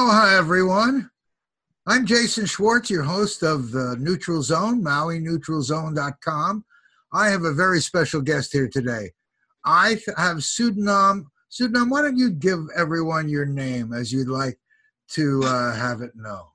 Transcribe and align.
Aloha, 0.00 0.34
everyone. 0.34 1.10
I'm 1.86 2.06
Jason 2.06 2.46
Schwartz, 2.46 2.88
your 2.88 3.02
host 3.02 3.42
of 3.42 3.70
the 3.70 3.96
Neutral 4.00 4.40
Zone, 4.40 4.82
MauiNeutralZone.com. 4.82 6.64
I 7.12 7.28
have 7.28 7.44
a 7.44 7.52
very 7.52 7.82
special 7.82 8.22
guest 8.22 8.50
here 8.50 8.66
today. 8.66 9.10
I 9.66 10.00
have 10.16 10.38
Sedinam. 10.38 11.26
Sedinam, 11.52 11.90
why 11.90 12.00
don't 12.00 12.16
you 12.16 12.30
give 12.30 12.60
everyone 12.74 13.28
your 13.28 13.44
name 13.44 13.92
as 13.92 14.10
you'd 14.10 14.28
like 14.28 14.58
to 15.10 15.42
uh, 15.44 15.74
have 15.74 16.00
it 16.00 16.12
known? 16.14 16.46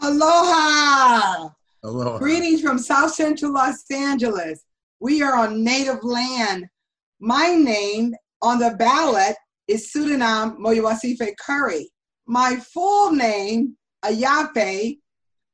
Aloha! 0.00 1.48
Aloha. 1.82 2.18
Greetings 2.18 2.60
from 2.60 2.78
South 2.78 3.12
Central 3.12 3.52
Los 3.52 3.82
Angeles. 3.90 4.62
We 5.00 5.20
are 5.20 5.34
on 5.34 5.64
native 5.64 6.04
land. 6.04 6.68
My 7.18 7.56
name 7.56 8.14
on 8.40 8.60
the 8.60 8.76
ballot 8.78 9.34
is 9.66 9.92
Sedinam 9.92 10.58
Moyowasifza 10.58 11.32
Curry. 11.44 11.90
My 12.26 12.56
full 12.56 13.12
name, 13.12 13.76
Ayape 14.04 14.98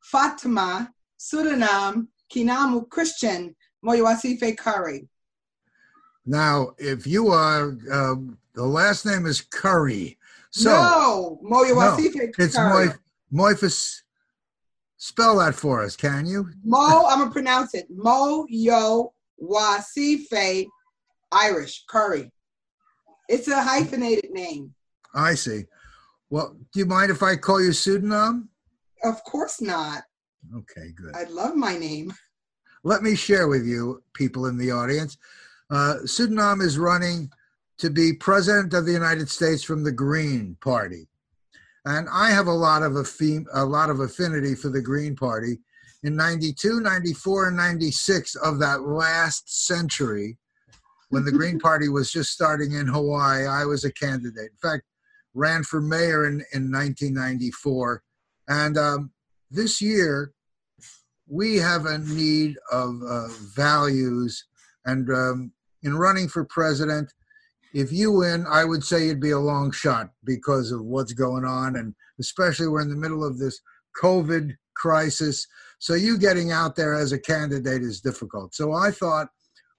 Fatima 0.00 0.92
Sedinam 1.18 2.08
Kinamu 2.32 2.88
Christian 2.88 3.54
Moyowasifza 3.84 4.56
Curry. 4.56 5.08
Now, 6.26 6.72
if 6.78 7.06
you 7.06 7.28
are, 7.28 7.76
uh, 7.90 8.14
the 8.54 8.64
last 8.64 9.04
name 9.06 9.26
is 9.26 9.40
Curry. 9.40 10.18
So, 10.50 10.70
no, 10.70 11.40
Moyowasifza 11.44 12.38
no, 12.38 12.44
it's 12.44 12.58
Moy, 12.58 12.88
Moifus. 13.32 14.02
Spell 14.96 15.38
that 15.38 15.54
for 15.54 15.82
us, 15.82 15.96
can 15.96 16.26
you? 16.26 16.50
Mo, 16.62 17.06
I'm 17.08 17.20
gonna 17.20 17.30
pronounce 17.30 17.74
it. 17.74 17.86
Mo 17.88 18.46
Yo 18.50 19.14
Wasife 19.42 20.66
Irish 21.32 21.84
Curry. 21.88 22.30
It's 23.28 23.48
a 23.48 23.62
hyphenated 23.62 24.30
name. 24.32 24.74
I 25.14 25.34
see. 25.34 25.64
Well, 26.30 26.56
do 26.72 26.78
you 26.78 26.86
mind 26.86 27.10
if 27.10 27.22
I 27.22 27.36
call 27.36 27.60
you 27.60 27.70
Sedinam? 27.70 28.46
Of 29.02 29.22
course 29.24 29.60
not. 29.60 30.04
Okay, 30.56 30.92
good. 30.94 31.14
I 31.14 31.24
love 31.24 31.56
my 31.56 31.76
name. 31.76 32.14
Let 32.84 33.02
me 33.02 33.14
share 33.14 33.48
with 33.48 33.66
you, 33.66 34.02
people 34.14 34.46
in 34.46 34.56
the 34.56 34.70
audience. 34.70 35.18
Uh, 35.70 35.96
Sedinam 36.04 36.62
is 36.62 36.78
running 36.78 37.30
to 37.78 37.90
be 37.90 38.12
president 38.12 38.72
of 38.74 38.86
the 38.86 38.92
United 38.92 39.28
States 39.28 39.62
from 39.62 39.82
the 39.82 39.92
Green 39.92 40.56
Party, 40.60 41.08
and 41.84 42.08
I 42.10 42.30
have 42.30 42.46
a 42.46 42.52
lot 42.52 42.82
of 42.82 42.92
affi- 42.92 43.46
a 43.52 43.64
lot 43.64 43.90
of 43.90 44.00
affinity 44.00 44.54
for 44.54 44.68
the 44.68 44.82
Green 44.82 45.16
Party. 45.16 45.58
In 46.02 46.16
92, 46.16 46.80
94, 46.80 47.48
and 47.48 47.56
96 47.58 48.34
of 48.36 48.58
that 48.60 48.82
last 48.82 49.66
century, 49.66 50.38
when 51.10 51.24
the 51.24 51.32
Green 51.32 51.58
Party 51.68 51.90
was 51.90 52.10
just 52.10 52.30
starting 52.30 52.72
in 52.72 52.86
Hawaii, 52.86 53.46
I 53.46 53.66
was 53.66 53.84
a 53.84 53.92
candidate. 53.92 54.50
In 54.50 54.70
fact, 54.70 54.84
ran 55.34 55.62
for 55.62 55.80
mayor 55.80 56.26
in, 56.26 56.44
in 56.52 56.70
1994. 56.70 58.02
And 58.48 58.76
um, 58.76 59.12
this 59.50 59.80
year, 59.80 60.32
we 61.28 61.56
have 61.56 61.86
a 61.86 61.98
need 61.98 62.56
of 62.72 63.00
uh, 63.06 63.28
values. 63.54 64.44
And 64.84 65.08
um, 65.10 65.52
in 65.82 65.96
running 65.96 66.28
for 66.28 66.44
president, 66.44 67.12
if 67.72 67.92
you 67.92 68.10
win, 68.10 68.46
I 68.48 68.64
would 68.64 68.82
say 68.82 69.06
it'd 69.06 69.20
be 69.20 69.30
a 69.30 69.38
long 69.38 69.70
shot 69.70 70.10
because 70.24 70.72
of 70.72 70.82
what's 70.84 71.12
going 71.12 71.44
on. 71.44 71.76
And 71.76 71.94
especially 72.18 72.66
we're 72.66 72.80
in 72.80 72.90
the 72.90 72.96
middle 72.96 73.24
of 73.24 73.38
this 73.38 73.60
COVID 74.02 74.56
crisis. 74.74 75.46
So 75.78 75.94
you 75.94 76.18
getting 76.18 76.50
out 76.50 76.74
there 76.74 76.94
as 76.94 77.12
a 77.12 77.18
candidate 77.18 77.82
is 77.82 78.00
difficult. 78.00 78.54
So 78.54 78.72
I 78.72 78.90
thought, 78.90 79.28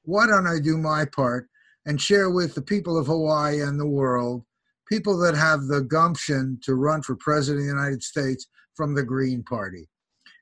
why 0.03 0.25
don't 0.25 0.47
I 0.47 0.59
do 0.59 0.77
my 0.77 1.05
part 1.05 1.47
and 1.85 2.01
share 2.01 2.29
with 2.29 2.55
the 2.55 2.61
people 2.61 2.97
of 2.97 3.07
Hawaii 3.07 3.61
and 3.61 3.79
the 3.79 3.87
world 3.87 4.43
people 4.91 5.17
that 5.17 5.35
have 5.35 5.67
the 5.67 5.81
gumption 5.81 6.59
to 6.61 6.75
run 6.75 7.01
for 7.01 7.15
president 7.15 7.61
of 7.61 7.65
the 7.65 7.81
United 7.81 8.03
States 8.03 8.47
from 8.75 8.93
the 8.93 9.03
Green 9.03 9.41
Party. 9.41 9.87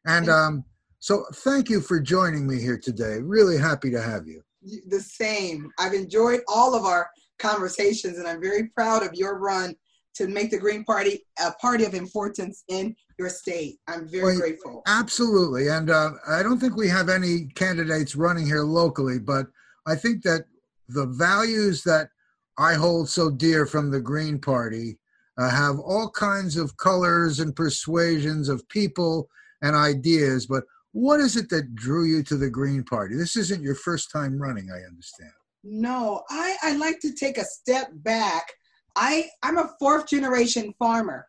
And 0.08 0.28
um, 0.28 0.66
so 0.98 1.26
thank 1.36 1.70
you 1.70 1.82
for 1.82 2.00
joining 2.00 2.48
me 2.48 2.60
here 2.60 2.80
today. 2.80 3.20
Really 3.22 3.58
happy 3.58 3.92
to 3.92 4.02
have 4.02 4.26
you. 4.26 4.42
The 4.88 5.00
same. 5.00 5.70
I've 5.78 5.94
enjoyed 5.94 6.42
all 6.48 6.74
of 6.74 6.84
our 6.84 7.10
conversations, 7.38 8.18
and 8.18 8.28
I'm 8.28 8.42
very 8.42 8.70
proud 8.70 9.04
of 9.04 9.14
your 9.14 9.38
run 9.38 9.76
to 10.16 10.28
make 10.28 10.50
the 10.50 10.58
Green 10.58 10.84
Party 10.84 11.26
a 11.46 11.52
party 11.52 11.86
of 11.86 11.94
importance 11.94 12.64
in 12.70 12.96
your 13.20 13.30
state. 13.30 13.78
I'm 13.88 14.10
very 14.10 14.34
well, 14.34 14.40
grateful. 14.40 14.82
Absolutely. 14.88 15.68
And 15.68 15.92
uh, 15.92 16.12
I 16.28 16.42
don't 16.42 16.60
think 16.60 16.76
we 16.76 16.90
have 16.90 17.08
any 17.08 17.46
candidates 17.54 18.16
running 18.16 18.48
here 18.48 18.64
locally, 18.64 19.20
but 19.20 19.46
I 19.86 19.96
think 19.96 20.24
that 20.24 20.46
the 20.88 21.06
values 21.06 21.84
that 21.84 22.10
I 22.60 22.74
hold 22.74 23.08
so 23.08 23.32
dear 23.32 23.66
from 23.66 23.90
the 23.90 24.02
Green 24.02 24.38
Party 24.38 24.98
uh, 25.38 25.50
have 25.50 25.80
all 25.80 26.10
kinds 26.10 26.58
of 26.58 26.76
colors 26.76 27.40
and 27.40 27.56
persuasions 27.56 28.50
of 28.50 28.68
people 28.68 29.30
and 29.62 29.78
ideas. 29.78 30.46
But 30.46 30.66
what 30.92 31.22
is 31.22 31.38
it 31.38 31.50
that 31.52 31.74
drew 31.74 32.04
you 32.04 32.22
to 32.24 32.36
the 32.36 32.50
Green 32.50 32.84
Party? 32.84 33.16
This 33.16 33.38
isn't 33.38 33.64
your 33.64 33.76
first 33.76 34.12
time 34.12 34.38
running, 34.38 34.70
I 34.72 34.86
understand. 34.86 35.32
No, 35.64 36.24
I, 36.30 36.58
I 36.62 36.76
like 36.76 37.00
to 37.00 37.14
take 37.14 37.38
a 37.38 37.46
step 37.46 37.92
back. 37.94 38.52
I, 38.98 39.30
I'm 39.42 39.58
a 39.58 39.72
fourth 39.80 40.10
generation 40.10 40.74
farmer. 40.78 41.28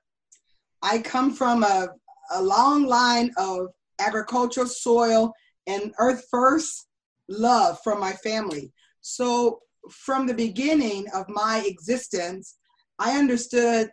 I 0.82 0.98
come 0.98 1.32
from 1.32 1.62
a, 1.62 1.90
a 2.32 2.42
long 2.42 2.86
line 2.86 3.30
of 3.36 3.68
agricultural 4.00 4.66
soil 4.66 5.32
and 5.68 5.92
earth 6.00 6.24
first 6.28 6.88
love 7.28 7.78
from 7.84 8.00
my 8.00 8.14
family. 8.14 8.72
So 9.00 9.60
from 9.90 10.26
the 10.26 10.34
beginning 10.34 11.06
of 11.14 11.28
my 11.28 11.62
existence, 11.66 12.56
I 12.98 13.18
understood 13.18 13.90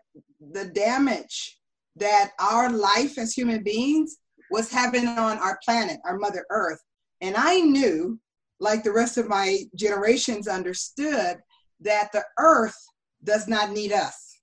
the 0.51 0.65
damage 0.65 1.59
that 1.95 2.31
our 2.39 2.69
life 2.69 3.17
as 3.17 3.33
human 3.33 3.63
beings 3.63 4.17
was 4.51 4.71
having 4.71 5.07
on 5.07 5.37
our 5.37 5.59
planet, 5.63 5.99
our 6.05 6.17
Mother 6.17 6.45
Earth. 6.49 6.81
And 7.21 7.35
I 7.35 7.59
knew, 7.59 8.19
like 8.59 8.83
the 8.83 8.91
rest 8.91 9.17
of 9.17 9.27
my 9.27 9.59
generations 9.75 10.47
understood, 10.47 11.37
that 11.81 12.11
the 12.11 12.23
Earth 12.39 12.77
does 13.23 13.47
not 13.47 13.71
need 13.71 13.91
us. 13.91 14.39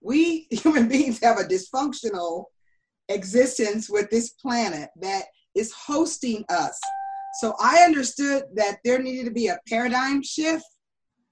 We 0.00 0.46
human 0.50 0.88
beings 0.88 1.20
have 1.22 1.38
a 1.38 1.44
dysfunctional 1.44 2.44
existence 3.08 3.90
with 3.90 4.10
this 4.10 4.30
planet 4.30 4.90
that 5.00 5.24
is 5.54 5.72
hosting 5.72 6.44
us. 6.48 6.78
So 7.40 7.54
I 7.60 7.82
understood 7.82 8.44
that 8.54 8.78
there 8.84 9.02
needed 9.02 9.24
to 9.24 9.30
be 9.30 9.48
a 9.48 9.58
paradigm 9.68 10.22
shift 10.22 10.64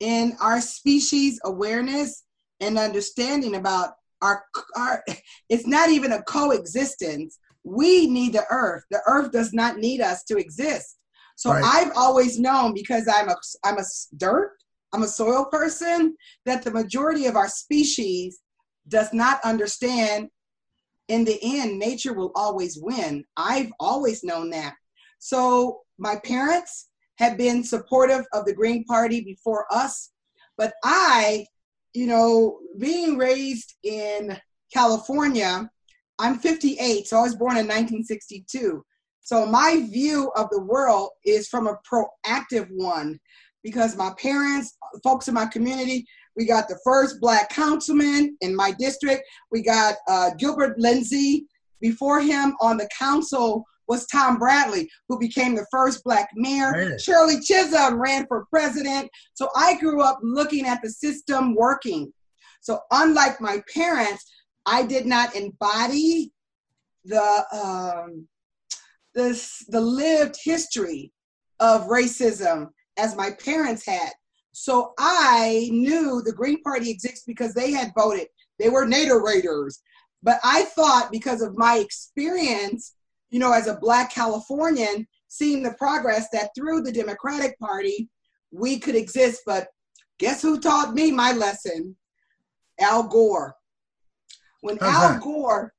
in 0.00 0.36
our 0.40 0.60
species 0.60 1.38
awareness 1.44 2.24
and 2.60 2.78
understanding 2.78 3.56
about 3.56 3.90
our, 4.22 4.44
our 4.76 5.04
it's 5.48 5.66
not 5.66 5.90
even 5.90 6.12
a 6.12 6.22
coexistence. 6.22 7.38
We 7.64 8.06
need 8.06 8.32
the 8.32 8.44
earth. 8.50 8.84
The 8.90 9.02
earth 9.06 9.32
does 9.32 9.52
not 9.52 9.76
need 9.76 10.00
us 10.00 10.24
to 10.24 10.38
exist. 10.38 10.96
So 11.36 11.52
right. 11.52 11.64
I've 11.64 11.92
always 11.96 12.38
known 12.38 12.74
because 12.74 13.08
I'm 13.08 13.28
a 13.28 13.36
I'm 13.64 13.78
a 13.78 13.84
dirt, 14.16 14.52
I'm 14.92 15.02
a 15.02 15.08
soil 15.08 15.46
person, 15.46 16.16
that 16.44 16.62
the 16.62 16.70
majority 16.70 17.26
of 17.26 17.36
our 17.36 17.48
species 17.48 18.40
does 18.88 19.12
not 19.12 19.40
understand 19.44 20.28
in 21.08 21.24
the 21.24 21.38
end 21.42 21.78
nature 21.78 22.12
will 22.12 22.32
always 22.34 22.78
win. 22.80 23.24
I've 23.36 23.72
always 23.80 24.22
known 24.22 24.50
that. 24.50 24.74
So 25.18 25.80
my 26.00 26.16
parents 26.24 26.88
had 27.18 27.36
been 27.36 27.62
supportive 27.62 28.24
of 28.32 28.46
the 28.46 28.54
Green 28.54 28.84
Party 28.84 29.20
before 29.20 29.66
us, 29.70 30.10
but 30.56 30.72
I, 30.82 31.46
you 31.92 32.06
know, 32.06 32.58
being 32.78 33.18
raised 33.18 33.74
in 33.84 34.36
California, 34.72 35.68
I'm 36.18 36.38
58, 36.38 37.06
so 37.06 37.18
I 37.18 37.22
was 37.22 37.36
born 37.36 37.52
in 37.52 37.66
1962. 37.66 38.82
So 39.20 39.46
my 39.46 39.86
view 39.90 40.32
of 40.36 40.48
the 40.50 40.62
world 40.62 41.10
is 41.24 41.48
from 41.48 41.66
a 41.66 41.76
proactive 41.90 42.68
one 42.70 43.18
because 43.62 43.96
my 43.96 44.12
parents, 44.20 44.76
folks 45.04 45.28
in 45.28 45.34
my 45.34 45.46
community, 45.46 46.06
we 46.36 46.46
got 46.46 46.68
the 46.68 46.78
first 46.82 47.20
black 47.20 47.50
councilman 47.50 48.36
in 48.40 48.56
my 48.56 48.72
district. 48.78 49.22
We 49.50 49.62
got 49.62 49.96
uh, 50.08 50.30
Gilbert 50.38 50.78
Lindsay. 50.78 51.46
Before 51.80 52.20
him 52.20 52.54
on 52.60 52.76
the 52.76 52.88
council 52.96 53.64
was 53.90 54.06
Tom 54.06 54.38
Bradley, 54.38 54.88
who 55.08 55.18
became 55.18 55.56
the 55.56 55.66
first 55.68 56.04
black 56.04 56.30
mayor. 56.36 56.70
Man. 56.70 56.98
Shirley 56.98 57.40
Chisholm 57.40 58.00
ran 58.00 58.24
for 58.28 58.46
president. 58.48 59.10
So 59.34 59.48
I 59.56 59.76
grew 59.78 60.00
up 60.00 60.20
looking 60.22 60.64
at 60.64 60.80
the 60.80 60.88
system 60.88 61.56
working. 61.56 62.12
So 62.60 62.78
unlike 62.92 63.40
my 63.40 63.60
parents, 63.74 64.24
I 64.64 64.84
did 64.84 65.06
not 65.06 65.34
embody 65.34 66.32
the 67.04 67.44
um, 67.52 68.28
the, 69.14 69.30
the 69.68 69.80
lived 69.80 70.36
history 70.40 71.12
of 71.58 71.88
racism 71.88 72.68
as 72.96 73.16
my 73.16 73.32
parents 73.44 73.84
had. 73.84 74.12
So 74.52 74.92
I 74.98 75.68
knew 75.72 76.22
the 76.24 76.32
Green 76.32 76.62
Party 76.62 76.90
exists 76.90 77.24
because 77.26 77.54
they 77.54 77.72
had 77.72 77.90
voted. 77.98 78.28
They 78.60 78.68
were 78.68 78.86
Nader 78.86 79.20
raiders. 79.20 79.80
But 80.22 80.38
I 80.44 80.62
thought 80.76 81.10
because 81.10 81.42
of 81.42 81.56
my 81.56 81.78
experience 81.78 82.94
you 83.30 83.38
know, 83.38 83.52
as 83.52 83.66
a 83.66 83.76
Black 83.76 84.12
Californian, 84.12 85.06
seeing 85.28 85.62
the 85.62 85.74
progress 85.74 86.28
that 86.32 86.50
through 86.56 86.82
the 86.82 86.92
Democratic 86.92 87.58
Party 87.58 88.08
we 88.52 88.78
could 88.78 88.94
exist. 88.94 89.42
But 89.46 89.68
guess 90.18 90.42
who 90.42 90.60
taught 90.60 90.94
me 90.94 91.10
my 91.10 91.32
lesson? 91.32 91.96
Al 92.80 93.04
Gore. 93.04 93.54
When 94.62 94.76
How's 94.78 95.14
Al? 95.14 95.20
Gore, 95.20 95.72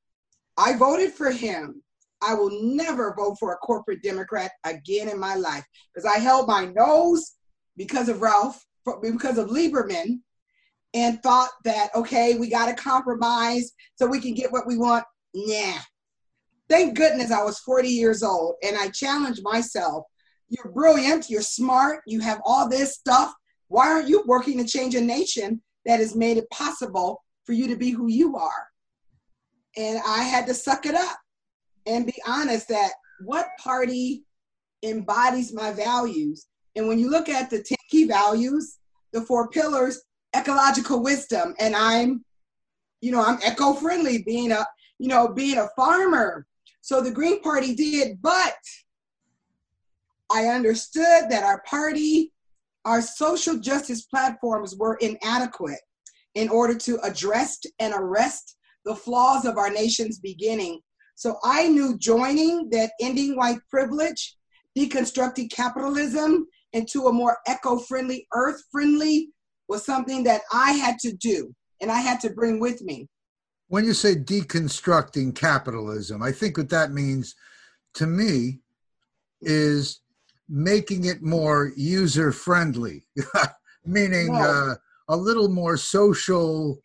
I 0.58 0.76
voted 0.78 1.12
for 1.12 1.32
him. 1.32 1.84
I 2.24 2.34
will 2.36 2.52
never 2.62 3.16
vote 3.18 3.38
for 3.40 3.52
a 3.52 3.58
corporate 3.58 4.04
Democrat 4.04 4.52
again 4.64 5.10
in 5.10 5.20
my 5.20 5.36
life 5.36 5.66
because 5.94 6.10
I 6.10 6.20
held 6.20 6.48
my 6.48 6.66
nose 6.66 7.34
because 7.78 8.10
of 8.10 8.22
Ralph, 8.22 8.64
because 9.02 9.38
of 9.40 9.50
Lieberman, 9.50 10.20
and 10.94 11.22
thought 11.24 11.50
that, 11.64 11.90
okay, 11.96 12.38
we 12.38 12.50
got 12.50 12.68
to 12.68 12.76
compromise 12.76 13.72
so 13.96 14.06
we 14.06 14.20
can 14.20 14.34
get 14.34 14.52
what 14.52 14.68
we 14.68 14.78
want. 14.78 15.04
Nah. 15.34 15.80
Thank 16.72 16.96
goodness 16.96 17.32
I 17.32 17.44
was 17.44 17.60
40 17.60 17.90
years 17.90 18.24
old 18.24 18.56
and 18.64 18.78
I 18.78 18.88
challenged 18.88 19.44
myself. 19.44 20.06
You're 20.48 20.72
brilliant, 20.72 21.30
you're 21.30 21.42
smart, 21.42 22.00
you 22.08 22.22
have 22.22 22.40
all 22.46 22.70
this 22.70 22.94
stuff. 22.94 23.34
Why 23.68 23.92
aren't 23.92 24.08
you 24.08 24.24
working 24.26 24.58
to 24.58 24.64
change 24.64 24.96
a 24.96 25.02
nation 25.02 25.62
that 25.86 26.00
has 26.00 26.16
made 26.16 26.38
it 26.38 26.50
possible 26.50 27.26
for 27.46 27.52
you 27.52 27.68
to 27.68 27.76
be 27.76 27.90
who 27.90 28.08
you 28.08 28.38
are? 28.38 28.70
And 29.76 30.00
I 30.08 30.24
had 30.24 30.48
to 30.48 30.54
suck 30.54 30.86
it 30.86 30.96
up 30.96 31.18
and 31.88 32.06
be 32.06 32.16
honest 32.26 32.70
that 32.70 32.92
what 33.26 33.48
party 33.60 34.24
embodies 34.82 35.54
my 35.54 35.74
values? 35.74 36.48
And 36.78 36.88
when 36.88 37.00
you 37.00 37.10
look 37.10 37.28
at 37.28 37.50
the 37.50 37.62
10 37.62 37.76
key 37.90 38.08
values, 38.08 38.78
the 39.12 39.20
four 39.24 39.50
pillars, 39.50 40.04
ecological 40.34 41.04
wisdom, 41.04 41.54
and 41.60 41.76
I'm, 41.76 42.24
you 43.02 43.12
know, 43.12 43.22
I'm 43.22 43.40
eco-friendly, 43.46 44.24
being 44.24 44.54
a, 44.54 44.66
you 45.00 45.10
know, 45.10 45.34
being 45.34 45.58
a 45.58 45.68
farmer. 45.76 46.48
So 46.82 47.00
the 47.00 47.12
Green 47.12 47.42
Party 47.42 47.76
did, 47.76 48.22
but 48.22 48.56
I 50.32 50.48
understood 50.48 51.30
that 51.30 51.44
our 51.44 51.62
party, 51.64 52.34
our 52.86 53.02
social 53.02 53.60
justice 53.60 54.04
platforms 54.04 54.76
were 54.76 54.96
inadequate 54.96 55.80
in 56.36 56.50
order 56.50 56.76
to 56.76 57.00
address 57.04 57.60
and 57.80 57.94
arrest 57.96 58.56
the 58.86 58.96
flaws 58.96 59.46
of 59.46 59.58
our 59.58 59.70
nation's 59.70 60.20
beginning. 60.20 60.80
So 61.16 61.38
I 61.44 61.68
knew 61.68 61.98
joining 61.98 62.70
that 62.72 62.94
ending 63.00 63.38
white 63.38 63.60
privilege, 63.70 64.38
deconstructing 64.78 65.52
capitalism 65.52 66.48
into 66.74 67.08
a 67.08 67.14
more 67.14 67.38
eco 67.48 67.78
friendly, 67.78 68.28
earth 68.34 68.64
friendly 68.72 69.30
was 69.68 69.86
something 69.86 70.24
that 70.24 70.42
I 70.52 70.72
had 70.72 70.98
to 71.00 71.14
do 71.14 71.54
and 71.82 71.92
I 71.92 72.00
had 72.00 72.20
to 72.22 72.32
bring 72.32 72.60
with 72.60 72.82
me. 72.82 73.08
When 73.72 73.86
you 73.86 73.94
say 73.94 74.16
deconstructing 74.16 75.34
capitalism, 75.34 76.22
I 76.22 76.34
think 76.34 76.58
what 76.58 76.68
that 76.72 76.92
means 76.92 77.36
to 77.94 78.06
me 78.06 78.60
is 79.40 80.02
making 80.50 81.06
it 81.06 81.22
more 81.22 81.72
user 81.78 82.34
friendly, 82.34 83.06
meaning 83.86 84.36
uh, 84.36 84.76
a 85.08 85.16
little 85.16 85.48
more 85.48 85.78
social 85.78 86.82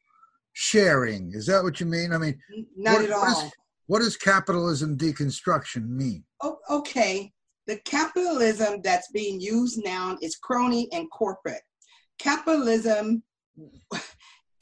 sharing. 0.52 1.32
Is 1.34 1.44
that 1.46 1.64
what 1.64 1.80
you 1.80 1.86
mean? 1.86 2.12
I 2.12 2.18
mean, 2.18 2.40
Not 2.76 3.00
what- 3.00 3.10
at 3.10 3.10
what 3.18 3.28
is- 3.30 3.34
all. 3.34 3.52
what 3.88 3.98
does 3.98 4.16
capitalism 4.16 4.96
deconstruction 4.96 5.88
mean? 5.88 6.22
O- 6.40 6.60
okay, 6.70 7.32
the 7.66 7.78
capitalism 7.78 8.80
that's 8.80 9.10
being 9.10 9.40
used 9.40 9.82
now 9.84 10.16
is 10.22 10.36
crony 10.36 10.88
and 10.92 11.10
corporate. 11.10 11.62
Capitalism, 12.20 13.24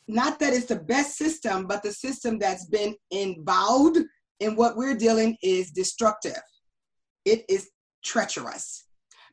not 0.07 0.39
that 0.39 0.53
it's 0.53 0.67
the 0.67 0.77
best 0.77 1.17
system, 1.17 1.67
but 1.67 1.83
the 1.83 1.93
system 1.93 2.39
that's 2.39 2.67
been 2.67 2.95
involved 3.11 3.99
in 4.41 4.57
what 4.57 4.77
we're 4.77 4.97
dealing 4.97 5.37
is 5.43 5.71
destructive. 5.71 6.41
It 7.25 7.45
is 7.49 7.71
treacherous 8.05 8.87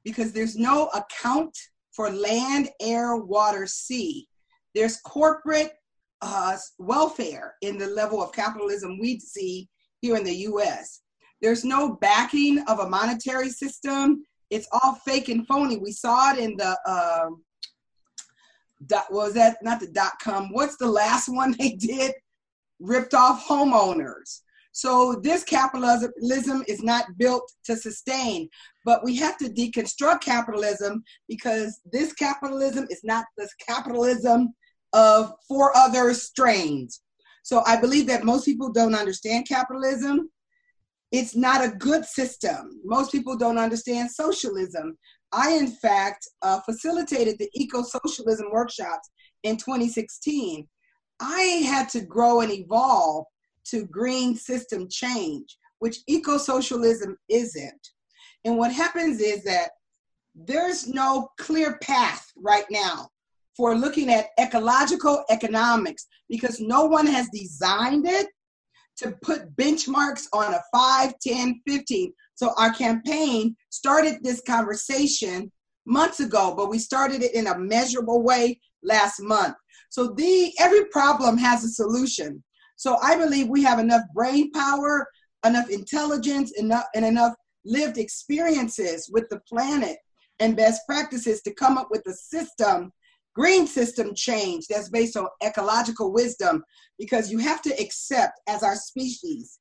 because 0.03 0.31
there's 0.31 0.56
no 0.56 0.89
account 0.95 1.56
for 1.94 2.09
land, 2.09 2.69
air, 2.79 3.18
water, 3.18 3.68
sea. 3.68 4.27
There's 4.73 5.01
corporate 5.01 5.73
uh, 6.21 6.57
welfare 6.79 7.56
in 7.62 7.77
the 7.77 7.88
level 7.88 8.21
of 8.21 8.31
capitalism 8.31 9.00
we 9.00 9.19
see 9.19 9.68
here 10.01 10.15
in 10.15 10.23
the 10.23 10.35
US. 10.35 11.01
There's 11.41 11.65
no 11.65 11.95
backing 11.95 12.63
of 12.68 12.79
a 12.79 12.89
monetary 12.89 13.50
system. 13.50 14.23
It's 14.50 14.68
all 14.71 14.95
fake 15.06 15.29
and 15.29 15.45
phony. 15.47 15.77
We 15.77 15.91
saw 15.91 16.33
it 16.33 16.39
in 16.39 16.56
the 16.56 16.77
um, 16.88 17.44
dot, 18.88 19.12
was 19.12 19.33
that 19.33 19.57
not 19.62 19.80
the 19.80 19.88
dot 19.88 20.13
com? 20.22 20.50
What's 20.51 20.78
the 20.78 20.89
last 20.89 21.30
one 21.33 21.56
they 21.57 21.74
did? 21.74 22.13
Ripped 22.80 23.13
off 23.13 23.45
homeowners. 23.48 24.42
So 24.74 25.19
this 25.22 25.44
capitalism 25.44 26.63
is 26.68 26.81
not 26.81 27.18
built 27.18 27.51
to 27.66 27.75
sustain, 27.75 28.48
but 28.86 29.04
we 29.04 29.18
have 29.18 29.38
to 29.39 29.50
deconstruct 29.50 30.22
capitalism 30.22 31.04
because 31.28 31.81
this 31.92 32.13
capitalism 32.13 32.88
is 32.89 33.01
not 33.04 33.25
the 33.38 33.50
capitalism 33.68 34.54
of 34.94 35.33
four 35.48 35.75
other 35.75 36.13
strains. 36.13 37.01
So 37.44 37.63
I 37.66 37.80
believe 37.80 38.07
that 38.07 38.24
most 38.24 38.45
people 38.45 38.72
don't 38.72 38.95
understand 38.95 39.48
capitalism. 39.48 40.30
It's 41.12 41.36
not 41.36 41.63
a 41.63 41.75
good 41.75 42.06
system. 42.06 42.80
Most 42.86 43.12
people 43.12 43.36
don't 43.36 43.57
understand 43.57 44.10
socialism. 44.10 44.98
I, 45.33 45.51
in 45.54 45.68
fact, 45.68 46.28
uh, 46.42 46.60
facilitated 46.62 47.38
the 47.38 47.50
eco 47.54 47.83
socialism 47.83 48.48
workshops 48.51 49.10
in 49.44 49.57
2016. 49.57 50.68
I 51.19 51.42
had 51.66 51.89
to 51.89 52.01
grow 52.01 52.42
and 52.42 52.51
evolve 52.51 53.25
to 53.66 53.86
green 53.86 54.36
system 54.36 54.88
change, 54.89 55.57
which 55.80 56.00
eco 56.07 56.38
socialism 56.38 57.18
isn't. 57.30 57.89
And 58.44 58.57
what 58.57 58.74
happens 58.74 59.19
is 59.19 59.44
that 59.44 59.69
there's 60.36 60.88
no 60.88 61.30
clear 61.38 61.78
path 61.81 62.31
right 62.36 62.66
now 62.69 63.10
for 63.56 63.75
looking 63.75 64.10
at 64.10 64.30
ecological 64.39 65.24
economics 65.30 66.07
because 66.30 66.60
no 66.60 66.86
one 66.86 67.06
has 67.06 67.30
designed 67.33 68.07
it 68.07 68.28
to 68.98 69.12
put 69.22 69.56
benchmarks 69.56 70.26
on 70.34 70.54
a 70.54 70.62
5, 70.74 71.14
10, 71.22 71.62
15. 71.68 72.14
So 72.36 72.54
our 72.58 72.74
campaign 72.74 73.56
started 73.70 74.24
this 74.24 74.42
conversation 74.42 75.52
months 75.86 76.20
ago, 76.20 76.54
but 76.56 76.70
we 76.70 76.80
started 76.80 77.24
it 77.24 77.34
in 77.34 77.48
a 77.48 77.58
measurable 77.58 78.22
way 78.22 78.60
last 78.84 79.22
month. 79.22 79.56
So 79.90 80.14
the 80.16 80.52
every 80.60 80.86
problem 80.86 81.38
has 81.38 81.64
a 81.64 81.70
solution. 81.70 82.44
So 82.76 82.98
I 83.02 83.16
believe 83.18 83.48
we 83.48 83.64
have 83.64 83.80
enough 83.80 84.04
brain 84.14 84.52
power, 84.52 85.08
enough 85.46 85.70
intelligence, 85.70 86.52
enough 86.58 86.86
and 86.96 87.06
enough 87.06 87.34
lived 87.66 87.98
experiences 87.98 89.10
with 89.12 89.30
the 89.30 89.40
planet 89.48 89.98
and 90.40 90.57
best 90.57 90.81
practices 90.88 91.42
to 91.44 91.54
come 91.54 91.78
up 91.78 91.90
with 91.92 92.02
a 92.07 92.14
system 92.14 92.92
green 93.33 93.66
system 93.68 94.14
change 94.16 94.66
that's 94.68 94.90
based 94.90 95.16
on 95.16 95.28
ecological 95.44 96.11
wisdom 96.11 96.64
because 97.00 97.31
you 97.31 97.38
have 97.40 97.61
to 97.61 97.69
accept 97.81 98.40
as 98.47 98.64
our 98.64 98.76
species 98.76 99.59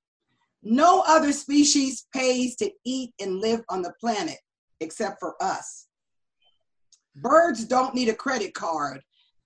no 0.62 1.02
other 1.06 1.32
species 1.32 2.06
pays 2.14 2.54
to 2.56 2.70
eat 2.84 3.12
and 3.20 3.40
live 3.40 3.62
on 3.70 3.80
the 3.82 3.92
planet 4.00 4.36
except 4.80 5.16
for 5.20 5.34
us 5.42 5.86
birds 7.16 7.64
don't 7.64 7.94
need 7.94 8.08
a 8.08 8.14
credit 8.14 8.52
card 8.54 9.00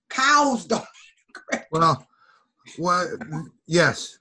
cows 0.09 0.65
don't 0.67 0.79
need 0.81 1.29
a 1.35 1.39
credit 1.39 1.67
Well, 1.71 2.07
what? 2.77 3.07
Yes, 3.67 4.17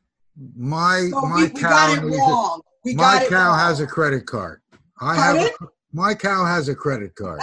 my 0.56 1.08
so 1.10 1.22
my 1.22 1.36
we, 1.36 1.42
we 1.52 1.60
cow 1.60 1.68
got 1.70 1.98
it 1.98 2.02
a- 2.02 2.06
wrong 2.06 2.60
we 2.84 2.94
my 2.94 3.26
cow 3.28 3.48
wrong. 3.50 3.58
has 3.58 3.80
a 3.80 3.86
credit 3.86 4.26
card. 4.26 4.60
I 5.00 5.14
have 5.16 5.36
a, 5.40 5.50
my 5.92 6.14
cow 6.14 6.44
has 6.44 6.68
a 6.68 6.74
credit 6.74 7.14
card. 7.14 7.40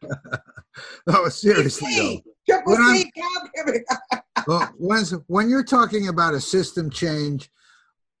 no, 1.06 1.28
seriously 1.28 1.94
though. 1.96 2.20
Triple 2.46 2.74
When 2.74 2.96
C 2.96 3.12
well, 4.46 4.72
when, 4.78 5.04
when 5.26 5.48
you're 5.48 5.64
talking 5.64 6.08
about 6.08 6.34
a 6.34 6.40
system 6.40 6.90
change, 6.90 7.50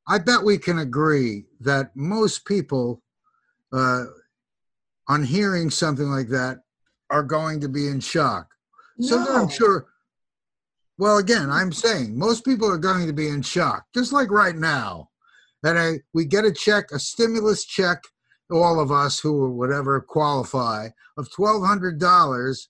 I 0.08 0.18
bet 0.18 0.42
we 0.42 0.58
can 0.58 0.78
agree 0.78 1.44
that 1.60 1.90
most 1.94 2.44
people, 2.46 3.02
uh, 3.72 4.04
on 5.08 5.22
hearing 5.22 5.70
something 5.70 6.06
like 6.06 6.28
that, 6.28 6.60
are 7.10 7.22
going 7.22 7.60
to 7.60 7.68
be 7.68 7.88
in 7.88 8.00
shock. 8.00 8.48
So 9.00 9.18
that 9.18 9.30
I'm 9.30 9.48
sure. 9.48 9.86
Well, 10.98 11.18
again, 11.18 11.50
I'm 11.50 11.72
saying 11.72 12.16
most 12.16 12.44
people 12.44 12.70
are 12.70 12.78
going 12.78 13.06
to 13.06 13.12
be 13.12 13.28
in 13.28 13.42
shock, 13.42 13.84
just 13.94 14.12
like 14.12 14.30
right 14.30 14.54
now. 14.54 15.10
That 15.62 15.76
I, 15.76 16.00
we 16.12 16.26
get 16.26 16.44
a 16.44 16.52
check, 16.52 16.84
a 16.92 16.98
stimulus 16.98 17.64
check, 17.64 17.98
all 18.54 18.80
of 18.80 18.90
us 18.90 19.20
who 19.20 19.42
or 19.42 19.50
whatever 19.50 20.00
qualify, 20.00 20.88
of 21.16 21.30
twelve 21.32 21.64
hundred 21.64 21.98
dollars. 21.98 22.68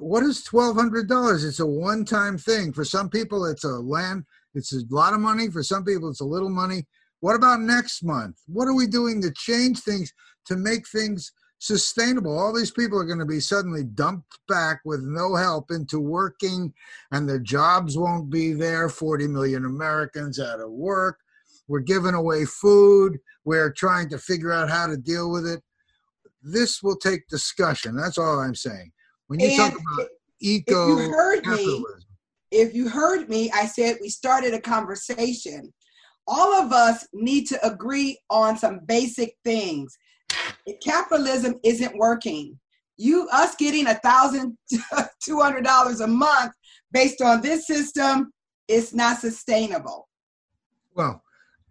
What 0.00 0.22
is 0.22 0.42
twelve 0.42 0.76
hundred 0.76 1.08
dollars? 1.08 1.44
It's 1.44 1.60
a 1.60 1.66
one-time 1.66 2.38
thing. 2.38 2.72
For 2.72 2.84
some 2.84 3.10
people, 3.10 3.44
it's 3.46 3.64
a 3.64 3.68
land. 3.68 4.24
It's 4.54 4.72
a 4.72 4.82
lot 4.90 5.14
of 5.14 5.20
money. 5.20 5.50
For 5.50 5.62
some 5.62 5.84
people, 5.84 6.08
it's 6.08 6.20
a 6.20 6.26
little 6.26 6.50
money. 6.50 6.86
What 7.20 7.36
about 7.36 7.60
next 7.60 8.02
month? 8.02 8.36
What 8.46 8.68
are 8.68 8.74
we 8.74 8.86
doing 8.86 9.20
to 9.22 9.32
change 9.32 9.80
things 9.80 10.12
to 10.46 10.56
make 10.56 10.86
things 10.88 11.32
sustainable? 11.58 12.38
All 12.38 12.54
these 12.54 12.70
people 12.70 12.98
are 12.98 13.06
going 13.06 13.18
to 13.18 13.24
be 13.24 13.40
suddenly 13.40 13.84
dumped 13.84 14.38
back 14.48 14.80
with 14.84 15.00
no 15.02 15.34
help 15.34 15.70
into 15.70 15.98
working, 15.98 16.72
and 17.12 17.28
their 17.28 17.38
jobs 17.38 17.96
won't 17.96 18.30
be 18.30 18.52
there. 18.52 18.88
40 18.88 19.28
million 19.28 19.64
Americans 19.64 20.38
out 20.38 20.60
of 20.60 20.70
work. 20.70 21.18
We're 21.68 21.80
giving 21.80 22.14
away 22.14 22.44
food. 22.44 23.18
We're 23.44 23.72
trying 23.72 24.08
to 24.10 24.18
figure 24.18 24.52
out 24.52 24.70
how 24.70 24.86
to 24.86 24.96
deal 24.96 25.30
with 25.30 25.46
it. 25.46 25.62
This 26.42 26.82
will 26.82 26.96
take 26.96 27.26
discussion. 27.28 27.96
That's 27.96 28.18
all 28.18 28.40
I'm 28.40 28.54
saying. 28.54 28.92
When 29.28 29.40
you 29.40 29.56
talk 29.56 29.72
And 29.72 29.80
about 29.80 30.06
if 30.06 30.08
eco 30.40 30.88
you 30.88 31.10
heard 31.10 31.46
me, 31.46 31.56
capitalism, 31.56 32.08
if 32.50 32.74
you 32.74 32.88
heard 32.88 33.28
me, 33.28 33.50
I 33.52 33.66
said 33.66 33.96
we 34.00 34.08
started 34.08 34.54
a 34.54 34.60
conversation. 34.60 35.72
All 36.26 36.54
of 36.54 36.72
us 36.72 37.06
need 37.12 37.46
to 37.48 37.66
agree 37.66 38.18
on 38.30 38.56
some 38.56 38.80
basic 38.86 39.36
things. 39.44 39.96
If 40.66 40.80
capitalism 40.80 41.58
isn't 41.62 41.96
working, 41.96 42.58
you 42.96 43.28
us 43.32 43.54
getting 43.56 43.86
a 43.86 43.94
thousand 43.94 44.56
two 45.22 45.40
hundred 45.40 45.64
dollars 45.64 46.00
a 46.00 46.06
month 46.06 46.52
based 46.92 47.20
on 47.20 47.40
this 47.40 47.66
system 47.66 48.32
is 48.68 48.94
not 48.94 49.18
sustainable. 49.18 50.08
Well, 50.94 51.22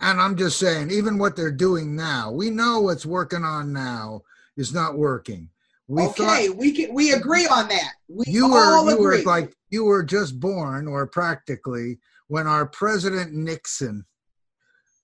and 0.04 0.20
I'm 0.20 0.36
just 0.36 0.60
saying, 0.60 0.92
even 0.92 1.18
what 1.18 1.36
they're 1.36 1.52
doing 1.52 1.96
now, 1.96 2.30
we 2.30 2.50
know 2.50 2.82
what's 2.82 3.06
working 3.06 3.46
on 3.46 3.72
now 3.72 4.22
is 4.58 4.74
not 4.74 4.98
working. 4.98 5.50
We 5.88 6.04
okay, 6.04 6.48
thought, 6.48 6.58
we 6.58 6.72
can 6.74 6.94
we 6.94 7.14
agree 7.14 7.48
on 7.48 7.70
that. 7.70 7.94
We 8.08 8.26
you 8.28 8.52
were 8.52 8.84
you 8.84 8.96
agree. 8.96 9.24
were 9.24 9.24
like 9.24 9.54
you 9.70 9.86
were 9.86 10.04
just 10.04 10.40
born, 10.40 10.88
or 10.88 11.08
practically, 11.08 12.00
when 12.28 12.48
our 12.48 12.66
president 12.66 13.34
Nixon, 13.34 14.06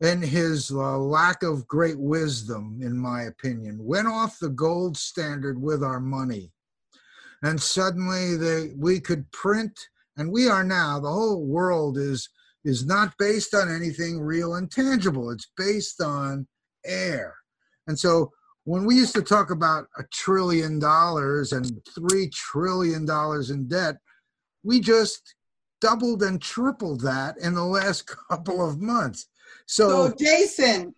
in 0.01 0.21
his 0.21 0.71
uh, 0.71 0.97
lack 0.97 1.43
of 1.43 1.67
great 1.67 1.99
wisdom, 1.99 2.79
in 2.81 2.97
my 2.97 3.23
opinion, 3.23 3.77
went 3.81 4.07
off 4.07 4.39
the 4.39 4.49
gold 4.49 4.97
standard 4.97 5.61
with 5.61 5.83
our 5.83 5.99
money, 5.99 6.51
and 7.41 7.61
suddenly 7.61 8.35
they 8.35 8.71
we 8.77 8.99
could 8.99 9.31
print, 9.31 9.79
and 10.17 10.31
we 10.31 10.49
are 10.49 10.63
now. 10.63 10.99
The 10.99 11.11
whole 11.11 11.45
world 11.45 11.97
is 11.97 12.29
is 12.69 12.85
not 12.85 13.13
based 13.17 13.53
on 13.53 13.73
anything 13.73 14.19
real 14.19 14.55
and 14.55 14.71
tangible. 14.71 15.31
It's 15.31 15.51
based 15.57 16.01
on 16.01 16.47
air, 16.85 17.35
and 17.87 17.99
so 17.99 18.31
when 18.63 18.85
we 18.85 18.95
used 18.95 19.15
to 19.15 19.23
talk 19.23 19.49
about 19.49 19.87
a 19.97 20.03
trillion 20.13 20.77
dollars 20.79 21.53
and 21.53 21.81
three 21.95 22.29
trillion 22.29 23.03
dollars 23.05 23.49
in 23.49 23.67
debt, 23.67 23.97
we 24.63 24.79
just 24.79 25.35
doubled 25.81 26.21
and 26.23 26.41
tripled 26.41 27.01
that 27.01 27.35
in 27.39 27.55
the 27.55 27.63
last 27.63 28.05
couple 28.29 28.67
of 28.67 28.79
months. 28.79 29.27
So, 29.65 30.07
so 30.07 30.15
Jason, 30.15 30.93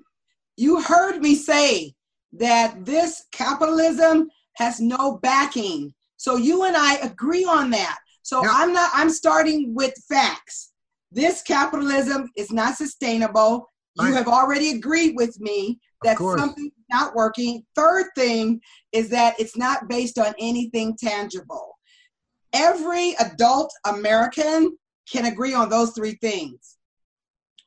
you 0.57 0.81
heard 0.81 1.19
me 1.21 1.35
say 1.35 1.93
that 2.33 2.85
this 2.85 3.25
capitalism 3.31 4.29
has 4.57 4.79
no 4.79 5.17
backing. 5.17 5.93
So 6.17 6.35
you 6.35 6.65
and 6.65 6.75
I 6.75 6.95
agree 6.95 7.45
on 7.45 7.69
that. 7.71 7.97
So. 8.23 8.43
I'm 8.45 8.73
not 8.73 8.91
I'm 8.93 9.09
starting 9.09 9.73
with 9.73 9.93
facts. 10.07 10.70
This 11.11 11.41
capitalism 11.41 12.29
is 12.37 12.51
not 12.51 12.75
sustainable. 12.75 13.69
You 13.95 14.07
I, 14.07 14.11
have 14.11 14.27
already 14.27 14.71
agreed 14.71 15.15
with 15.15 15.37
me 15.39 15.79
that 16.03 16.17
something's 16.17 16.71
not 16.89 17.13
working. 17.15 17.63
Third 17.75 18.05
thing 18.15 18.61
is 18.91 19.09
that 19.09 19.39
it's 19.39 19.57
not 19.57 19.89
based 19.89 20.17
on 20.17 20.33
anything 20.39 20.95
tangible. 20.97 21.77
Every 22.53 23.15
adult 23.19 23.71
American 23.85 24.77
can 25.11 25.25
agree 25.25 25.53
on 25.53 25.69
those 25.69 25.91
three 25.91 26.17
things. 26.21 26.77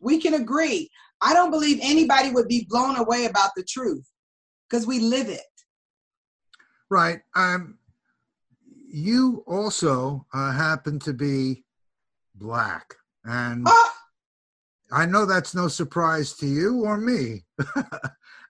We 0.00 0.20
can 0.20 0.34
agree. 0.34 0.88
I 1.20 1.34
don't 1.34 1.50
believe 1.50 1.78
anybody 1.82 2.30
would 2.30 2.48
be 2.48 2.66
blown 2.68 2.96
away 2.96 3.26
about 3.26 3.50
the 3.56 3.64
truth 3.64 4.06
because 4.68 4.86
we 4.86 5.00
live 5.00 5.28
it. 5.28 5.40
Right. 6.90 7.20
Um, 7.34 7.78
you 8.88 9.42
also 9.46 10.26
uh, 10.32 10.52
happen 10.52 10.98
to 11.00 11.12
be 11.12 11.64
black. 12.34 12.94
And 13.24 13.64
ah! 13.66 13.94
I 14.92 15.06
know 15.06 15.26
that's 15.26 15.54
no 15.54 15.68
surprise 15.68 16.34
to 16.34 16.46
you 16.46 16.84
or 16.84 16.98
me. 16.98 17.44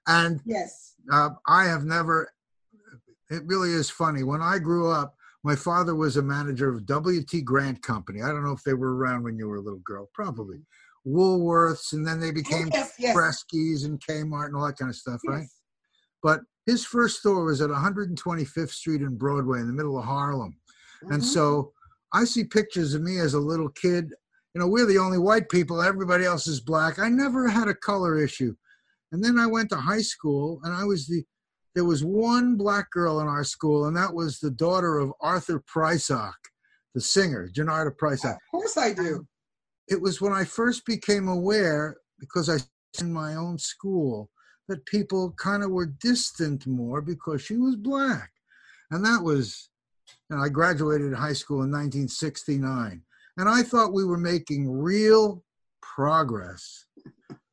And 0.06 0.40
yes, 0.44 0.94
uh, 1.10 1.30
I 1.46 1.64
have 1.64 1.84
never. 1.84 2.30
It 3.30 3.42
really 3.46 3.70
is 3.70 3.88
funny. 3.88 4.22
When 4.22 4.42
I 4.42 4.58
grew 4.58 4.90
up, 4.90 5.14
my 5.42 5.56
father 5.56 5.94
was 5.94 6.16
a 6.16 6.22
manager 6.22 6.68
of 6.68 6.86
W.T. 6.86 7.40
Grant 7.42 7.82
Company. 7.82 8.22
I 8.22 8.28
don't 8.28 8.44
know 8.44 8.52
if 8.52 8.62
they 8.62 8.74
were 8.74 8.96
around 8.96 9.24
when 9.24 9.38
you 9.38 9.48
were 9.48 9.56
a 9.56 9.62
little 9.62 9.80
girl. 9.84 10.10
Probably 10.12 10.58
Woolworths, 11.06 11.92
and 11.92 12.06
then 12.06 12.20
they 12.20 12.30
became 12.30 12.68
oh, 12.68 12.76
yes, 12.76 12.92
yes. 12.98 13.16
Kresge's 13.16 13.84
and 13.84 14.00
Kmart 14.00 14.46
and 14.46 14.56
all 14.56 14.66
that 14.66 14.76
kind 14.76 14.90
of 14.90 14.96
stuff, 14.96 15.20
yes. 15.24 15.32
right? 15.32 15.46
But 16.22 16.40
his 16.66 16.84
first 16.84 17.18
store 17.20 17.44
was 17.44 17.60
at 17.60 17.70
125th 17.70 18.70
Street 18.70 19.02
and 19.02 19.18
Broadway 19.18 19.60
in 19.60 19.66
the 19.66 19.72
middle 19.72 19.98
of 19.98 20.04
Harlem. 20.04 20.56
Mm-hmm. 21.02 21.14
And 21.14 21.24
so 21.24 21.72
I 22.12 22.24
see 22.24 22.44
pictures 22.44 22.94
of 22.94 23.02
me 23.02 23.18
as 23.20 23.34
a 23.34 23.38
little 23.38 23.68
kid. 23.70 24.12
You 24.54 24.60
know, 24.60 24.68
we're 24.68 24.86
the 24.86 24.98
only 24.98 25.18
white 25.18 25.48
people, 25.48 25.82
everybody 25.82 26.24
else 26.24 26.46
is 26.46 26.60
black. 26.60 27.00
I 27.00 27.08
never 27.08 27.48
had 27.48 27.66
a 27.66 27.74
color 27.74 28.22
issue. 28.22 28.54
And 29.10 29.22
then 29.22 29.38
I 29.38 29.46
went 29.46 29.70
to 29.70 29.76
high 29.76 30.02
school, 30.02 30.60
and 30.62 30.72
I 30.72 30.84
was 30.84 31.06
the 31.06 31.24
there 31.74 31.84
was 31.84 32.04
one 32.04 32.56
black 32.56 32.88
girl 32.92 33.18
in 33.18 33.26
our 33.26 33.42
school, 33.42 33.86
and 33.86 33.96
that 33.96 34.14
was 34.14 34.38
the 34.38 34.50
daughter 34.50 34.98
of 34.98 35.12
Arthur 35.20 35.60
Prysock, 35.60 36.34
the 36.94 37.00
singer, 37.00 37.50
Janarda 37.52 37.96
Prysock. 37.96 38.34
Of 38.36 38.50
course, 38.52 38.76
I 38.76 38.92
do. 38.92 39.26
It 39.88 40.00
was 40.00 40.20
when 40.20 40.32
I 40.32 40.44
first 40.44 40.86
became 40.86 41.26
aware, 41.26 41.96
because 42.20 42.48
I 42.48 42.58
in 43.00 43.12
my 43.12 43.34
own 43.34 43.58
school, 43.58 44.30
that 44.68 44.86
people 44.86 45.32
kind 45.32 45.64
of 45.64 45.70
were 45.70 45.86
distant 45.86 46.64
more 46.64 47.02
because 47.02 47.42
she 47.42 47.56
was 47.56 47.74
black, 47.76 48.30
and 48.90 49.04
that 49.04 49.22
was. 49.22 49.68
And 50.30 50.40
I 50.40 50.48
graduated 50.48 51.12
high 51.14 51.32
school 51.32 51.62
in 51.62 51.70
1969, 51.70 53.02
and 53.36 53.48
I 53.48 53.62
thought 53.62 53.92
we 53.92 54.04
were 54.04 54.18
making 54.18 54.70
real 54.70 55.42
progress 55.80 56.86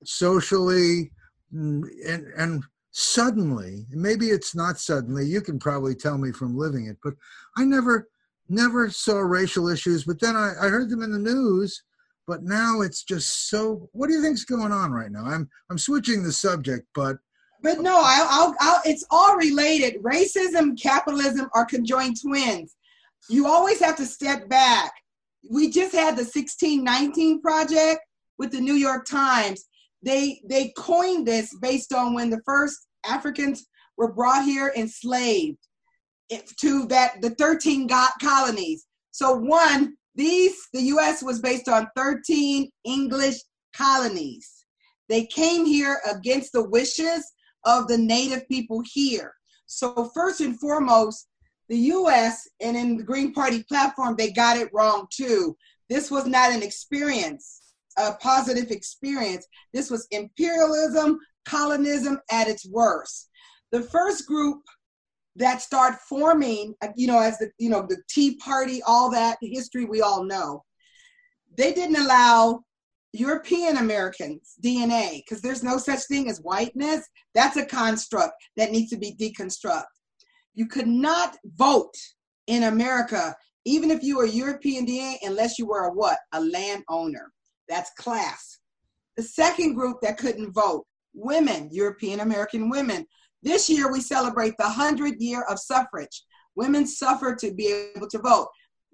socially, 0.04 1.12
Mm, 1.54 1.84
and 2.08 2.28
and 2.38 2.64
suddenly 2.92 3.86
maybe 3.90 4.28
it's 4.28 4.56
not 4.56 4.78
suddenly 4.78 5.26
you 5.26 5.42
can 5.42 5.60
probably 5.60 5.94
tell 5.94 6.18
me 6.18 6.32
from 6.32 6.58
living 6.58 6.88
it 6.88 6.98
but 7.04 7.14
i 7.58 7.64
never 7.64 8.10
never 8.50 8.90
saw 8.90 9.20
racial 9.20 9.70
issues 9.70 10.04
but 10.04 10.20
then 10.20 10.36
i, 10.36 10.54
I 10.62 10.68
heard 10.68 10.90
them 10.90 11.02
in 11.02 11.12
the 11.12 11.20
news 11.20 11.84
but 12.26 12.44
now 12.44 12.82
it's 12.82 13.04
just 13.04 13.50
so 13.50 13.90
what 13.92 14.08
do 14.08 14.14
you 14.14 14.22
think's 14.22 14.46
going 14.46 14.72
on 14.72 14.92
right 14.92 15.12
now? 15.12 15.26
I'm 15.26 15.50
i'm 15.70 15.78
switching 15.78 16.24
the 16.24 16.32
subject 16.32 16.88
but 16.94 17.18
but 17.62 17.80
no 17.80 18.02
I'll, 18.02 18.28
I'll, 18.30 18.56
I'll 18.60 18.82
it's 18.86 19.06
all 19.12 19.36
related. 19.36 20.02
Racism 20.02 20.82
capitalism 20.82 21.50
are 21.54 21.66
conjoined 21.66 22.18
twins. 22.22 22.76
You 23.30 23.46
always 23.48 23.82
have 23.82 23.98
to 23.98 24.06
step 24.06 24.48
back 24.48 24.92
we 25.50 25.70
just 25.70 25.94
had 25.94 26.16
the 26.16 26.24
1619 26.24 27.42
project 27.42 28.00
with 28.38 28.52
the 28.52 28.62
new 28.62 28.74
york 28.74 29.06
times 29.06 29.66
they 30.04 30.42
they 30.48 30.74
coined 30.78 31.28
this 31.28 31.56
based 31.62 31.94
on 31.94 32.14
when 32.14 32.30
the 32.30 32.42
first 32.46 32.88
Africans 33.06 33.68
were 33.98 34.14
brought 34.14 34.46
here 34.46 34.74
enslaved 34.76 35.58
to 36.60 36.86
that 36.88 37.22
the 37.22 37.32
13 37.32 37.90
colonies. 38.22 38.86
So 39.12 39.36
one, 39.36 39.96
these 40.16 40.56
the 40.74 40.82
US 40.84 41.22
was 41.22 41.40
based 41.40 41.68
on 41.68 41.88
13 41.96 42.70
English 42.86 43.38
colonies. 43.76 44.66
They 45.10 45.26
came 45.26 45.66
here 45.66 46.00
against 46.10 46.54
the 46.54 46.68
wishes 46.70 47.32
of 47.66 47.88
the 47.88 47.98
native 47.98 48.48
people 48.48 48.82
here. 48.94 49.34
So 49.68 50.10
first 50.16 50.42
and 50.42 50.60
foremost, 50.60 51.28
the 51.72 51.78
US 51.96 52.48
and 52.60 52.78
in 52.78 52.98
the 52.98 53.04
Green 53.04 53.34
Party 53.34 53.64
platform, 53.64 54.16
they 54.16 54.32
got 54.32 54.58
it 54.58 54.70
wrong 54.72 55.08
too. 55.10 55.58
This 55.90 56.12
was 56.12 56.28
not 56.28 56.52
an 56.52 56.62
experience 56.62 57.62
a 57.98 58.14
positive 58.14 58.72
experience. 58.72 59.48
This 59.74 59.90
was 59.90 60.08
imperialism, 60.12 61.20
colonism 61.46 62.20
at 62.32 62.48
its 62.48 62.66
worst. 62.66 63.30
The 63.72 63.82
first 63.82 64.28
group 64.28 64.62
that 65.36 65.62
start 65.62 65.96
forming, 66.08 66.76
you 66.96 67.08
know, 67.08 67.20
as 67.20 67.38
the, 67.40 67.52
you 67.58 67.70
know, 67.70 67.86
the 67.88 68.02
Tea 68.10 68.36
Party, 68.38 68.82
all 68.84 69.10
that 69.12 69.38
history 69.42 69.86
we 69.86 70.02
all 70.02 70.24
know, 70.24 70.64
they 71.58 71.74
didn't 71.74 71.98
allow 71.98 72.62
European 73.14 73.78
Americans 73.78 74.56
DNA 74.64 75.18
because 75.24 75.42
there's 75.42 75.64
no 75.64 75.78
such 75.78 76.02
thing 76.04 76.30
as 76.30 76.40
whiteness. 76.40 77.08
That's 77.34 77.58
a 77.58 77.66
construct 77.66 78.34
that 78.58 78.72
needs 78.72 78.90
to 78.92 78.98
be 78.98 79.16
deconstructed. 79.16 79.84
You 80.54 80.68
could 80.68 80.88
not 80.88 81.38
vote 81.56 81.96
in 82.48 82.64
America, 82.64 83.36
even 83.66 83.92
if 83.92 84.04
you 84.04 84.18
were 84.18 84.26
European 84.26 84.86
DNA, 84.86 85.18
unless 85.24 85.58
you 85.58 85.66
were 85.66 85.86
a 85.86 85.94
what? 85.94 86.18
A 86.34 86.42
landowner. 86.42 87.32
That's 87.70 87.92
class. 87.98 88.60
The 89.18 89.24
second 89.24 89.76
group 89.76 89.98
that 90.02 90.18
couldn't 90.18 90.54
vote, 90.54 90.86
women, 91.14 91.70
European 91.72 92.22
American 92.22 92.70
women. 92.70 93.06
This 93.44 93.70
year 93.70 93.92
we 93.92 94.02
celebrate 94.02 94.56
the 94.58 94.66
100 94.66 95.20
year 95.20 95.44
of 95.44 95.60
suffrage. 95.60 96.24
Women 96.56 96.86
suffered 96.86 97.40
to 97.40 97.54
be 97.54 97.90
able 97.96 98.08
to 98.10 98.20
vote. 98.20 98.48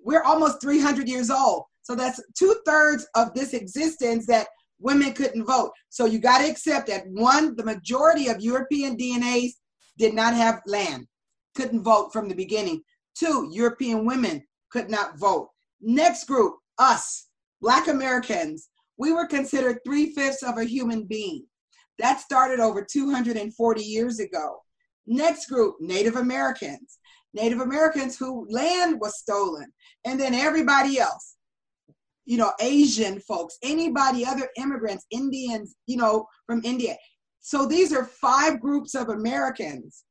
We're 0.04 0.24
almost 0.24 0.62
300 0.62 1.08
years 1.08 1.30
old. 1.30 1.64
So 1.82 1.96
that's 1.96 2.22
two 2.38 2.56
thirds 2.66 3.08
of 3.16 3.34
this 3.34 3.54
existence 3.54 4.26
that 4.28 4.48
women 4.80 5.14
couldn't 5.14 5.46
vote. 5.46 5.72
So 5.90 6.06
you 6.06 6.20
got 6.20 6.40
to 6.40 6.50
accept 6.50 6.88
that 6.88 7.08
one, 7.08 7.56
the 7.56 7.64
majority 7.64 8.28
of 8.28 8.42
European 8.42 8.98
DNAs 8.98 9.52
did 9.98 10.14
not 10.14 10.34
have 10.34 10.62
land, 10.66 11.08
couldn't 11.58 11.84
vote 11.84 12.14
from 12.14 12.30
the 12.30 12.36
beginning. 12.44 12.82
Two, 13.16 13.50
European 13.52 14.06
women 14.06 14.44
could 14.72 14.90
not 14.90 15.18
vote. 15.18 15.50
Next 15.82 16.26
group, 16.26 16.54
us, 16.78 17.28
Black 17.62 17.88
Americans, 17.88 18.70
we 18.98 19.12
were 19.12 19.28
considered 19.28 19.80
three 19.86 20.14
fifths 20.14 20.44
of 20.44 20.58
a 20.58 20.64
human 20.76 21.06
being. 21.06 21.46
That 22.00 22.22
started 22.22 22.60
over 22.60 22.86
240 22.86 23.82
years 23.82 24.20
ago. 24.20 24.58
Next 25.08 25.48
group, 25.50 25.76
Native 25.80 26.16
Americans. 26.16 27.00
Native 27.34 27.60
Americans 27.60 28.18
who 28.18 28.48
land 28.50 29.00
was 29.02 29.20
stolen, 29.20 29.68
and 30.06 30.20
then 30.20 30.34
everybody 30.34 31.00
else. 31.00 31.36
you 32.26 32.38
know, 32.38 32.52
Asian 32.60 33.20
folks, 33.22 33.58
anybody, 33.64 34.26
other 34.26 34.50
immigrants, 34.58 35.06
Indians, 35.12 35.76
you 35.88 35.98
know, 35.98 36.28
from 36.46 36.62
India. 36.64 36.96
So 37.40 37.66
these 37.66 37.94
are 37.94 38.04
five 38.06 38.60
groups 38.60 38.94
of 38.96 39.10
Americans 39.10 40.04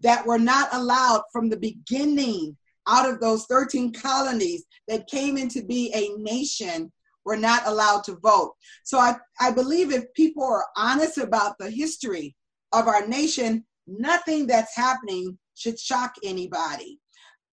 that 0.00 0.26
were 0.26 0.38
not 0.38 0.68
allowed 0.72 1.22
from 1.32 1.48
the 1.48 1.56
beginning 1.56 2.56
out 2.88 3.08
of 3.08 3.20
those 3.20 3.46
13 3.46 3.92
colonies 3.92 4.64
that 4.88 5.08
came 5.08 5.36
into 5.36 5.64
be 5.64 5.92
a 5.94 6.20
nation 6.20 6.92
were 7.24 7.36
not 7.36 7.66
allowed 7.66 8.04
to 8.04 8.16
vote. 8.22 8.54
So 8.84 8.98
I, 8.98 9.16
I 9.40 9.50
believe 9.50 9.92
if 9.92 10.12
people 10.14 10.44
are 10.44 10.66
honest 10.76 11.18
about 11.18 11.58
the 11.58 11.70
history 11.70 12.36
of 12.72 12.86
our 12.86 13.06
nation, 13.06 13.64
nothing 13.86 14.46
that's 14.46 14.76
happening 14.76 15.36
should 15.54 15.78
shock 15.78 16.14
anybody. 16.22 17.00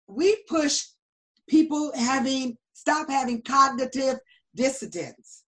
We 0.07 0.43
push 0.49 0.83
people 1.47 1.91
having 1.95 2.57
stop 2.73 3.09
having 3.09 3.41
cognitive 3.43 4.17
dissidence. 4.55 5.43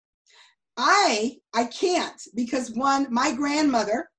I 0.77 1.37
I 1.53 1.65
can't 1.65 2.21
because 2.33 2.71
one 2.71 3.07
my 3.11 3.33
grandmother 3.33 4.09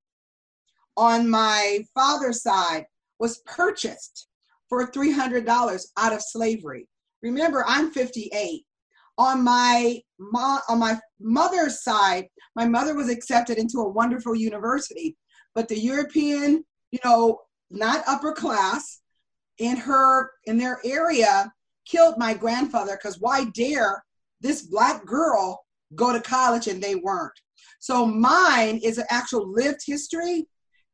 on 0.97 1.29
my 1.29 1.85
father's 1.93 2.41
side 2.41 2.85
was 3.19 3.39
purchased 3.45 4.27
for 4.69 4.91
$300 4.91 5.85
out 5.97 6.13
of 6.13 6.21
slavery. 6.21 6.87
Remember, 7.21 7.63
I'm 7.67 7.91
58. 7.91 8.63
On 9.17 9.43
my 9.43 10.01
mom, 10.19 10.59
on 10.67 10.79
my 10.79 10.99
mother's 11.19 11.83
side, 11.83 12.27
my 12.55 12.67
mother 12.67 12.95
was 12.95 13.09
accepted 13.09 13.57
into 13.57 13.79
a 13.79 13.89
wonderful 13.89 14.35
university, 14.35 15.15
but 15.53 15.69
the 15.69 15.79
European, 15.79 16.65
you 16.91 16.99
know, 17.05 17.39
not 17.69 18.03
upper 18.07 18.33
class, 18.33 19.01
in 19.59 19.77
her 19.77 20.31
in 20.45 20.57
their 20.57 20.79
area, 20.83 21.51
killed 21.85 22.17
my 22.17 22.33
grandfather 22.33 22.97
because 22.97 23.19
why 23.19 23.45
dare 23.53 24.03
this 24.41 24.63
black 24.63 25.05
girl 25.05 25.63
go 25.95 26.11
to 26.11 26.19
college 26.19 26.67
and 26.67 26.81
they 26.81 26.95
weren't? 26.95 27.39
So 27.79 28.05
mine 28.05 28.79
is 28.83 28.97
an 28.97 29.05
actual 29.09 29.51
lived 29.51 29.81
history. 29.85 30.47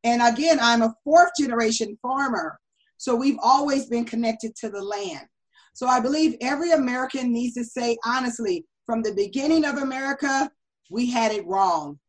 And 0.04 0.22
again, 0.22 0.60
I'm 0.62 0.82
a 0.82 0.96
fourth 1.04 1.32
generation 1.40 1.98
farmer. 2.02 2.60
So 2.98 3.16
we've 3.16 3.40
always 3.42 3.88
been 3.88 4.06
connected 4.06 4.56
to 4.58 4.70
the 4.70 4.82
land. 4.82 5.26
So 5.74 5.88
I 5.88 6.00
believe 6.00 6.36
every 6.42 6.72
American 6.72 7.32
needs 7.32 7.56
to 7.56 7.64
say 7.64 7.98
honestly, 8.06 8.66
from 8.86 9.02
the 9.02 9.14
beginning 9.14 9.66
of 9.66 9.78
America, 9.78 10.50
we 10.90 11.10
had 11.10 11.32
it 11.32 11.46
wrong. 11.48 12.00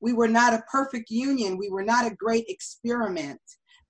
We 0.00 0.12
were 0.12 0.28
not 0.28 0.54
a 0.54 0.62
perfect 0.70 1.10
union. 1.10 1.58
We 1.58 1.70
were 1.70 1.82
not 1.82 2.06
a 2.06 2.14
great 2.14 2.44
experiment. 2.48 3.40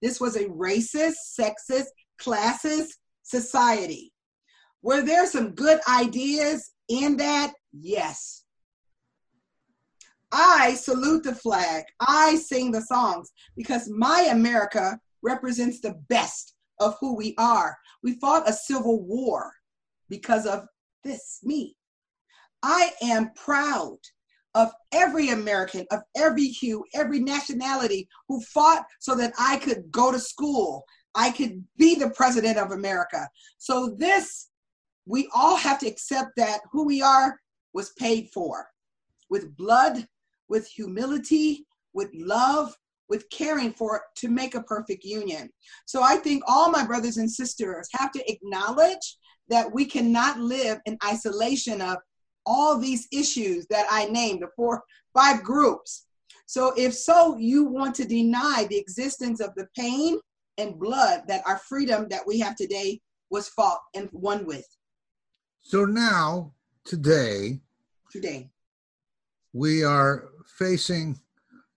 This 0.01 0.21
was 0.21 0.37
a 0.37 0.47
racist, 0.47 1.17
sexist, 1.39 1.89
classist 2.21 2.89
society. 3.23 4.13
Were 4.83 5.03
there 5.03 5.27
some 5.27 5.51
good 5.51 5.81
ideas 5.89 6.71
in 6.89 7.17
that? 7.19 7.53
Yes. 7.73 8.45
I 10.33 10.75
salute 10.75 11.25
the 11.25 11.35
flag. 11.35 11.85
I 12.01 12.37
sing 12.37 12.71
the 12.71 12.83
songs 12.83 13.31
because 13.57 13.89
my 13.91 14.29
America 14.31 14.99
represents 15.23 15.81
the 15.81 15.95
best 16.09 16.55
of 16.81 16.97
who 17.01 17.17
we 17.17 17.35
are. 17.39 17.77
We 18.03 18.19
fought 18.21 18.49
a 18.49 18.53
civil 18.53 19.03
war 19.03 19.53
because 20.09 20.47
of 20.47 20.67
this, 21.05 21.41
me. 21.43 21.77
I 22.63 22.91
am 23.03 23.31
proud 23.35 23.99
of 24.55 24.71
every 24.93 25.31
American, 25.31 25.87
of 25.91 26.01
every 26.17 26.49
hue, 26.49 26.85
every 26.95 27.21
nationality 27.21 28.09
who 28.29 28.41
fought 28.41 28.85
so 28.99 29.15
that 29.15 29.33
I 29.39 29.59
could 29.59 29.91
go 29.91 30.11
to 30.11 30.19
school. 30.19 30.85
I 31.15 31.31
could 31.31 31.65
be 31.77 31.95
the 31.95 32.11
president 32.11 32.59
of 32.59 32.73
America. 32.73 33.29
So, 33.59 33.95
this, 33.99 34.49
we 35.07 35.29
all 35.35 35.57
have 35.57 35.79
to 35.81 35.89
accept 35.89 36.31
that 36.37 36.61
who 36.73 36.85
we 36.85 37.03
are 37.03 37.39
was 37.73 37.93
paid 37.99 38.29
for 38.33 38.67
with 39.31 39.57
blood, 39.57 40.07
with 40.49 40.67
humility, 40.67 41.67
with 41.93 42.11
love, 42.15 42.75
with 43.09 43.29
caring 43.31 43.73
for 43.73 44.03
to 44.17 44.29
make 44.29 44.55
a 44.55 44.63
perfect 44.63 45.05
union. 45.05 45.51
So 45.87 46.03
I 46.03 46.17
think 46.17 46.43
all 46.47 46.71
my 46.71 46.87
brothers 46.87 47.17
and 47.17 47.31
sisters 47.31 47.89
have 47.93 48.13
to 48.13 48.31
acknowledge 48.31 49.17
that 49.49 49.73
we 49.73 49.85
cannot 49.85 50.39
live 50.39 50.79
in 50.85 50.99
isolation 51.05 51.81
of 51.81 51.97
all 52.45 52.79
these 52.79 53.09
issues 53.13 53.67
that 53.69 53.87
I 53.91 54.07
named, 54.07 54.43
the 54.43 54.49
four, 54.57 54.83
five 55.15 55.43
groups. 55.43 56.07
So 56.47 56.73
if 56.77 56.95
so, 56.95 57.37
you 57.37 57.65
want 57.65 57.95
to 57.97 58.05
deny 58.07 58.67
the 58.69 58.79
existence 58.79 59.41
of 59.41 59.55
the 59.55 59.69
pain 59.77 60.19
and 60.57 60.79
blood 60.79 61.23
that 61.29 61.47
our 61.47 61.59
freedom 61.59 62.09
that 62.09 62.27
we 62.27 62.39
have 62.41 62.57
today 62.57 63.01
was 63.31 63.49
fought 63.49 63.81
and 63.95 64.09
won 64.13 64.47
with. 64.47 64.67
So 65.61 65.85
now, 65.85 66.53
today, 66.85 67.61
today, 68.11 68.49
we 69.53 69.85
are 69.85 70.29
facing 70.49 71.19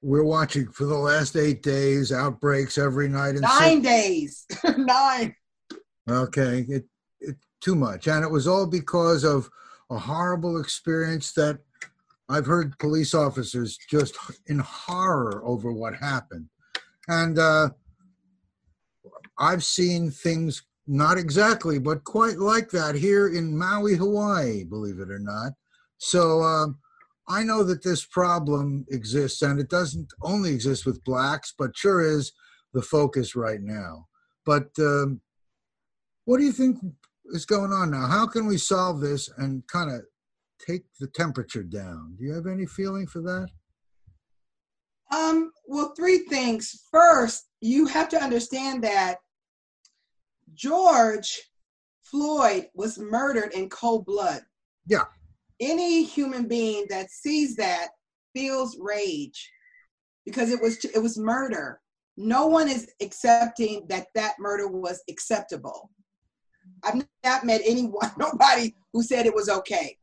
we're 0.01 0.23
watching 0.23 0.67
for 0.67 0.85
the 0.85 0.97
last 0.97 1.35
eight 1.35 1.61
days 1.61 2.11
outbreaks 2.11 2.77
every 2.77 3.07
night 3.07 3.35
in 3.35 3.41
nine 3.41 3.81
days. 3.81 4.47
Nine. 4.77 5.35
Okay 6.09 6.65
it, 6.67 6.85
it 7.19 7.35
too 7.61 7.75
much. 7.75 8.07
And 8.07 8.23
it 8.23 8.31
was 8.31 8.47
all 8.47 8.65
because 8.65 9.23
of 9.23 9.49
a 9.89 9.97
horrible 9.97 10.59
experience 10.59 11.33
that 11.33 11.59
i've 12.29 12.45
heard 12.45 12.79
police 12.79 13.13
officers 13.13 13.77
just 13.89 14.15
in 14.47 14.59
horror 14.59 15.41
over 15.45 15.71
what 15.71 15.95
happened. 15.95 16.47
And 17.07 17.37
uh, 17.37 17.69
i've 19.37 19.63
seen 19.63 20.09
things 20.09 20.63
not 20.87 21.17
exactly 21.17 21.77
but 21.77 22.03
quite 22.03 22.37
like 22.39 22.69
that 22.71 22.95
here 22.95 23.27
in 23.27 23.55
maui 23.55 23.95
hawaii 23.95 24.63
believe 24.63 24.99
it 24.99 25.11
or 25.11 25.19
not. 25.19 25.53
So 25.99 26.41
um, 26.41 26.79
I 27.27 27.43
know 27.43 27.63
that 27.63 27.83
this 27.83 28.05
problem 28.05 28.85
exists, 28.89 29.41
and 29.41 29.59
it 29.59 29.69
doesn't 29.69 30.11
only 30.21 30.53
exist 30.53 30.85
with 30.85 31.03
blacks, 31.03 31.53
but 31.57 31.77
sure 31.77 32.01
is 32.01 32.33
the 32.73 32.81
focus 32.81 33.35
right 33.35 33.61
now. 33.61 34.07
But 34.45 34.69
um, 34.79 35.21
what 36.25 36.39
do 36.39 36.43
you 36.43 36.51
think 36.51 36.77
is 37.27 37.45
going 37.45 37.71
on 37.71 37.91
now? 37.91 38.07
How 38.07 38.25
can 38.25 38.47
we 38.47 38.57
solve 38.57 38.99
this 38.99 39.29
and 39.37 39.65
kind 39.67 39.91
of 39.91 40.01
take 40.65 40.83
the 40.99 41.07
temperature 41.07 41.63
down? 41.63 42.15
Do 42.17 42.25
you 42.25 42.33
have 42.33 42.47
any 42.47 42.65
feeling 42.65 43.07
for 43.07 43.21
that? 43.21 43.47
Um, 45.15 45.51
well, 45.67 45.93
three 45.95 46.19
things. 46.29 46.85
First, 46.91 47.49
you 47.59 47.85
have 47.87 48.09
to 48.09 48.21
understand 48.21 48.83
that 48.83 49.17
George 50.53 51.39
Floyd 52.03 52.67
was 52.73 52.97
murdered 52.97 53.53
in 53.53 53.69
cold 53.69 54.05
blood. 54.05 54.41
Yeah 54.87 55.03
any 55.61 56.03
human 56.03 56.47
being 56.47 56.85
that 56.89 57.11
sees 57.11 57.55
that 57.55 57.89
feels 58.35 58.77
rage 58.79 59.49
because 60.25 60.51
it 60.51 60.61
was 60.61 60.83
it 60.83 61.01
was 61.01 61.17
murder. 61.17 61.79
No 62.17 62.47
one 62.47 62.67
is 62.67 62.91
accepting 63.01 63.85
that 63.87 64.07
that 64.15 64.33
murder 64.39 64.67
was 64.67 65.01
acceptable. 65.09 65.89
I've 66.83 67.05
not 67.23 67.45
met 67.45 67.61
anyone 67.63 68.11
nobody 68.17 68.75
who 68.91 69.03
said 69.03 69.25
it 69.25 69.35
was 69.35 69.49
okay. 69.49 69.97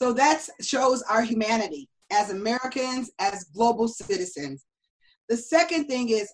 So 0.00 0.12
that 0.14 0.46
shows 0.60 1.02
our 1.02 1.22
humanity 1.22 1.88
as 2.10 2.30
americans 2.30 3.10
as 3.18 3.44
global 3.44 3.88
citizens. 3.88 4.64
The 5.28 5.36
second 5.36 5.86
thing 5.86 6.10
is 6.10 6.32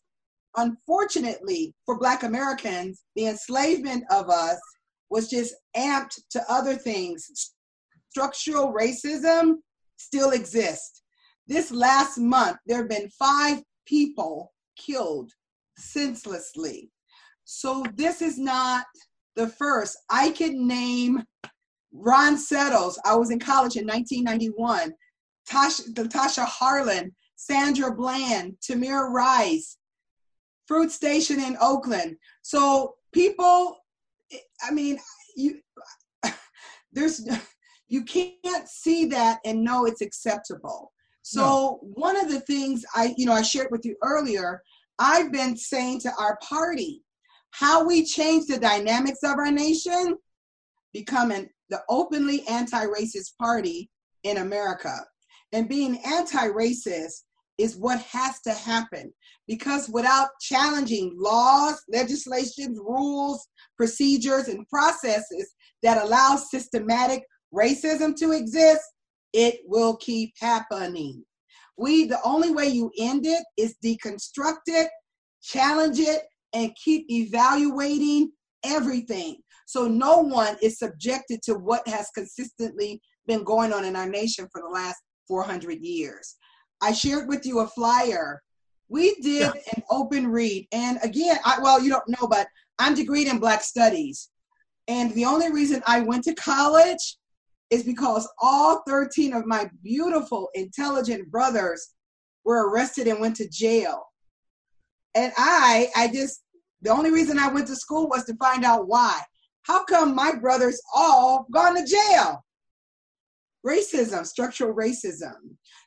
unfortunately 0.56 1.72
for 1.86 1.96
black 1.96 2.24
americans 2.24 3.04
the 3.14 3.26
enslavement 3.26 4.02
of 4.10 4.28
us 4.28 4.58
was 5.08 5.30
just 5.30 5.54
amped 5.76 6.18
to 6.30 6.42
other 6.48 6.74
things 6.74 7.52
structural 8.10 8.72
racism 8.72 9.56
still 9.96 10.30
exists. 10.30 11.02
This 11.46 11.70
last 11.70 12.18
month, 12.18 12.58
there 12.66 12.78
have 12.78 12.88
been 12.88 13.08
five 13.10 13.62
people 13.86 14.52
killed 14.76 15.32
senselessly. 15.76 16.90
So 17.44 17.84
this 17.94 18.22
is 18.22 18.38
not 18.38 18.86
the 19.36 19.48
first. 19.48 19.96
I 20.10 20.30
can 20.30 20.66
name 20.66 21.24
Ron 21.92 22.36
Settles. 22.36 22.98
I 23.04 23.16
was 23.16 23.30
in 23.30 23.38
college 23.38 23.76
in 23.76 23.86
1991. 23.86 24.92
Tasha, 25.48 25.92
Tasha 25.94 26.44
Harlan, 26.44 27.12
Sandra 27.36 27.92
Bland, 27.92 28.54
Tamir 28.60 29.10
Rice, 29.10 29.78
Fruitvale 30.70 30.90
Station 30.90 31.40
in 31.40 31.56
Oakland. 31.60 32.16
So 32.42 32.94
people, 33.12 33.76
I 34.62 34.70
mean, 34.70 34.98
you, 35.36 35.60
there's 36.92 37.26
you 37.90 38.04
can't 38.04 38.68
see 38.68 39.04
that 39.06 39.40
and 39.44 39.62
know 39.62 39.84
it's 39.84 40.00
acceptable. 40.00 40.92
So 41.22 41.40
no. 41.42 41.80
one 41.82 42.16
of 42.16 42.30
the 42.30 42.40
things 42.40 42.84
I, 42.94 43.14
you 43.18 43.26
know, 43.26 43.32
I 43.32 43.42
shared 43.42 43.68
with 43.70 43.84
you 43.84 43.96
earlier, 44.02 44.62
I've 44.98 45.32
been 45.32 45.56
saying 45.56 46.00
to 46.00 46.12
our 46.18 46.38
party, 46.42 47.02
how 47.50 47.84
we 47.84 48.04
change 48.04 48.46
the 48.46 48.58
dynamics 48.58 49.18
of 49.24 49.36
our 49.36 49.50
nation, 49.50 50.16
becoming 50.94 51.48
the 51.68 51.82
openly 51.88 52.46
anti-racist 52.48 53.36
party 53.38 53.90
in 54.22 54.38
America. 54.38 54.94
And 55.52 55.68
being 55.68 55.98
anti-racist 56.06 57.22
is 57.58 57.76
what 57.76 58.00
has 58.02 58.40
to 58.42 58.52
happen 58.52 59.12
because 59.48 59.88
without 59.88 60.28
challenging 60.40 61.12
laws, 61.18 61.82
legislation, 61.92 62.74
rules, 62.74 63.48
procedures, 63.76 64.46
and 64.46 64.66
processes 64.68 65.52
that 65.82 66.02
allow 66.02 66.36
systematic 66.36 67.24
racism 67.54 68.16
to 68.16 68.32
exist, 68.32 68.82
it 69.32 69.60
will 69.66 69.96
keep 69.96 70.34
happening. 70.38 71.24
We, 71.76 72.04
the 72.04 72.20
only 72.24 72.50
way 72.50 72.68
you 72.68 72.90
end 72.98 73.26
it 73.26 73.42
is 73.56 73.76
deconstruct 73.84 74.66
it, 74.66 74.90
challenge 75.42 75.98
it, 75.98 76.22
and 76.52 76.74
keep 76.82 77.06
evaluating 77.10 78.32
everything. 78.64 79.36
So 79.66 79.86
no 79.86 80.18
one 80.18 80.56
is 80.60 80.78
subjected 80.78 81.42
to 81.44 81.54
what 81.54 81.86
has 81.86 82.10
consistently 82.10 83.00
been 83.26 83.44
going 83.44 83.72
on 83.72 83.84
in 83.84 83.96
our 83.96 84.08
nation 84.08 84.48
for 84.52 84.60
the 84.60 84.68
last 84.68 85.00
400 85.28 85.78
years. 85.80 86.36
I 86.82 86.92
shared 86.92 87.28
with 87.28 87.46
you 87.46 87.60
a 87.60 87.68
flyer. 87.68 88.42
We 88.88 89.14
did 89.16 89.42
yeah. 89.42 89.52
an 89.76 89.82
open 89.90 90.26
read. 90.26 90.66
And 90.72 90.98
again, 91.02 91.38
I, 91.44 91.60
well, 91.62 91.80
you 91.80 91.90
don't 91.90 92.08
know, 92.08 92.26
but 92.26 92.48
I'm 92.78 92.96
degreed 92.96 93.30
in 93.30 93.38
Black 93.38 93.62
Studies. 93.62 94.30
And 94.88 95.14
the 95.14 95.24
only 95.24 95.52
reason 95.52 95.82
I 95.86 96.00
went 96.00 96.24
to 96.24 96.34
college 96.34 97.16
is 97.70 97.84
because 97.84 98.28
all 98.42 98.82
13 98.86 99.32
of 99.32 99.46
my 99.46 99.70
beautiful, 99.82 100.48
intelligent 100.54 101.30
brothers 101.30 101.94
were 102.44 102.68
arrested 102.68 103.06
and 103.06 103.20
went 103.20 103.36
to 103.36 103.48
jail. 103.48 104.04
And 105.14 105.32
I, 105.36 105.88
I 105.96 106.08
just, 106.08 106.42
the 106.82 106.90
only 106.90 107.10
reason 107.10 107.38
I 107.38 107.52
went 107.52 107.68
to 107.68 107.76
school 107.76 108.08
was 108.08 108.24
to 108.24 108.34
find 108.36 108.64
out 108.64 108.88
why. 108.88 109.20
How 109.62 109.84
come 109.84 110.14
my 110.14 110.34
brothers 110.34 110.80
all 110.94 111.46
gone 111.52 111.76
to 111.76 111.86
jail? 111.86 112.44
Racism, 113.64 114.26
structural 114.26 114.74
racism. 114.74 115.34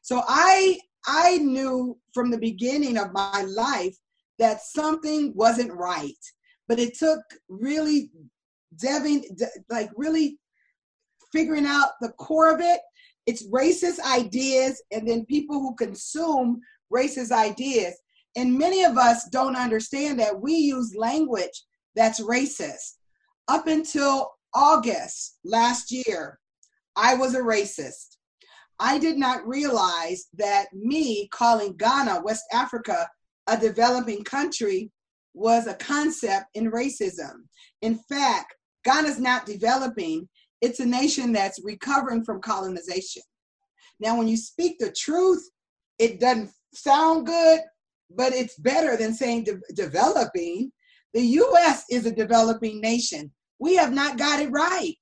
So 0.02 0.22
I, 0.28 0.80
I 1.06 1.38
knew 1.38 1.98
from 2.14 2.32
the 2.32 2.38
beginning 2.38 2.98
of 2.98 3.14
my 3.14 3.44
life 3.44 3.96
that 4.40 4.62
something 4.62 5.34
wasn't 5.36 5.74
right, 5.74 6.14
but 6.68 6.80
it 6.80 6.98
took 6.98 7.22
really 7.50 8.12
deving, 8.82 9.24
like 9.70 9.90
really 9.96 10.38
figuring 11.34 11.66
out 11.66 11.92
the 12.00 12.10
core 12.14 12.54
of 12.54 12.62
it. 12.62 12.80
It's 13.26 13.48
racist 13.48 14.00
ideas 14.00 14.82
and 14.92 15.08
then 15.08 15.26
people 15.26 15.60
who 15.60 15.76
consume 15.76 16.62
racist 16.94 17.32
ideas. 17.32 17.96
And 18.36 18.58
many 18.58 18.84
of 18.84 18.98
us 18.98 19.28
don't 19.30 19.56
understand 19.56 20.20
that 20.20 20.40
we 20.40 20.54
use 20.54 20.96
language 20.96 21.64
that's 21.96 22.22
racist. 22.22 22.94
Up 23.48 23.68
until 23.68 24.32
August 24.54 25.40
last 25.44 25.92
year, 25.92 26.40
I 26.96 27.16
was 27.16 27.36
a 27.36 27.40
racist. 27.40 28.18
I 28.80 28.98
did 28.98 29.18
not 29.18 29.48
realize 29.48 30.26
that 30.34 30.68
me 30.74 31.28
calling 31.30 31.76
Ghana, 31.78 32.22
West 32.24 32.44
Africa, 32.52 33.08
a 33.48 33.58
developing 33.58 34.24
country 34.24 34.92
was 35.34 35.68
a 35.68 35.76
concept 35.76 36.46
in 36.54 36.72
racism. 36.72 37.44
In 37.82 38.00
fact, 38.10 38.56
Ghana's 38.86 39.20
not 39.20 39.46
developing, 39.46 40.28
it's 40.64 40.80
a 40.80 40.86
nation 40.86 41.34
that's 41.34 41.60
recovering 41.62 42.24
from 42.24 42.40
colonization. 42.40 43.22
Now, 44.00 44.18
when 44.18 44.30
you 44.30 44.38
speak 44.38 44.80
the 44.80 44.96
truth, 44.98 45.44
it 46.00 46.22
doesn't 46.22 46.52
sound 46.74 47.26
good, 47.26 47.60
but 48.10 48.32
it's 48.32 48.58
better 48.58 48.96
than 48.96 49.14
saying 49.14 49.44
de- 49.44 49.74
developing. 49.76 50.72
The 51.14 51.22
US 51.22 51.84
is 51.92 52.06
a 52.06 52.16
developing 52.16 52.80
nation. 52.80 53.30
We 53.60 53.76
have 53.76 53.94
not 53.94 54.18
got 54.18 54.40
it 54.40 54.52
right. 54.52 54.96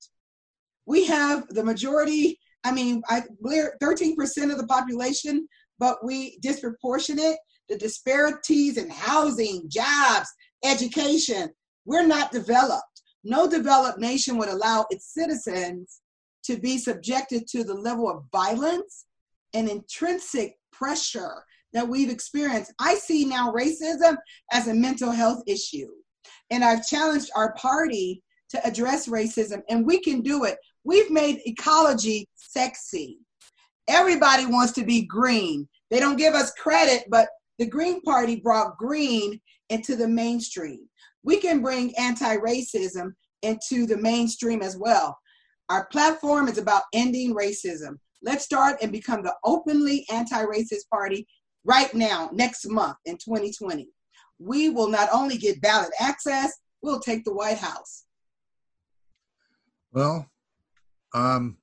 We 0.88 1.06
have 1.06 1.48
the 1.50 1.64
majority, 1.64 2.40
I 2.64 2.72
mean, 2.72 3.04
I, 3.08 3.22
we're 3.40 3.78
13% 3.84 4.52
of 4.52 4.58
the 4.58 4.68
population, 4.68 5.48
but 5.78 6.04
we 6.04 6.40
disproportionate. 6.42 7.38
The 7.70 7.78
disparities 7.78 8.78
in 8.78 8.90
housing, 8.90 9.70
jobs, 9.70 10.28
education, 10.66 11.52
we're 11.86 12.08
not 12.08 12.32
developed. 12.32 12.91
No 13.24 13.48
developed 13.48 14.00
nation 14.00 14.38
would 14.38 14.50
allow 14.50 14.86
its 14.90 15.14
citizens 15.14 16.02
to 16.44 16.58
be 16.58 16.78
subjected 16.78 17.48
to 17.48 17.64
the 17.64 17.74
level 17.74 18.10
of 18.10 18.24
violence 18.32 19.06
and 19.54 19.70
intrinsic 19.70 20.56
pressure 20.72 21.44
that 21.74 21.88
we've 21.88 22.10
experienced. 22.10 22.74
I 22.80 22.96
see 22.96 23.26
now 23.26 23.52
racism 23.52 24.18
as 24.52 24.68
a 24.68 24.74
mental 24.74 25.12
health 25.12 25.44
issue. 25.48 25.90
And 26.50 26.64
I've 26.64 26.86
challenged 26.86 27.30
our 27.36 27.54
party 27.54 28.24
to 28.50 28.66
address 28.66 29.08
racism, 29.08 29.62
and 29.70 29.86
we 29.86 30.02
can 30.02 30.22
do 30.22 30.44
it. 30.44 30.58
We've 30.84 31.10
made 31.10 31.42
ecology 31.46 32.28
sexy. 32.36 33.20
Everybody 33.88 34.46
wants 34.46 34.74
to 34.74 34.84
be 34.84 35.04
green. 35.04 35.68
They 35.90 36.00
don't 36.00 36.18
give 36.18 36.34
us 36.34 36.52
credit, 36.54 37.06
but 37.10 37.30
the 37.60 37.68
Green 37.68 38.02
Party 38.02 38.38
brought 38.38 38.78
green 38.78 39.40
into 39.70 39.96
the 39.96 40.08
mainstream 40.08 40.90
we 41.24 41.38
can 41.38 41.62
bring 41.62 41.96
anti 41.98 42.38
racism 42.38 43.14
into 43.42 43.86
the 43.86 43.98
mainstream 43.98 44.62
as 44.62 44.78
well. 44.78 45.18
Our 45.70 45.88
platform 45.88 46.48
is 46.48 46.58
about 46.58 46.84
ending 46.94 47.36
racism. 47.36 47.98
Let's 48.22 48.44
start 48.44 48.78
and 48.82 48.92
become 48.92 49.24
the 49.24 49.36
openly 49.44 50.06
anti 50.12 50.44
racist 50.44 50.90
party 50.92 51.28
right 51.64 51.94
now, 51.94 52.30
next 52.34 52.70
month 52.70 52.98
in 53.06 53.16
2020. 53.18 53.88
We 54.40 54.70
will 54.70 54.90
not 54.90 55.10
only 55.14 55.38
get 55.38 55.62
ballot 55.62 55.92
access, 56.00 56.52
we'll 56.82 57.00
take 57.00 57.24
the 57.24 57.34
White 57.34 57.58
House. 57.58 58.06
Well, 59.94 60.28
um, 61.14 61.58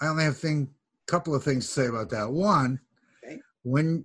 I 0.00 0.08
only 0.08 0.24
have 0.24 0.42
a 0.44 0.66
couple 1.06 1.34
of 1.34 1.44
things 1.44 1.66
to 1.66 1.72
say 1.72 1.86
about 1.86 2.10
that. 2.10 2.30
One, 2.30 2.80
okay. 3.24 3.38
when 3.62 4.04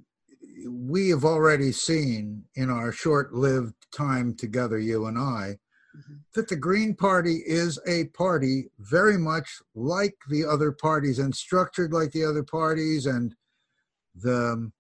we 0.66 1.10
have 1.10 1.26
already 1.26 1.72
seen 1.72 2.44
in 2.56 2.70
our 2.70 2.92
short 2.92 3.34
lived 3.34 3.76
time 3.92 4.36
together, 4.36 4.80
you 4.80 5.06
and 5.06 5.18
I, 5.18 5.58
mm-hmm. 5.96 6.16
that 6.36 6.48
the 6.48 6.56
Green 6.56 6.96
Party 6.96 7.42
is 7.46 7.80
a 7.88 8.06
party 8.06 8.70
very 8.80 9.18
much 9.18 9.62
like 9.76 10.16
the 10.30 10.46
other 10.46 10.72
parties 10.72 11.20
and 11.20 11.36
structured 11.36 11.94
like 11.94 12.12
the 12.12 12.26
other 12.26 12.44
parties. 12.44 13.06
And 13.06 13.36
the 14.16 14.72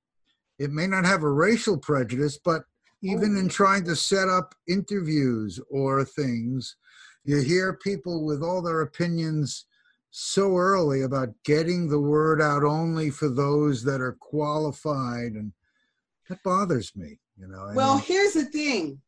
it 0.59 0.71
may 0.71 0.87
not 0.87 1.05
have 1.05 1.23
a 1.23 1.31
racial 1.31 1.77
prejudice, 1.77 2.39
but 2.43 2.63
even 3.03 3.37
in 3.37 3.45
oh. 3.45 3.49
trying 3.49 3.85
to 3.85 3.95
set 3.95 4.27
up 4.27 4.55
interviews 4.67 5.59
or 5.69 6.03
things, 6.03 6.75
you 7.23 7.41
hear 7.41 7.73
people 7.73 8.25
with 8.25 8.41
all 8.41 8.61
their 8.61 8.81
opinions 8.81 9.65
so 10.09 10.55
early 10.55 11.03
about 11.03 11.29
getting 11.43 11.87
the 11.87 11.99
word 11.99 12.41
out 12.41 12.63
only 12.63 13.09
for 13.11 13.29
those 13.29 13.83
that 13.83 14.01
are 14.01 14.17
qualified 14.19 15.33
and 15.33 15.51
that 16.29 16.41
bothers 16.43 16.95
me 16.95 17.19
you 17.37 17.47
know 17.47 17.71
well 17.73 17.95
mean, 17.95 18.03
here's 18.05 18.33
the 18.33 18.45
thing 18.45 18.99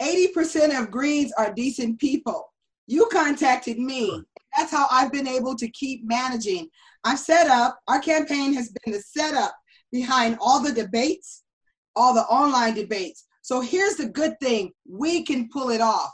80% 0.00 0.80
of 0.80 0.92
greens 0.92 1.32
are 1.36 1.52
decent 1.52 1.98
people 1.98 2.52
you 2.86 3.08
contacted 3.12 3.78
me 3.78 4.22
that's 4.56 4.70
how 4.70 4.86
i've 4.90 5.12
been 5.12 5.28
able 5.28 5.54
to 5.56 5.68
keep 5.70 6.02
managing 6.04 6.68
i've 7.04 7.18
set 7.18 7.48
up 7.48 7.78
our 7.88 8.00
campaign 8.00 8.52
has 8.54 8.72
been 8.84 8.94
the 8.94 9.00
setup 9.00 9.54
behind 9.90 10.36
all 10.40 10.62
the 10.62 10.72
debates 10.72 11.44
all 11.96 12.14
the 12.14 12.22
online 12.22 12.74
debates 12.74 13.24
so 13.42 13.60
here's 13.60 13.96
the 13.96 14.08
good 14.08 14.38
thing 14.40 14.70
we 14.88 15.24
can 15.24 15.48
pull 15.48 15.70
it 15.70 15.80
off 15.80 16.12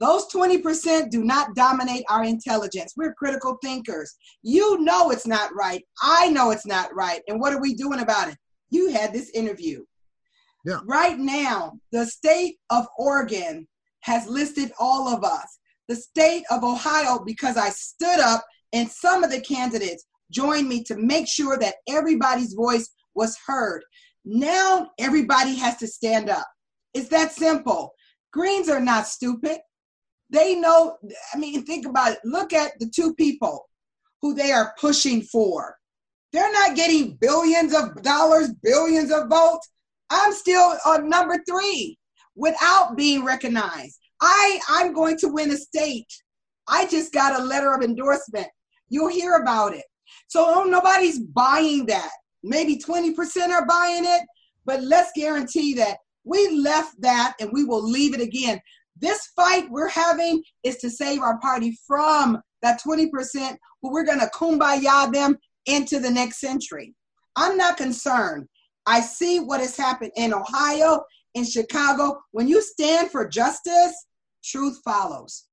those 0.00 0.26
20% 0.32 1.10
do 1.10 1.24
not 1.24 1.54
dominate 1.54 2.04
our 2.10 2.24
intelligence. 2.24 2.94
We're 2.96 3.14
critical 3.14 3.58
thinkers. 3.62 4.14
You 4.42 4.80
know 4.80 5.10
it's 5.10 5.26
not 5.26 5.54
right. 5.54 5.82
I 6.02 6.30
know 6.30 6.50
it's 6.50 6.66
not 6.66 6.94
right. 6.94 7.22
And 7.28 7.40
what 7.40 7.52
are 7.52 7.60
we 7.60 7.74
doing 7.74 8.00
about 8.00 8.28
it? 8.28 8.36
You 8.70 8.90
had 8.90 9.12
this 9.12 9.30
interview. 9.30 9.84
Yeah. 10.64 10.80
Right 10.86 11.18
now, 11.18 11.78
the 11.92 12.06
state 12.06 12.56
of 12.70 12.86
Oregon 12.98 13.68
has 14.00 14.26
listed 14.26 14.72
all 14.78 15.08
of 15.08 15.24
us. 15.24 15.58
The 15.88 15.96
state 15.96 16.44
of 16.50 16.64
Ohio, 16.64 17.22
because 17.24 17.56
I 17.56 17.68
stood 17.68 18.20
up 18.20 18.44
and 18.72 18.90
some 18.90 19.22
of 19.22 19.30
the 19.30 19.40
candidates 19.40 20.04
joined 20.30 20.68
me 20.68 20.82
to 20.84 20.96
make 20.96 21.28
sure 21.28 21.58
that 21.58 21.76
everybody's 21.88 22.54
voice 22.54 22.90
was 23.14 23.36
heard. 23.46 23.82
Now 24.24 24.90
everybody 24.98 25.54
has 25.56 25.76
to 25.78 25.86
stand 25.86 26.30
up. 26.30 26.46
It's 26.94 27.08
that 27.08 27.32
simple. 27.32 27.92
Greens 28.32 28.68
are 28.68 28.80
not 28.80 29.06
stupid. 29.06 29.58
They 30.30 30.54
know, 30.54 30.96
I 31.32 31.38
mean, 31.38 31.64
think 31.64 31.86
about 31.86 32.12
it. 32.12 32.18
Look 32.24 32.52
at 32.52 32.72
the 32.80 32.88
two 32.88 33.14
people 33.14 33.68
who 34.22 34.34
they 34.34 34.52
are 34.52 34.74
pushing 34.80 35.22
for. 35.22 35.76
They're 36.34 36.52
not 36.52 36.74
getting 36.74 37.14
billions 37.20 37.72
of 37.72 38.02
dollars, 38.02 38.52
billions 38.60 39.12
of 39.12 39.28
votes. 39.28 39.70
I'm 40.10 40.32
still 40.32 40.76
on 40.84 41.08
number 41.08 41.38
three 41.48 41.96
without 42.34 42.96
being 42.96 43.24
recognized. 43.24 44.00
I, 44.20 44.58
I'm 44.68 44.92
going 44.92 45.16
to 45.18 45.28
win 45.28 45.52
a 45.52 45.56
state. 45.56 46.12
I 46.66 46.88
just 46.88 47.12
got 47.12 47.40
a 47.40 47.44
letter 47.44 47.72
of 47.72 47.82
endorsement. 47.82 48.48
You'll 48.88 49.10
hear 49.10 49.36
about 49.36 49.74
it. 49.74 49.84
So 50.26 50.64
nobody's 50.64 51.20
buying 51.20 51.86
that. 51.86 52.10
Maybe 52.42 52.78
20% 52.78 53.50
are 53.50 53.66
buying 53.66 54.04
it, 54.04 54.22
but 54.64 54.82
let's 54.82 55.12
guarantee 55.14 55.74
that 55.74 55.98
we 56.24 56.48
left 56.48 57.00
that 57.00 57.34
and 57.38 57.50
we 57.52 57.62
will 57.62 57.88
leave 57.88 58.12
it 58.12 58.20
again. 58.20 58.60
This 58.96 59.28
fight 59.36 59.70
we're 59.70 59.86
having 59.86 60.42
is 60.64 60.78
to 60.78 60.90
save 60.90 61.20
our 61.20 61.38
party 61.38 61.78
from 61.86 62.40
that 62.62 62.82
20% 62.82 63.56
who 63.82 63.92
we're 63.92 64.04
going 64.04 64.18
to 64.18 64.30
kumbaya 64.34 65.12
them 65.12 65.38
into 65.66 65.98
the 65.98 66.10
next 66.10 66.40
century. 66.40 66.94
I'm 67.36 67.56
not 67.56 67.76
concerned. 67.76 68.48
I 68.86 69.00
see 69.00 69.40
what 69.40 69.60
has 69.60 69.76
happened 69.76 70.12
in 70.16 70.34
Ohio, 70.34 71.02
in 71.34 71.44
Chicago. 71.44 72.20
When 72.32 72.48
you 72.48 72.60
stand 72.60 73.10
for 73.10 73.28
justice, 73.28 74.06
truth 74.44 74.78
follows. 74.84 75.46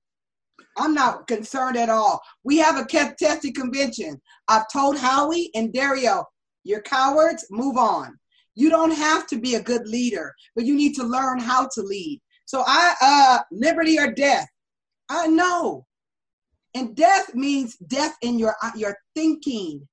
I'm 0.78 0.94
not 0.94 1.28
concerned 1.28 1.78
at 1.78 1.90
all. 1.90 2.22
We 2.44 2.58
have 2.58 2.78
a 2.78 2.86
contested 2.86 3.56
convention. 3.56 4.22
I've 4.48 4.70
told 4.72 4.98
Howie 4.98 5.50
and 5.56 5.74
Dario, 5.74 6.26
you're 6.64 6.82
cowards, 6.82 7.46
move 7.50 7.78
on. 7.78 8.18
You 8.56 8.70
don't 8.70 8.92
have 8.92 9.28
to 9.28 9.40
be 9.40 9.56
a 9.56 9.64
good 9.64 9.88
leader, 9.88 10.34
but 10.56 10.66
you 10.66 10.76
need 10.76 10.94
to 10.96 11.04
learn 11.04 11.40
how 11.40 11.68
to 11.74 11.82
lead. 11.82 12.22
So 12.46 12.64
I 12.68 12.94
uh 13.02 13.40
liberty 13.52 13.98
or 13.98 14.12
death. 14.12 14.48
I 15.10 15.28
know. 15.28 15.86
And 16.76 16.96
death 16.96 17.34
means 17.34 17.78
death 17.78 18.16
in 18.22 18.38
your 18.38 18.56
your 18.76 18.98
thinking. 19.16 19.88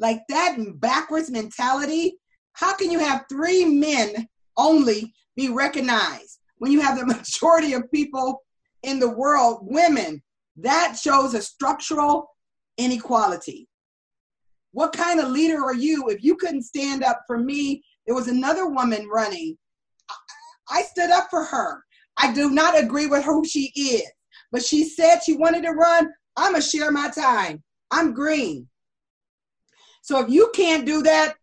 Like 0.00 0.22
that 0.30 0.56
backwards 0.80 1.30
mentality. 1.30 2.14
How 2.54 2.74
can 2.74 2.90
you 2.90 2.98
have 2.98 3.26
three 3.28 3.64
men 3.66 4.26
only 4.56 5.12
be 5.36 5.50
recognized 5.50 6.38
when 6.58 6.72
you 6.72 6.80
have 6.80 6.98
the 6.98 7.06
majority 7.14 7.74
of 7.74 7.90
people 7.92 8.42
in 8.82 8.98
the 8.98 9.10
world 9.10 9.60
women? 9.62 10.22
That 10.56 10.98
shows 11.00 11.34
a 11.34 11.42
structural 11.42 12.30
inequality. 12.78 13.68
What 14.72 14.92
kind 14.92 15.20
of 15.20 15.28
leader 15.28 15.62
are 15.62 15.74
you 15.74 16.08
if 16.08 16.24
you 16.24 16.36
couldn't 16.36 16.62
stand 16.62 17.04
up 17.04 17.22
for 17.26 17.38
me? 17.38 17.82
There 18.06 18.14
was 18.14 18.28
another 18.28 18.66
woman 18.66 19.06
running. 19.06 19.56
I 20.70 20.82
stood 20.82 21.10
up 21.10 21.28
for 21.28 21.44
her. 21.44 21.82
I 22.16 22.32
do 22.32 22.50
not 22.50 22.78
agree 22.78 23.06
with 23.06 23.24
who 23.24 23.44
she 23.44 23.72
is, 23.76 24.10
but 24.50 24.64
she 24.64 24.84
said 24.84 25.20
she 25.20 25.36
wanted 25.36 25.62
to 25.62 25.72
run. 25.72 26.08
I'm 26.36 26.52
going 26.52 26.62
to 26.62 26.68
share 26.68 26.90
my 26.90 27.10
time. 27.10 27.62
I'm 27.90 28.14
green. 28.14 28.68
So 30.02 30.20
if 30.20 30.30
you 30.30 30.50
can't 30.54 30.86
do 30.86 31.02
that, 31.02 31.34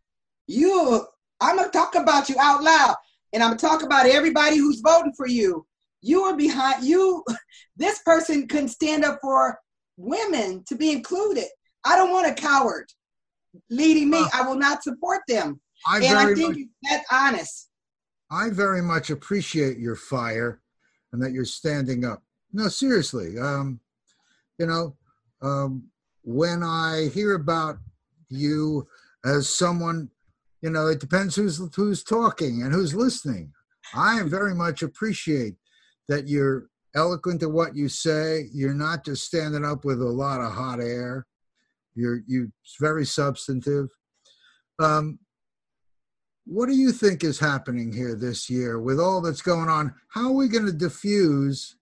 you 0.48 1.06
I'm 1.40 1.56
going 1.58 1.70
to 1.70 1.78
talk 1.78 1.96
about 1.96 2.30
you 2.30 2.36
out 2.40 2.64
loud 2.64 2.96
and 3.34 3.44
I'm 3.44 3.50
going 3.50 3.60
to 3.60 3.66
talk 3.66 3.84
about 3.84 4.08
everybody 4.08 4.58
who's 4.58 4.82
voting 4.82 5.14
for 5.16 5.28
you. 5.28 5.66
You 6.02 6.24
are 6.24 6.36
behind 6.36 6.84
you. 6.84 7.24
This 7.80 8.00
person 8.00 8.48
couldn't 8.48 8.70
stand 8.70 9.06
up 9.06 9.20
for 9.22 9.60
women 9.98 10.64
to 10.68 10.76
be 10.76 10.92
included. 10.92 11.46
I 11.84 11.96
don't 11.96 12.10
want 12.10 12.28
a 12.28 12.34
coward 12.34 12.88
leading 13.70 14.10
me. 14.10 14.26
I 14.34 14.42
will 14.42 14.56
not 14.56 14.82
support 14.82 15.22
them. 15.28 15.62
I 15.86 15.98
and 15.98 16.18
I 16.18 16.34
think 16.34 16.58
much, 16.58 16.68
that's 16.82 17.06
honest. 17.12 17.70
I 18.32 18.50
very 18.50 18.82
much 18.82 19.12
appreciate 19.12 19.78
your 19.78 19.96
fire 19.96 20.60
and 21.14 21.22
that 21.22 21.34
you're 21.34 21.46
standing 21.46 22.04
up. 22.04 22.24
No, 22.52 22.68
seriously. 22.68 23.38
Um, 23.38 23.80
you 24.58 24.66
know, 24.66 24.96
um, 25.44 25.84
when 26.24 26.64
I 26.64 27.10
hear 27.14 27.36
about 27.36 27.78
you 28.30 28.88
as 29.26 29.50
someone, 29.50 30.10
you 30.62 30.70
know, 30.70 30.88
it 30.88 31.00
depends 31.00 31.36
who's 31.36 31.62
who's 31.76 32.04
talking 32.04 32.62
and 32.64 32.74
who's 32.74 32.96
listening. 32.96 33.52
I 33.94 34.22
very 34.24 34.54
much 34.54 34.84
appreciate 34.84 35.56
that 36.08 36.28
you're 36.28 36.70
eloquent 36.96 37.40
to 37.42 37.50
what 37.50 37.76
you 37.76 37.90
say. 37.90 38.50
You're 38.54 38.74
not 38.74 39.06
just 39.06 39.26
standing 39.26 39.66
up 39.66 39.86
with 39.86 40.02
a 40.02 40.06
lot 40.06 40.42
of 40.42 40.54
hot 40.54 40.80
air. 40.80 41.26
You're 41.96 42.22
you 42.28 42.52
very 42.80 43.06
substantive. 43.06 43.90
Um, 44.80 45.20
what 46.46 46.70
do 46.70 46.76
you 46.76 46.92
think 46.92 47.24
is 47.24 47.40
happening 47.40 47.92
here 47.92 48.16
this 48.16 48.50
year 48.50 48.80
with 48.80 49.00
all 49.00 49.22
that's 49.22 49.42
going 49.42 49.68
on? 49.70 49.94
How 50.10 50.28
are 50.28 50.36
we 50.36 50.48
going 50.48 50.66
to 50.66 50.72
diffuse? 50.72 51.76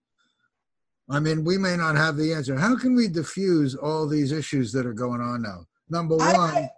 I 1.08 1.20
mean, 1.20 1.44
we 1.44 1.60
may 1.60 1.78
not 1.78 1.96
have 1.96 2.18
the 2.18 2.34
answer. 2.34 2.58
How 2.58 2.76
can 2.76 2.96
we 2.96 3.08
diffuse 3.08 3.76
all 3.76 4.08
these 4.08 4.32
issues 4.32 4.72
that 4.72 4.88
are 4.88 4.94
going 4.94 5.22
on 5.22 5.44
now? 5.44 5.66
Number 5.90 6.18
one, 6.18 6.36
I, 6.36 6.70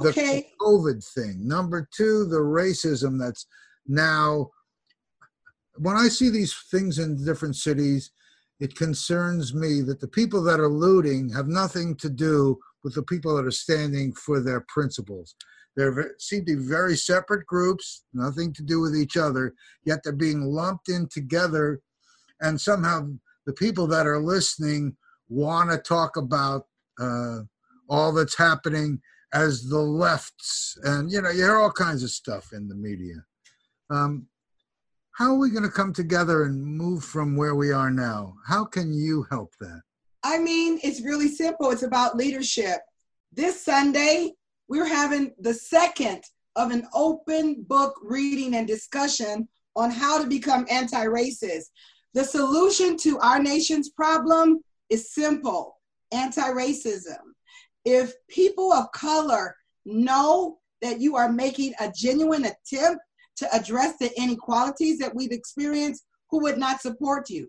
okay. 0.00 0.40
the 0.40 0.64
COVID 0.64 1.04
thing. 1.14 1.46
Number 1.46 1.88
two, 1.94 2.24
the 2.26 2.38
racism 2.38 3.18
that's 3.18 3.46
now. 3.86 4.50
When 5.78 5.96
I 5.96 6.08
see 6.08 6.28
these 6.28 6.54
things 6.70 6.98
in 6.98 7.24
different 7.24 7.56
cities, 7.56 8.10
it 8.60 8.76
concerns 8.76 9.54
me 9.54 9.80
that 9.82 10.00
the 10.00 10.08
people 10.08 10.42
that 10.44 10.60
are 10.60 10.68
looting 10.68 11.30
have 11.30 11.48
nothing 11.48 11.96
to 11.96 12.10
do 12.10 12.58
with 12.84 12.94
the 12.94 13.02
people 13.02 13.34
that 13.36 13.46
are 13.46 13.50
standing 13.50 14.12
for 14.12 14.40
their 14.40 14.64
principles. 14.68 15.34
They 15.76 15.88
seem 16.18 16.44
to 16.44 16.56
be 16.56 16.62
very 16.62 16.96
separate 16.96 17.46
groups, 17.46 18.04
nothing 18.12 18.52
to 18.54 18.62
do 18.62 18.80
with 18.80 18.94
each 18.94 19.16
other, 19.16 19.54
yet 19.84 20.00
they're 20.04 20.12
being 20.12 20.42
lumped 20.42 20.88
in 20.88 21.08
together. 21.08 21.80
And 22.40 22.60
somehow 22.60 23.08
the 23.46 23.52
people 23.52 23.86
that 23.88 24.06
are 24.06 24.20
listening 24.20 24.96
want 25.28 25.70
to 25.70 25.78
talk 25.78 26.16
about 26.16 26.66
uh, 27.00 27.40
all 27.88 28.12
that's 28.12 28.36
happening 28.36 29.00
as 29.32 29.68
the 29.68 29.78
lefts. 29.78 30.78
And, 30.82 31.10
you 31.10 31.22
know, 31.22 31.30
you 31.30 31.42
hear 31.42 31.56
all 31.56 31.72
kinds 31.72 32.02
of 32.02 32.10
stuff 32.10 32.52
in 32.52 32.68
the 32.68 32.74
media. 32.74 33.24
Um, 33.90 34.26
how 35.12 35.32
are 35.32 35.38
we 35.38 35.50
going 35.50 35.64
to 35.64 35.70
come 35.70 35.92
together 35.92 36.44
and 36.44 36.64
move 36.64 37.04
from 37.04 37.36
where 37.36 37.54
we 37.54 37.70
are 37.72 37.90
now? 37.90 38.34
How 38.46 38.64
can 38.64 38.92
you 38.94 39.26
help 39.30 39.52
that? 39.60 39.82
I 40.24 40.38
mean, 40.38 40.78
it's 40.82 41.02
really 41.02 41.28
simple. 41.28 41.70
It's 41.70 41.82
about 41.82 42.16
leadership. 42.16 42.78
This 43.32 43.62
Sunday, 43.62 44.32
we're 44.68 44.86
having 44.86 45.32
the 45.40 45.54
second 45.54 46.22
of 46.56 46.70
an 46.70 46.86
open 46.94 47.62
book 47.68 47.94
reading 48.02 48.54
and 48.56 48.66
discussion 48.66 49.48
on 49.74 49.90
how 49.90 50.20
to 50.20 50.28
become 50.28 50.66
anti 50.70 51.04
racist. 51.04 51.66
The 52.14 52.24
solution 52.24 52.96
to 52.98 53.18
our 53.20 53.42
nation's 53.42 53.90
problem 53.90 54.60
is 54.90 55.12
simple 55.12 55.78
anti 56.12 56.42
racism. 56.42 57.31
If 57.84 58.14
people 58.28 58.72
of 58.72 58.90
color 58.92 59.56
know 59.84 60.58
that 60.80 61.00
you 61.00 61.16
are 61.16 61.30
making 61.30 61.74
a 61.80 61.90
genuine 61.90 62.44
attempt 62.44 63.00
to 63.36 63.54
address 63.54 63.96
the 63.98 64.10
inequalities 64.20 64.98
that 64.98 65.14
we've 65.14 65.32
experienced, 65.32 66.04
who 66.30 66.42
would 66.42 66.58
not 66.58 66.80
support 66.80 67.28
you? 67.30 67.48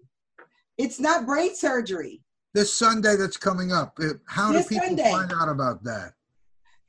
It's 0.77 0.99
not 0.99 1.25
brain 1.25 1.55
surgery. 1.55 2.21
This 2.53 2.73
Sunday 2.73 3.15
that's 3.15 3.37
coming 3.37 3.71
up, 3.71 3.97
how 4.27 4.51
this 4.51 4.67
do 4.67 4.75
people 4.75 4.87
Sunday. 4.87 5.11
find 5.11 5.31
out 5.33 5.49
about 5.49 5.83
that? 5.83 6.13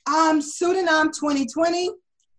Um, 0.06 0.40
Sedinam 0.40 1.12
2020, 1.18 1.90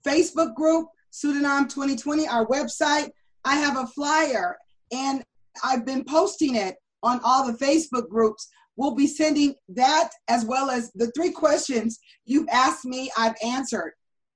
Facebook 0.06 0.54
group, 0.54 0.88
Sedinam 1.12 1.68
2020, 1.70 2.28
our 2.28 2.46
website. 2.48 3.10
I 3.44 3.56
have 3.56 3.78
a 3.78 3.88
flyer 3.88 4.58
and 4.92 5.24
I've 5.64 5.86
been 5.86 6.04
posting 6.04 6.56
it 6.56 6.76
on 7.04 7.20
all 7.24 7.46
the 7.46 7.58
Facebook 7.58 8.10
groups. 8.10 8.48
We'll 8.78 8.96
be 8.96 9.08
sending 9.08 9.56
that 9.70 10.10
as 10.28 10.46
well 10.46 10.70
as 10.70 10.92
the 10.96 11.12
three 11.12 11.32
questions 11.32 12.00
you've 12.26 12.48
asked 12.50 12.86
me, 12.86 13.12
I've 13.18 13.36
answered 13.44 13.94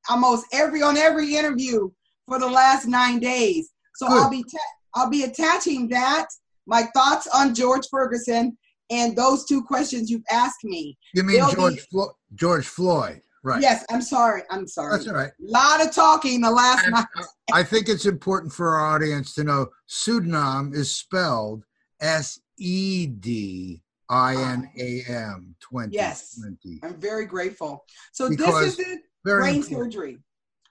almost 0.09 0.45
every 0.53 0.81
on 0.81 0.97
every 0.97 1.35
interview 1.35 1.89
for 2.27 2.39
the 2.39 2.47
last 2.47 2.85
nine 2.87 3.19
days. 3.19 3.71
So 3.95 4.07
Good. 4.07 4.17
I'll 4.17 4.29
be 4.29 4.43
ta- 4.43 4.75
I'll 4.95 5.09
be 5.09 5.23
attaching 5.23 5.89
that, 5.89 6.27
my 6.65 6.83
thoughts 6.95 7.27
on 7.27 7.53
George 7.53 7.87
Ferguson, 7.91 8.57
and 8.89 9.15
those 9.15 9.45
two 9.45 9.61
questions 9.61 10.09
you've 10.09 10.23
asked 10.31 10.63
me. 10.63 10.97
You 11.13 11.23
mean 11.23 11.37
They'll 11.37 11.51
George 11.51 11.75
be, 11.75 11.81
Flo- 11.91 12.17
George 12.33 12.67
Floyd? 12.67 13.21
Right. 13.43 13.61
Yes, 13.61 13.85
I'm 13.89 14.01
sorry. 14.01 14.43
I'm 14.49 14.67
sorry. 14.67 14.97
That's 14.97 15.07
all 15.07 15.15
right. 15.15 15.29
A 15.29 15.51
lot 15.51 15.85
of 15.85 15.93
talking 15.93 16.41
the 16.41 16.51
last 16.51 16.89
night. 16.89 17.05
Uh, 17.17 17.23
I 17.53 17.63
think 17.63 17.87
it's 17.87 18.05
important 18.05 18.51
for 18.51 18.75
our 18.75 18.95
audience 18.95 19.33
to 19.35 19.43
know 19.45 19.67
Sedinam 19.87 20.75
is 20.75 20.91
spelled 20.91 21.63
S 22.01 22.39
E 22.57 23.07
D 23.07 23.81
I 24.09 24.35
N 24.35 24.69
A 24.77 25.03
M 25.07 25.55
20. 25.59 25.95
Yes. 25.95 26.39
I'm 26.83 26.95
very 26.95 27.25
grateful. 27.25 27.85
So 28.11 28.29
because 28.29 28.77
this 28.77 28.79
is 28.79 28.93
it. 28.93 28.99
Brain 29.23 29.55
important. 29.57 29.93
surgery. 29.93 30.17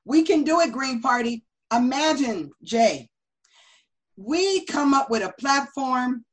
We 0.05 0.23
can 0.23 0.43
do 0.43 0.61
it, 0.61 0.73
Green 0.73 1.01
Party. 1.01 1.45
Imagine, 1.73 2.51
Jay, 2.65 3.11
we 4.17 4.65
come 4.65 4.95
up 4.95 5.11
with 5.11 5.23
a 5.23 5.33
platform 5.39 6.25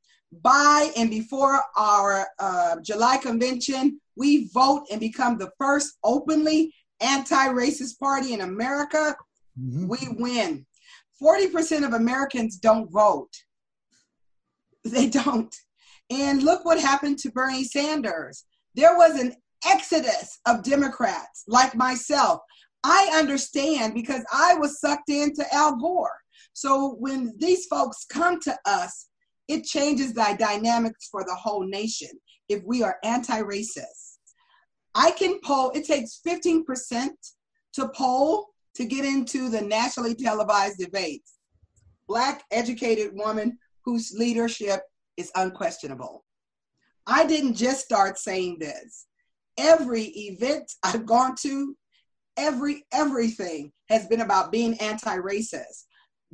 by 0.42 0.90
and 0.96 1.10
before 1.10 1.60
our 1.76 2.26
uh, 2.38 2.76
July 2.82 3.18
convention, 3.18 4.00
we 4.16 4.48
vote 4.52 4.86
and 4.90 4.98
become 4.98 5.38
the 5.38 5.50
first 5.58 5.96
openly 6.02 6.74
anti-racist 7.00 7.98
party 7.98 8.32
in 8.32 8.40
America, 8.40 9.14
mm-hmm. 9.60 9.86
we 9.86 9.98
win. 10.18 10.66
40% 11.22 11.86
of 11.86 11.92
Americans 11.92 12.56
don't 12.56 12.90
vote. 12.90 13.30
They 14.84 15.08
don't. 15.08 15.52
And 16.10 16.42
look 16.42 16.64
what 16.64 16.80
happened 16.80 17.18
to 17.20 17.30
Bernie 17.30 17.64
Sanders. 17.64 18.44
There 18.74 18.96
was 18.96 19.18
an 19.20 19.34
exodus 19.66 20.38
of 20.46 20.62
Democrats 20.62 21.44
like 21.48 21.74
myself. 21.74 22.40
I 22.84 23.10
understand 23.14 23.94
because 23.94 24.24
I 24.32 24.54
was 24.54 24.80
sucked 24.80 25.10
into 25.10 25.44
Al 25.52 25.76
Gore. 25.76 26.20
So 26.52 26.96
when 27.00 27.34
these 27.38 27.66
folks 27.66 28.06
come 28.08 28.40
to 28.40 28.56
us, 28.64 29.08
it 29.48 29.64
changes 29.64 30.12
the 30.12 30.36
dynamics 30.38 31.08
for 31.10 31.24
the 31.24 31.34
whole 31.34 31.66
nation 31.66 32.10
if 32.48 32.62
we 32.64 32.82
are 32.82 32.96
anti 33.02 33.40
racist. 33.42 34.18
I 34.94 35.10
can 35.10 35.40
poll, 35.44 35.70
it 35.74 35.84
takes 35.84 36.20
15% 36.26 37.08
to 37.74 37.88
poll 37.88 38.46
to 38.74 38.84
get 38.84 39.04
into 39.04 39.48
the 39.48 39.60
nationally 39.60 40.14
televised 40.14 40.78
debates. 40.78 41.34
Black 42.08 42.44
educated 42.50 43.10
woman 43.14 43.58
whose 43.84 44.14
leadership 44.16 44.80
is 45.16 45.30
unquestionable. 45.34 46.24
I 47.06 47.26
didn't 47.26 47.54
just 47.54 47.84
start 47.84 48.18
saying 48.18 48.58
this. 48.58 49.06
Every 49.58 50.04
event 50.04 50.72
I've 50.82 51.06
gone 51.06 51.34
to, 51.42 51.76
every 52.36 52.84
everything 52.92 53.72
has 53.88 54.06
been 54.06 54.20
about 54.20 54.52
being 54.52 54.74
anti-racist 54.78 55.84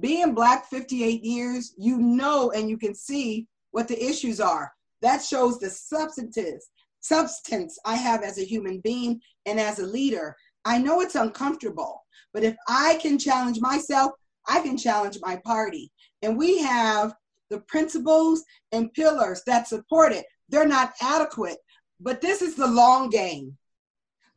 being 0.01 0.35
black 0.35 0.69
58 0.69 1.23
years, 1.23 1.75
you 1.77 1.99
know 1.99 2.51
and 2.51 2.69
you 2.69 2.79
can 2.79 2.95
see 2.95 3.47
what 3.71 3.89
the 3.89 4.03
issues 4.03 4.41
are. 4.41 4.73
That 5.01 5.23
shows 5.23 5.59
the 5.59 5.71
substances, 5.71 6.69
substance 7.01 7.79
I 7.85 7.97
have 7.97 8.23
as 8.23 8.39
a 8.39 8.45
human 8.45 8.81
being 8.81 9.21
and 9.47 9.59
as 9.59 9.79
a 9.79 9.87
leader. 9.87 10.37
I 10.65 10.79
know 10.79 11.01
it's 11.01 11.15
uncomfortable, 11.15 12.05
but 12.33 12.45
if 12.45 12.57
I 12.69 12.99
can 13.03 13.19
challenge 13.19 13.61
myself, 13.61 14.13
I 14.47 14.61
can 14.61 14.77
challenge 14.77 15.19
my 15.21 15.41
party. 15.45 15.91
And 16.23 16.37
we 16.37 16.61
have 16.63 17.15
the 17.53 17.61
principles 17.69 18.43
and 18.73 18.93
pillars 18.95 19.43
that 19.47 19.69
support 19.69 20.11
it. 20.13 20.25
They're 20.49 20.67
not 20.67 20.95
adequate, 21.03 21.59
but 22.01 22.21
this 22.21 22.41
is 22.43 22.57
the 22.57 22.67
long 22.67 23.11
game. 23.11 23.57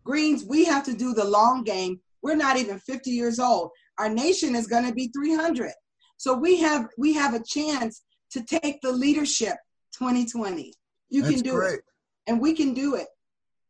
Greens, 0.03 0.43
we 0.45 0.65
have 0.65 0.83
to 0.85 0.93
do 0.93 1.13
the 1.13 1.23
long 1.23 1.63
game. 1.63 1.99
We're 2.21 2.35
not 2.35 2.57
even 2.57 2.77
50 2.77 3.09
years 3.09 3.39
old. 3.39 3.71
Our 3.97 4.09
nation 4.09 4.53
is 4.55 4.67
going 4.67 4.85
to 4.85 4.93
be 4.93 5.07
300. 5.15 5.71
So 6.17 6.33
we 6.33 6.57
have 6.59 6.87
we 6.97 7.13
have 7.13 7.33
a 7.33 7.43
chance 7.43 8.03
to 8.31 8.43
take 8.43 8.81
the 8.81 8.91
leadership 8.91 9.55
2020. 9.97 10.73
You 11.09 11.21
That's 11.21 11.33
can 11.33 11.41
do 11.41 11.51
great. 11.55 11.75
it. 11.75 11.81
And 12.27 12.41
we 12.41 12.53
can 12.53 12.73
do 12.73 12.95
it. 12.95 13.07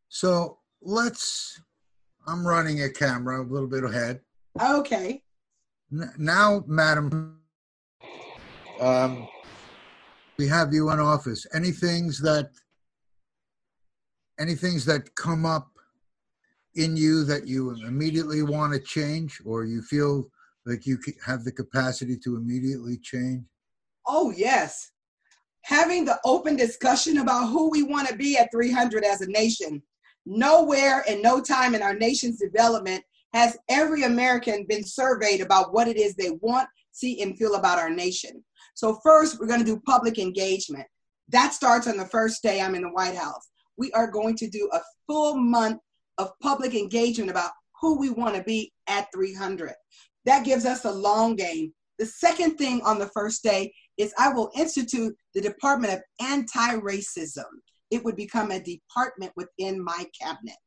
So 0.10 0.60
let's, 0.82 1.62
I'm 2.28 2.48
running 2.48 2.82
a 2.82 2.90
camera 2.90 3.42
a 3.42 3.46
little 3.46 3.68
bit 3.68 3.84
ahead. 3.84 4.22
Okay. 4.62 5.22
N- 5.92 6.14
Now, 6.18 6.64
Madam, 6.68 7.40
um, 8.80 9.28
we 10.38 10.48
have 10.48 10.74
you 10.74 10.90
in 10.92 11.00
office. 11.00 11.46
Any 11.54 11.72
things 11.72 12.20
that, 12.22 12.50
any 14.40 14.56
things 14.56 14.86
that 14.86 15.16
come 15.16 15.46
up 15.46 15.70
in 16.76 16.98
you 16.98 17.24
that 17.24 17.48
you 17.48 17.72
immediately 17.88 18.42
want 18.44 18.74
to 18.74 18.80
change 18.80 19.42
or 19.46 19.64
you 19.66 19.82
feel 19.82 20.26
like 20.66 20.86
you 20.86 20.98
have 21.26 21.44
the 21.44 21.52
capacity 21.52 22.18
to 22.24 22.36
immediately 22.36 22.98
change? 22.98 23.44
Oh, 24.08 24.34
yes. 24.36 24.92
Having 25.64 26.06
the 26.06 26.20
open 26.26 26.56
discussion 26.56 27.20
about 27.20 27.50
who 27.50 27.70
we 27.70 27.84
want 27.84 28.08
to 28.08 28.16
be 28.16 28.38
at 28.38 28.52
300 28.52 29.04
as 29.04 29.22
a 29.22 29.28
nation. 29.28 29.82
Nowhere 30.26 31.04
and 31.08 31.22
no 31.22 31.40
time 31.40 31.76
in 31.76 31.82
our 31.82 31.94
nation's 31.94 32.40
development 32.40 33.04
has 33.34 33.58
every 33.70 34.04
American 34.04 34.66
been 34.68 34.84
surveyed 34.84 35.42
about 35.42 35.74
what 35.74 35.88
it 35.88 35.98
is 35.98 36.16
they 36.16 36.32
want, 36.42 36.68
see, 36.92 37.22
and 37.22 37.38
feel 37.38 37.56
about 37.56 37.80
our 37.80 37.90
nation. 37.90 38.44
So, 38.76 39.00
first, 39.04 39.40
we're 39.40 39.48
going 39.48 39.60
to 39.60 39.66
do 39.66 39.82
public 39.86 40.20
engagement. 40.20 40.86
That 41.30 41.54
starts 41.54 41.88
on 41.88 41.98
the 41.98 42.06
first 42.06 42.44
day 42.44 42.62
I'm 42.62 42.76
in 42.76 42.84
the 42.84 42.90
White 42.90 43.16
House. 43.16 43.50
We 43.78 43.92
are 43.94 44.10
going 44.10 44.36
to 44.38 44.50
do 44.50 44.70
a 44.72 44.82
full 45.08 45.36
month 45.36 45.80
of 46.18 46.32
public 46.42 46.76
engagement 46.76 47.32
about 47.32 47.52
who 47.82 47.98
we 47.98 48.10
want 48.10 48.36
to 48.36 48.44
be 48.44 48.72
at 48.88 49.08
300. 49.14 49.74
That 50.26 50.46
gives 50.46 50.66
us 50.66 50.86
a 50.86 50.92
long 50.92 51.36
game. 51.36 51.74
The 52.00 52.06
second 52.06 52.58
thing 52.58 52.82
on 52.84 53.00
the 53.00 53.10
first 53.14 53.44
day 53.44 53.74
is 53.98 54.14
I 54.18 54.30
will 54.30 54.52
institute 54.56 55.16
the 55.34 55.42
Department 55.42 55.94
of 55.94 56.02
Anti 56.20 56.76
Racism. 56.78 57.46
It 57.92 58.04
would 58.04 58.16
become 58.16 58.52
a 58.52 58.60
department 58.60 59.32
within 59.36 59.82
my 59.82 60.06
cabinet. 60.20 60.58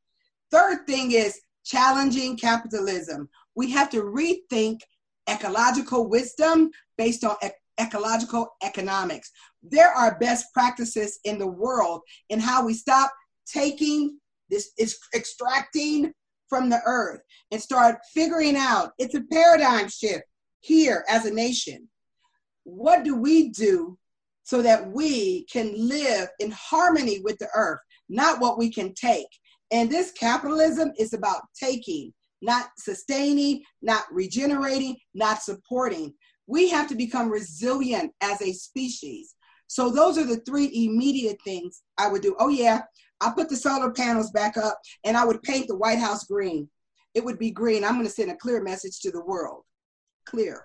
Third 0.50 0.86
thing 0.86 1.12
is 1.12 1.38
challenging 1.64 2.36
capitalism. 2.38 3.28
We 3.54 3.70
have 3.72 3.90
to 3.90 4.02
rethink 4.02 4.80
ecological 5.28 6.08
wisdom 6.08 6.70
based 6.96 7.24
on 7.24 7.36
ec- 7.42 7.57
ecological 7.80 8.48
economics. 8.62 9.30
There 9.62 9.90
are 9.90 10.18
best 10.18 10.46
practices 10.52 11.18
in 11.24 11.38
the 11.38 11.46
world 11.46 12.02
in 12.28 12.40
how 12.40 12.64
we 12.64 12.74
stop 12.74 13.12
taking 13.46 14.18
this 14.50 14.72
is 14.78 14.98
extracting 15.14 16.12
from 16.48 16.70
the 16.70 16.80
earth 16.86 17.20
and 17.50 17.60
start 17.60 17.96
figuring 18.14 18.56
out 18.56 18.92
it's 18.98 19.14
a 19.14 19.22
paradigm 19.30 19.88
shift 19.88 20.24
here 20.60 21.04
as 21.08 21.26
a 21.26 21.32
nation 21.32 21.88
what 22.68 23.02
do 23.02 23.16
we 23.16 23.48
do 23.48 23.96
so 24.42 24.62
that 24.62 24.90
we 24.92 25.44
can 25.44 25.72
live 25.76 26.28
in 26.38 26.50
harmony 26.50 27.20
with 27.20 27.38
the 27.38 27.48
earth, 27.54 27.80
not 28.08 28.40
what 28.40 28.58
we 28.58 28.70
can 28.70 28.92
take? 28.94 29.26
And 29.70 29.90
this 29.90 30.12
capitalism 30.12 30.92
is 30.98 31.12
about 31.12 31.42
taking, 31.58 32.12
not 32.42 32.68
sustaining, 32.76 33.62
not 33.82 34.04
regenerating, 34.12 34.96
not 35.14 35.42
supporting. 35.42 36.14
We 36.48 36.68
have 36.70 36.88
to 36.88 36.96
become 36.96 37.30
resilient 37.30 38.12
as 38.20 38.42
a 38.42 38.52
species. 38.52 39.36
So, 39.68 39.90
those 39.90 40.18
are 40.18 40.24
the 40.24 40.38
three 40.38 40.70
immediate 40.72 41.38
things 41.44 41.82
I 41.98 42.08
would 42.08 42.22
do. 42.22 42.34
Oh, 42.40 42.48
yeah, 42.48 42.80
I'll 43.20 43.34
put 43.34 43.48
the 43.48 43.56
solar 43.56 43.90
panels 43.90 44.30
back 44.30 44.56
up 44.56 44.80
and 45.04 45.16
I 45.16 45.24
would 45.24 45.42
paint 45.42 45.68
the 45.68 45.76
White 45.76 45.98
House 45.98 46.24
green. 46.24 46.68
It 47.14 47.24
would 47.24 47.38
be 47.38 47.50
green. 47.50 47.84
I'm 47.84 47.94
going 47.94 48.06
to 48.06 48.10
send 48.10 48.30
a 48.30 48.36
clear 48.36 48.62
message 48.62 49.00
to 49.00 49.10
the 49.10 49.24
world. 49.24 49.64
Clear. 50.26 50.64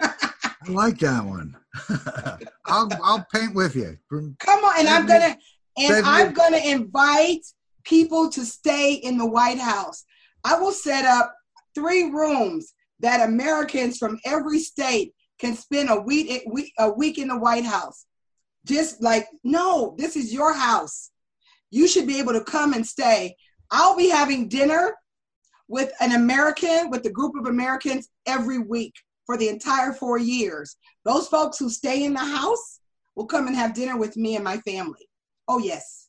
I 0.00 0.68
like 0.68 0.98
that 1.00 1.24
one. 1.24 1.56
I'll, 2.66 2.88
I'll 3.02 3.26
paint 3.32 3.54
with 3.54 3.74
you. 3.76 3.96
Come 4.10 4.64
on, 4.64 4.78
and 4.78 4.88
I'm 4.88 5.06
gonna 5.06 5.36
and 5.76 6.06
I'm 6.06 6.32
gonna 6.32 6.58
invite 6.58 7.44
people 7.84 8.30
to 8.30 8.44
stay 8.44 8.94
in 8.94 9.18
the 9.18 9.26
White 9.26 9.58
House. 9.58 10.04
I 10.44 10.58
will 10.58 10.72
set 10.72 11.04
up 11.04 11.34
three 11.74 12.10
rooms 12.10 12.72
that 13.00 13.28
Americans 13.28 13.98
from 13.98 14.18
every 14.24 14.58
state 14.58 15.12
can 15.38 15.56
spend 15.56 15.90
a 15.90 16.00
week 16.00 16.46
a 16.78 16.90
week 16.90 17.18
in 17.18 17.28
the 17.28 17.38
White 17.38 17.64
House. 17.64 18.06
Just 18.64 19.02
like, 19.02 19.26
no, 19.42 19.94
this 19.98 20.16
is 20.16 20.32
your 20.32 20.54
house. 20.54 21.10
You 21.70 21.86
should 21.86 22.06
be 22.06 22.18
able 22.18 22.32
to 22.32 22.44
come 22.44 22.72
and 22.72 22.86
stay. 22.86 23.36
I'll 23.70 23.96
be 23.96 24.08
having 24.08 24.48
dinner 24.48 24.94
with 25.68 25.92
an 26.00 26.12
American, 26.12 26.90
with 26.90 27.04
a 27.06 27.10
group 27.10 27.34
of 27.36 27.46
Americans 27.46 28.08
every 28.26 28.58
week 28.58 28.94
for 29.26 29.36
the 29.36 29.48
entire 29.48 29.92
four 29.92 30.18
years. 30.18 30.76
Those 31.04 31.28
folks 31.28 31.58
who 31.58 31.68
stay 31.68 32.04
in 32.04 32.14
the 32.14 32.20
house 32.20 32.80
will 33.16 33.26
come 33.26 33.46
and 33.46 33.56
have 33.56 33.74
dinner 33.74 33.96
with 33.96 34.16
me 34.16 34.36
and 34.36 34.44
my 34.44 34.58
family. 34.58 35.08
Oh, 35.48 35.58
yes. 35.58 36.08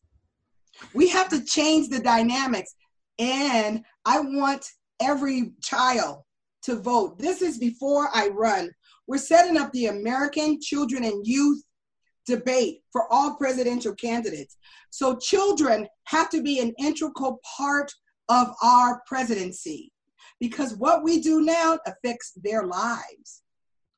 We 0.93 1.09
have 1.09 1.29
to 1.29 1.43
change 1.43 1.89
the 1.89 1.99
dynamics. 1.99 2.75
And 3.17 3.83
I 4.05 4.19
want 4.19 4.69
every 5.01 5.53
child 5.61 6.23
to 6.65 6.75
vote. 6.75 7.17
This 7.19 7.41
is 7.41 7.57
before 7.57 8.09
I 8.13 8.27
run. 8.29 8.71
We're 9.07 9.17
setting 9.17 9.57
up 9.57 9.71
the 9.71 9.87
American 9.87 10.59
Children 10.59 11.03
and 11.03 11.25
Youth 11.25 11.63
debate 12.25 12.81
for 12.91 13.11
all 13.13 13.35
presidential 13.35 13.93
candidates. 13.93 14.57
So 14.89 15.15
children 15.15 15.87
have 16.05 16.29
to 16.31 16.41
be 16.41 16.59
an 16.59 16.73
integral 16.79 17.39
part 17.57 17.91
of 18.29 18.47
our 18.63 19.03
presidency 19.05 19.91
because 20.39 20.75
what 20.75 21.03
we 21.03 21.21
do 21.21 21.41
now 21.41 21.77
affects 21.85 22.33
their 22.43 22.65
lives. 22.65 23.43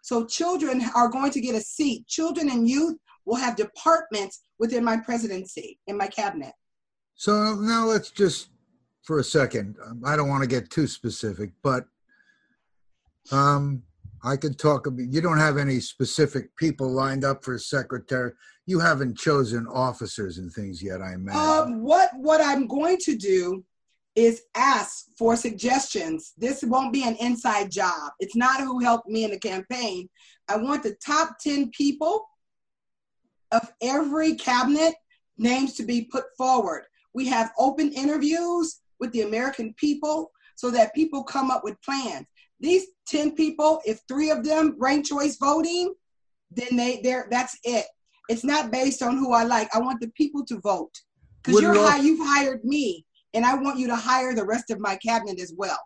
So 0.03 0.25
children 0.25 0.83
are 0.95 1.07
going 1.09 1.31
to 1.31 1.41
get 1.41 1.55
a 1.55 1.61
seat. 1.61 2.05
Children 2.07 2.49
and 2.49 2.67
youth 2.67 2.97
will 3.25 3.35
have 3.35 3.55
departments 3.55 4.41
within 4.59 4.83
my 4.83 4.97
presidency, 4.97 5.79
in 5.87 5.97
my 5.97 6.07
cabinet. 6.07 6.53
So 7.15 7.55
now 7.55 7.85
let's 7.85 8.11
just, 8.11 8.49
for 9.03 9.19
a 9.19 9.23
second, 9.23 9.75
um, 9.85 10.01
I 10.05 10.15
don't 10.15 10.29
want 10.29 10.43
to 10.43 10.49
get 10.49 10.69
too 10.69 10.87
specific, 10.87 11.51
but 11.63 11.85
um, 13.31 13.83
I 14.23 14.35
can 14.35 14.53
talk, 14.53 14.87
about, 14.87 15.11
you 15.11 15.21
don't 15.21 15.37
have 15.37 15.57
any 15.57 15.79
specific 15.79 16.55
people 16.55 16.89
lined 16.89 17.23
up 17.23 17.43
for 17.43 17.57
secretary. 17.57 18.31
You 18.65 18.79
haven't 18.79 19.17
chosen 19.17 19.67
officers 19.67 20.37
and 20.37 20.51
things 20.51 20.81
yet, 20.81 21.01
I 21.01 21.13
imagine. 21.13 21.41
Um, 21.41 21.83
what 21.83 22.09
what 22.15 22.41
I'm 22.41 22.67
going 22.67 22.97
to 23.03 23.15
do 23.15 23.63
is 24.15 24.41
ask 24.55 25.05
for 25.17 25.35
suggestions. 25.35 26.33
This 26.37 26.63
won't 26.63 26.91
be 26.91 27.03
an 27.03 27.15
inside 27.17 27.71
job. 27.71 28.11
It's 28.19 28.35
not 28.35 28.61
who 28.61 28.79
helped 28.79 29.07
me 29.07 29.23
in 29.23 29.31
the 29.31 29.39
campaign. 29.39 30.09
I 30.49 30.57
want 30.57 30.81
the 30.81 30.95
top 31.05 31.37
10 31.39 31.69
people 31.69 32.27
of 33.51 33.71
every 33.81 34.35
cabinet 34.35 34.95
names 35.37 35.75
to 35.75 35.83
be 35.83 36.09
put 36.11 36.25
forward. 36.35 36.85
We 37.13 37.27
have 37.27 37.51
open 37.59 37.93
interviews 37.93 38.81
with 38.99 39.11
the 39.11 39.21
American 39.21 39.73
people 39.75 40.31
so 40.55 40.71
that 40.71 40.95
people 40.95 41.23
come 41.23 41.51
up 41.51 41.63
with 41.63 41.81
plans. 41.83 42.25
These 42.59 42.87
10 43.07 43.35
people, 43.35 43.81
if 43.85 44.01
three 44.07 44.29
of 44.31 44.43
them 44.43 44.75
rank 44.79 45.05
choice 45.05 45.37
voting, 45.37 45.93
then 46.51 46.75
they 46.75 47.01
they're 47.03 47.27
that's 47.29 47.57
it. 47.63 47.85
It's 48.29 48.43
not 48.43 48.71
based 48.71 49.01
on 49.01 49.17
who 49.17 49.31
I 49.33 49.43
like. 49.43 49.69
I 49.73 49.79
want 49.79 50.01
the 50.01 50.09
people 50.09 50.43
to 50.45 50.59
vote. 50.59 50.91
Because 51.43 51.61
you're 51.61 51.75
it 51.75 51.77
al- 51.77 51.87
hi- 51.91 51.97
you've 51.99 52.19
hired 52.25 52.63
me, 52.65 53.05
and 53.33 53.45
I 53.45 53.55
want 53.55 53.79
you 53.79 53.87
to 53.87 53.95
hire 53.95 54.33
the 54.33 54.45
rest 54.45 54.69
of 54.71 54.79
my 54.79 54.95
cabinet 54.97 55.39
as 55.39 55.53
well. 55.57 55.79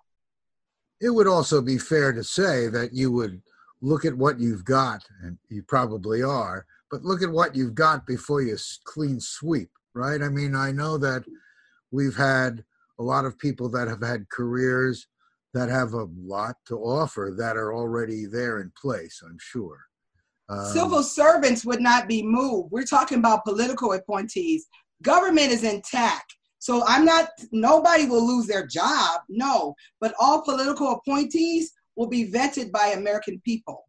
it 1.02 1.10
would 1.10 1.28
also 1.28 1.62
be 1.62 1.78
fair 1.80 2.14
to 2.14 2.24
say 2.24 2.68
that 2.68 2.94
you 2.94 3.12
would 3.12 3.42
look 3.82 4.06
at 4.06 4.16
what 4.16 4.40
you've 4.40 4.64
got, 4.64 5.04
and 5.24 5.38
you 5.50 5.64
probably 5.64 6.22
are, 6.22 6.66
but 6.92 7.04
look 7.04 7.24
at 7.24 7.32
what 7.32 7.56
you've 7.56 7.74
got 7.74 8.06
before 8.06 8.42
you 8.44 8.54
s- 8.54 8.80
clean 8.84 9.20
sweep, 9.20 9.72
right? 9.96 10.22
I 10.22 10.30
mean, 10.30 10.56
I 10.56 10.72
know 10.72 11.00
that 11.00 11.24
we've 11.90 12.16
had 12.16 12.64
a 13.00 13.04
lot 13.04 13.26
of 13.26 13.40
people 13.40 13.68
that 13.70 13.88
have 13.88 14.04
had 14.04 14.30
careers 14.30 15.08
that 15.54 15.70
have 15.70 15.94
a 15.94 16.08
lot 16.18 16.56
to 16.68 16.78
offer 16.78 17.34
that 17.38 17.58
are 17.58 17.74
already 17.74 18.26
there 18.26 18.60
in 18.60 18.72
place, 18.80 19.22
I'm 19.26 19.38
sure. 19.40 19.80
Um, 20.50 20.66
Civil 20.66 21.04
servants 21.04 21.66
would 21.66 21.82
not 21.82 22.08
be 22.08 22.24
moved. 22.24 22.72
We're 22.72 22.84
talking 22.84 23.20
about 23.20 23.46
political 23.46 23.94
appointees. 23.94 24.68
Government 25.02 25.52
is 25.52 25.64
intact. 25.64 26.36
So 26.60 26.84
I'm 26.86 27.06
not, 27.06 27.30
nobody 27.52 28.06
will 28.06 28.26
lose 28.26 28.48
their 28.48 28.68
job, 28.68 29.22
no, 29.30 29.74
but 30.00 30.14
all 30.20 30.44
political 30.44 30.92
appointees 30.92 31.72
will 31.96 32.08
be 32.08 32.32
vetted 32.32 32.72
by 32.72 32.88
American 32.88 33.42
people. 33.44 33.86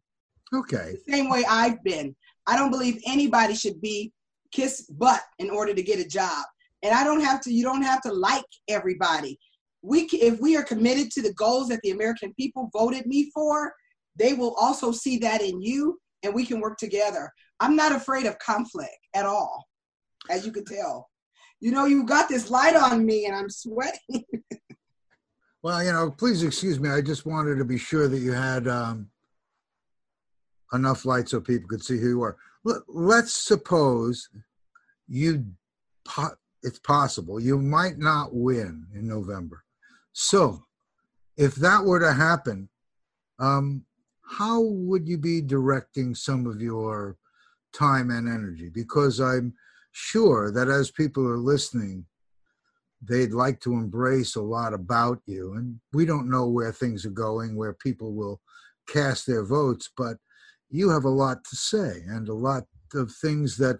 Okay. 0.53 0.95
The 1.05 1.13
same 1.13 1.29
way 1.29 1.43
I've 1.49 1.83
been. 1.83 2.15
I 2.47 2.57
don't 2.57 2.71
believe 2.71 3.01
anybody 3.05 3.55
should 3.55 3.79
be 3.79 4.11
kiss 4.51 4.81
butt 4.89 5.21
in 5.39 5.49
order 5.49 5.73
to 5.73 5.83
get 5.83 5.99
a 5.99 6.07
job. 6.07 6.45
And 6.81 6.93
I 6.93 7.03
don't 7.03 7.21
have 7.21 7.41
to, 7.41 7.53
you 7.53 7.63
don't 7.63 7.83
have 7.83 8.01
to 8.01 8.11
like 8.11 8.43
everybody. 8.67 9.39
We, 9.83 10.07
if 10.13 10.39
we 10.39 10.55
are 10.55 10.63
committed 10.63 11.11
to 11.11 11.21
the 11.21 11.33
goals 11.33 11.67
that 11.67 11.81
the 11.83 11.91
American 11.91 12.33
people 12.33 12.69
voted 12.73 13.05
me 13.05 13.29
for, 13.33 13.73
they 14.15 14.33
will 14.33 14.55
also 14.55 14.91
see 14.91 15.17
that 15.17 15.41
in 15.41 15.61
you 15.61 15.99
and 16.23 16.33
we 16.33 16.45
can 16.45 16.61
work 16.61 16.77
together. 16.77 17.31
I'm 17.59 17.75
not 17.75 17.91
afraid 17.91 18.25
of 18.25 18.39
conflict 18.39 18.97
at 19.13 19.25
all, 19.25 19.67
as 20.29 20.45
you 20.45 20.51
can 20.51 20.65
tell. 20.65 21.09
You 21.59 21.71
know, 21.71 21.85
you 21.85 22.05
got 22.05 22.29
this 22.29 22.49
light 22.49 22.75
on 22.75 23.05
me 23.05 23.25
and 23.25 23.35
I'm 23.35 23.49
sweating. 23.49 23.99
well, 25.61 25.83
you 25.83 25.91
know, 25.91 26.11
please 26.11 26.43
excuse 26.43 26.79
me. 26.79 26.89
I 26.89 27.01
just 27.01 27.25
wanted 27.25 27.57
to 27.57 27.65
be 27.65 27.77
sure 27.77 28.07
that 28.07 28.19
you 28.19 28.31
had 28.31 28.67
um, 28.67 29.09
enough 30.73 31.05
light 31.05 31.29
so 31.29 31.39
people 31.39 31.69
could 31.69 31.83
see 31.83 31.97
who 31.97 32.07
you 32.07 32.21
are. 32.21 32.37
Let's 32.87 33.33
suppose 33.33 34.29
you, 35.07 35.45
it's 36.63 36.79
possible, 36.79 37.39
you 37.39 37.57
might 37.57 37.97
not 37.97 38.33
win 38.33 38.87
in 38.93 39.07
November. 39.07 39.63
So, 40.13 40.63
if 41.35 41.55
that 41.55 41.83
were 41.83 41.99
to 41.99 42.13
happen, 42.13 42.69
um, 43.39 43.83
how 44.21 44.61
would 44.61 45.07
you 45.07 45.17
be 45.17 45.41
directing 45.41 46.15
some 46.15 46.45
of 46.45 46.61
your 46.61 47.17
time 47.73 48.11
and 48.11 48.27
energy? 48.27 48.69
Because 48.69 49.19
I'm 49.19 49.53
sure 49.91 50.51
that 50.51 50.69
as 50.69 50.91
people 50.91 51.27
are 51.27 51.37
listening, 51.37 52.05
they'd 53.01 53.31
like 53.31 53.59
to 53.61 53.73
embrace 53.73 54.35
a 54.35 54.41
lot 54.41 54.73
about 54.73 55.19
you. 55.25 55.53
And 55.55 55.79
we 55.91 56.05
don't 56.05 56.29
know 56.29 56.47
where 56.47 56.71
things 56.71 57.05
are 57.05 57.11
going, 57.11 57.55
where 57.55 57.73
people 57.73 58.13
will 58.13 58.39
cast 58.87 59.27
their 59.27 59.43
votes, 59.43 59.89
but 59.97 60.17
you 60.69 60.89
have 60.89 61.05
a 61.05 61.09
lot 61.09 61.43
to 61.45 61.55
say 61.55 62.03
and 62.07 62.29
a 62.29 62.33
lot 62.33 62.63
of 62.93 63.11
things 63.11 63.57
that 63.57 63.79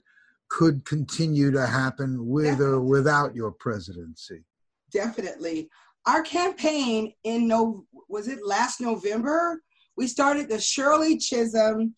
could 0.50 0.86
continue 0.86 1.52
to 1.52 1.66
happen 1.66 2.28
with 2.28 2.46
Definitely. 2.46 2.74
or 2.74 2.82
without 2.82 3.36
your 3.36 3.52
presidency. 3.52 4.44
Definitely. 4.92 5.70
Our 6.06 6.22
campaign 6.22 7.14
in 7.24 7.48
no 7.48 7.86
was 8.10 8.28
it 8.28 8.46
last 8.46 8.82
November 8.82 9.62
we 9.96 10.08
started 10.08 10.50
the 10.50 10.60
Shirley 10.60 11.18
Chisholm 11.18 11.96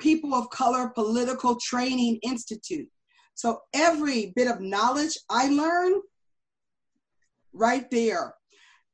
People 0.00 0.34
of 0.34 0.50
Color 0.50 0.90
Political 0.94 1.58
Training 1.60 2.18
Institute. 2.22 2.88
So 3.34 3.60
every 3.74 4.32
bit 4.34 4.48
of 4.48 4.60
knowledge 4.60 5.18
I 5.30 5.48
learn 5.48 6.00
right 7.52 7.90
there. 7.90 8.34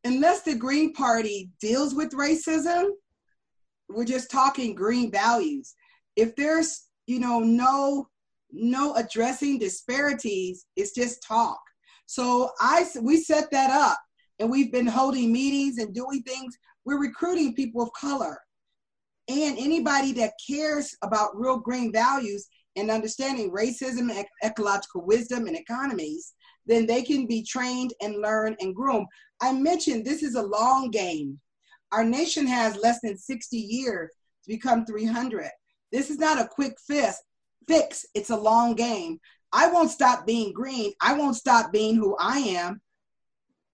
Unless 0.05 0.42
the 0.42 0.57
Green 0.57 0.92
Party 0.92 1.50
deals 1.61 1.94
with 1.94 2.11
racism, 2.12 2.90
we're 3.88 4.05
just 4.05 4.30
talking 4.30 4.74
green 4.74 5.12
values. 5.12 5.74
If 6.16 6.34
there's, 6.34 6.86
you 7.07 7.20
know, 7.20 7.40
no 7.40 8.09
no 8.55 8.94
addressing 8.96 9.59
disparities, 9.59 10.66
it's 10.76 10.92
just 10.92 11.22
talk. 11.22 11.61
So 12.07 12.50
I 12.61 12.86
we 13.00 13.18
set 13.18 13.50
that 13.53 13.70
up 13.70 13.98
and 14.43 14.51
we've 14.51 14.72
been 14.72 14.88
holding 14.88 15.32
meetings 15.32 15.78
and 15.78 15.95
doing 15.95 16.20
things 16.24 16.59
we're 16.84 17.01
recruiting 17.01 17.55
people 17.55 17.80
of 17.80 17.93
color 17.93 18.40
and 19.28 19.57
anybody 19.57 20.12
that 20.12 20.32
cares 20.45 20.97
about 21.03 21.38
real 21.38 21.59
green 21.59 21.93
values 21.93 22.49
and 22.74 22.90
understanding 22.90 23.53
racism, 23.53 24.11
ec- 24.11 24.26
ecological 24.45 25.07
wisdom, 25.07 25.47
and 25.47 25.57
economies, 25.57 26.32
then 26.66 26.86
they 26.86 27.03
can 27.03 27.26
be 27.26 27.45
trained 27.45 27.93
and 28.03 28.20
learn 28.20 28.57
and 28.59 28.74
groom. 28.74 29.07
I 29.40 29.53
mentioned 29.53 30.05
this 30.05 30.24
is 30.24 30.34
a 30.34 30.43
long 30.43 30.90
game. 30.90 31.38
Our 31.93 32.03
nation 32.03 32.45
has 32.49 32.76
less 32.78 32.99
than 33.01 33.16
60 33.16 33.57
years 33.57 34.11
to 34.43 34.49
become 34.49 34.84
300. 34.84 35.51
This 35.93 36.11
is 36.11 36.18
not 36.18 36.40
a 36.40 36.49
quick 36.49 36.74
fix. 36.84 37.22
Fix. 37.68 38.05
It's 38.14 38.30
a 38.30 38.36
long 38.36 38.74
game. 38.74 39.20
I 39.53 39.70
won't 39.70 39.90
stop 39.93 40.26
being 40.26 40.53
green. 40.53 40.95
I 41.01 41.14
won't 41.14 41.36
stop 41.36 41.70
being 41.70 41.95
who 41.95 42.16
I 42.18 42.38
am 42.38 42.80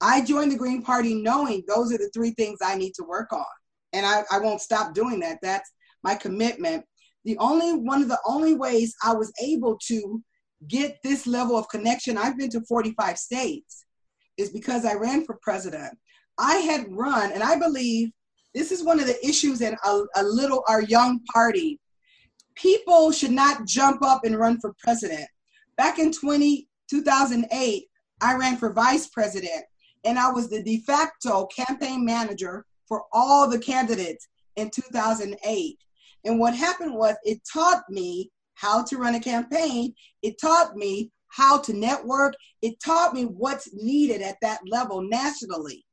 I 0.01 0.24
joined 0.24 0.53
the 0.53 0.57
Green 0.57 0.82
Party 0.82 1.14
knowing 1.14 1.64
those 1.66 1.92
are 1.92 1.99
the 1.99 2.11
three 2.14 2.30
things 2.30 2.59
I 2.62 2.76
need 2.76 2.94
to 2.94 3.05
work 3.05 3.32
on. 3.32 3.44
And 3.92 4.07
I, 4.07 4.22
I 4.30 4.38
won't 4.38 4.61
stop 4.61 4.94
doing 4.94 5.20
that. 5.20 5.38
That's 5.42 5.70
my 6.03 6.14
commitment. 6.14 6.84
The 7.24 7.36
only 7.38 7.72
one 7.72 8.03
of 8.03 8.09
the 8.09 8.20
only 8.26 8.55
ways 8.55 8.94
I 9.03 9.14
was 9.14 9.32
able 9.42 9.78
to 9.86 10.22
get 10.68 10.99
this 11.03 11.26
level 11.26 11.57
of 11.57 11.68
connection, 11.68 12.16
I've 12.18 12.38
been 12.38 12.51
to 12.51 12.61
45 12.62 13.18
states, 13.18 13.84
is 14.36 14.51
because 14.51 14.84
I 14.84 14.94
ran 14.94 15.24
for 15.24 15.38
president. 15.42 15.96
I 16.38 16.57
had 16.57 16.86
run, 16.90 17.32
and 17.32 17.42
I 17.42 17.59
believe 17.59 18.11
this 18.55 18.70
is 18.70 18.84
one 18.84 19.01
of 19.01 19.07
the 19.07 19.26
issues 19.26 19.61
in 19.61 19.76
a, 19.84 20.01
a 20.16 20.22
little 20.22 20.64
our 20.68 20.82
young 20.82 21.20
party. 21.32 21.80
People 22.55 23.11
should 23.11 23.32
not 23.32 23.66
jump 23.66 24.03
up 24.03 24.24
and 24.24 24.38
run 24.38 24.61
for 24.61 24.74
president. 24.78 25.26
Back 25.76 25.99
in 25.99 26.12
20, 26.12 26.68
2008, 26.88 27.84
I 28.20 28.34
ran 28.34 28.57
for 28.57 28.72
vice 28.72 29.09
president 29.09 29.64
and 30.05 30.18
I 30.18 30.30
was 30.30 30.49
the 30.49 30.62
de 30.62 30.80
facto 30.80 31.46
campaign 31.46 32.05
manager 32.05 32.64
for 32.86 33.05
all 33.12 33.49
the 33.49 33.59
candidates 33.59 34.28
in 34.57 34.70
2008. 34.70 35.78
And 36.24 36.38
what 36.38 36.55
happened 36.55 36.94
was 36.94 37.16
it 37.24 37.40
taught 37.51 37.82
me 37.88 38.30
how 38.55 38.82
to 38.84 38.96
run 38.96 39.14
a 39.14 39.20
campaign. 39.20 39.94
It 40.22 40.40
taught 40.40 40.74
me 40.74 41.11
how 41.28 41.59
to 41.59 41.72
network. 41.72 42.34
It 42.62 42.80
taught 42.84 43.14
me 43.14 43.24
what's 43.24 43.72
needed 43.72 44.22
at 44.22 44.36
that 44.42 44.61
level 44.66 45.03
nationally. 45.03 45.84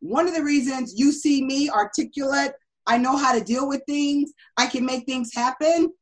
One 0.00 0.26
of 0.26 0.34
the 0.34 0.42
reasons 0.42 0.94
you 0.96 1.12
see 1.12 1.44
me 1.44 1.70
articulate, 1.70 2.52
I 2.86 2.98
know 2.98 3.16
how 3.16 3.36
to 3.36 3.44
deal 3.44 3.68
with 3.68 3.82
things, 3.86 4.32
I 4.56 4.66
can 4.66 4.84
make 4.84 5.04
things 5.04 5.32
happen. 5.34 5.92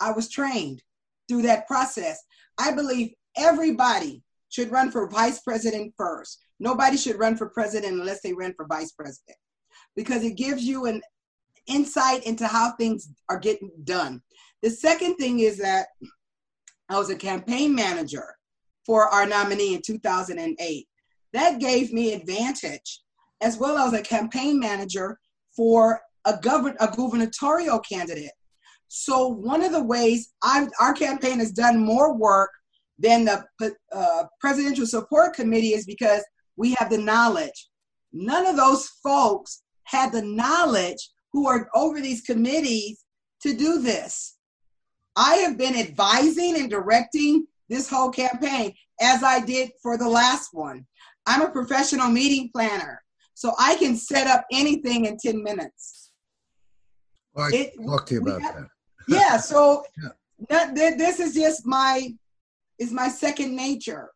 I 0.00 0.12
was 0.12 0.30
trained 0.30 0.82
through 1.28 1.42
that 1.42 1.66
process. 1.66 2.22
I 2.58 2.72
believe 2.72 3.12
everybody 3.36 4.22
should 4.48 4.70
run 4.70 4.90
for 4.90 5.08
vice 5.08 5.40
president 5.40 5.94
first. 5.96 6.40
Nobody 6.60 6.96
should 6.96 7.18
run 7.18 7.36
for 7.36 7.48
president 7.48 7.94
unless 7.94 8.20
they 8.22 8.32
run 8.32 8.54
for 8.54 8.66
vice 8.66 8.92
president 8.92 9.36
because 9.94 10.24
it 10.24 10.36
gives 10.36 10.64
you 10.64 10.86
an 10.86 11.02
insight 11.66 12.24
into 12.24 12.46
how 12.46 12.72
things 12.72 13.08
are 13.28 13.38
getting 13.38 13.70
done. 13.84 14.22
The 14.62 14.70
second 14.70 15.16
thing 15.16 15.40
is 15.40 15.58
that 15.58 15.88
I 16.88 16.98
was 16.98 17.10
a 17.10 17.16
campaign 17.16 17.74
manager 17.74 18.34
for 18.86 19.08
our 19.08 19.26
nominee 19.26 19.74
in 19.74 19.82
2008. 19.82 20.88
That 21.34 21.60
gave 21.60 21.92
me 21.92 22.14
advantage 22.14 23.02
as 23.40 23.58
well 23.58 23.76
as 23.76 23.92
a 23.92 24.02
campaign 24.02 24.58
manager 24.58 25.18
for 25.54 26.00
a, 26.24 26.38
govern- 26.40 26.76
a 26.80 26.88
gubernatorial 26.88 27.78
candidate. 27.80 28.32
So 28.88 29.28
one 29.28 29.62
of 29.62 29.72
the 29.72 29.82
ways 29.82 30.32
I've, 30.42 30.70
our 30.80 30.94
campaign 30.94 31.38
has 31.38 31.52
done 31.52 31.78
more 31.78 32.14
work 32.16 32.50
than 32.98 33.24
the 33.24 33.44
uh, 33.92 34.24
presidential 34.40 34.86
support 34.86 35.34
committee 35.34 35.74
is 35.74 35.86
because 35.86 36.22
we 36.56 36.74
have 36.78 36.90
the 36.90 36.98
knowledge. 36.98 37.68
None 38.12 38.46
of 38.46 38.56
those 38.56 38.88
folks 39.02 39.62
had 39.84 40.12
the 40.12 40.22
knowledge 40.22 41.10
who 41.32 41.46
are 41.46 41.68
over 41.74 42.00
these 42.00 42.22
committees 42.22 43.04
to 43.42 43.54
do 43.54 43.80
this. 43.80 44.36
I 45.16 45.36
have 45.36 45.56
been 45.56 45.76
advising 45.76 46.56
and 46.56 46.70
directing 46.70 47.46
this 47.68 47.88
whole 47.88 48.10
campaign 48.10 48.74
as 49.00 49.22
I 49.22 49.40
did 49.40 49.70
for 49.82 49.96
the 49.96 50.08
last 50.08 50.50
one. 50.52 50.86
I'm 51.26 51.42
a 51.42 51.50
professional 51.50 52.08
meeting 52.08 52.50
planner, 52.54 53.02
so 53.34 53.52
I 53.58 53.74
can 53.76 53.96
set 53.96 54.26
up 54.26 54.44
anything 54.50 55.04
in 55.04 55.18
10 55.18 55.42
minutes. 55.42 56.10
Well, 57.34 57.46
I 57.46 57.56
it, 57.56 57.72
talk 57.84 58.06
to 58.06 58.14
you 58.14 58.22
about 58.22 58.40
have, 58.42 58.54
that. 58.54 58.68
yeah, 59.08 59.36
so 59.36 59.84
yeah. 60.50 60.72
this 60.72 61.20
is 61.20 61.34
just 61.34 61.66
my 61.66 62.14
is 62.78 62.92
my 62.92 63.08
second 63.08 63.54
nature. 63.54 64.10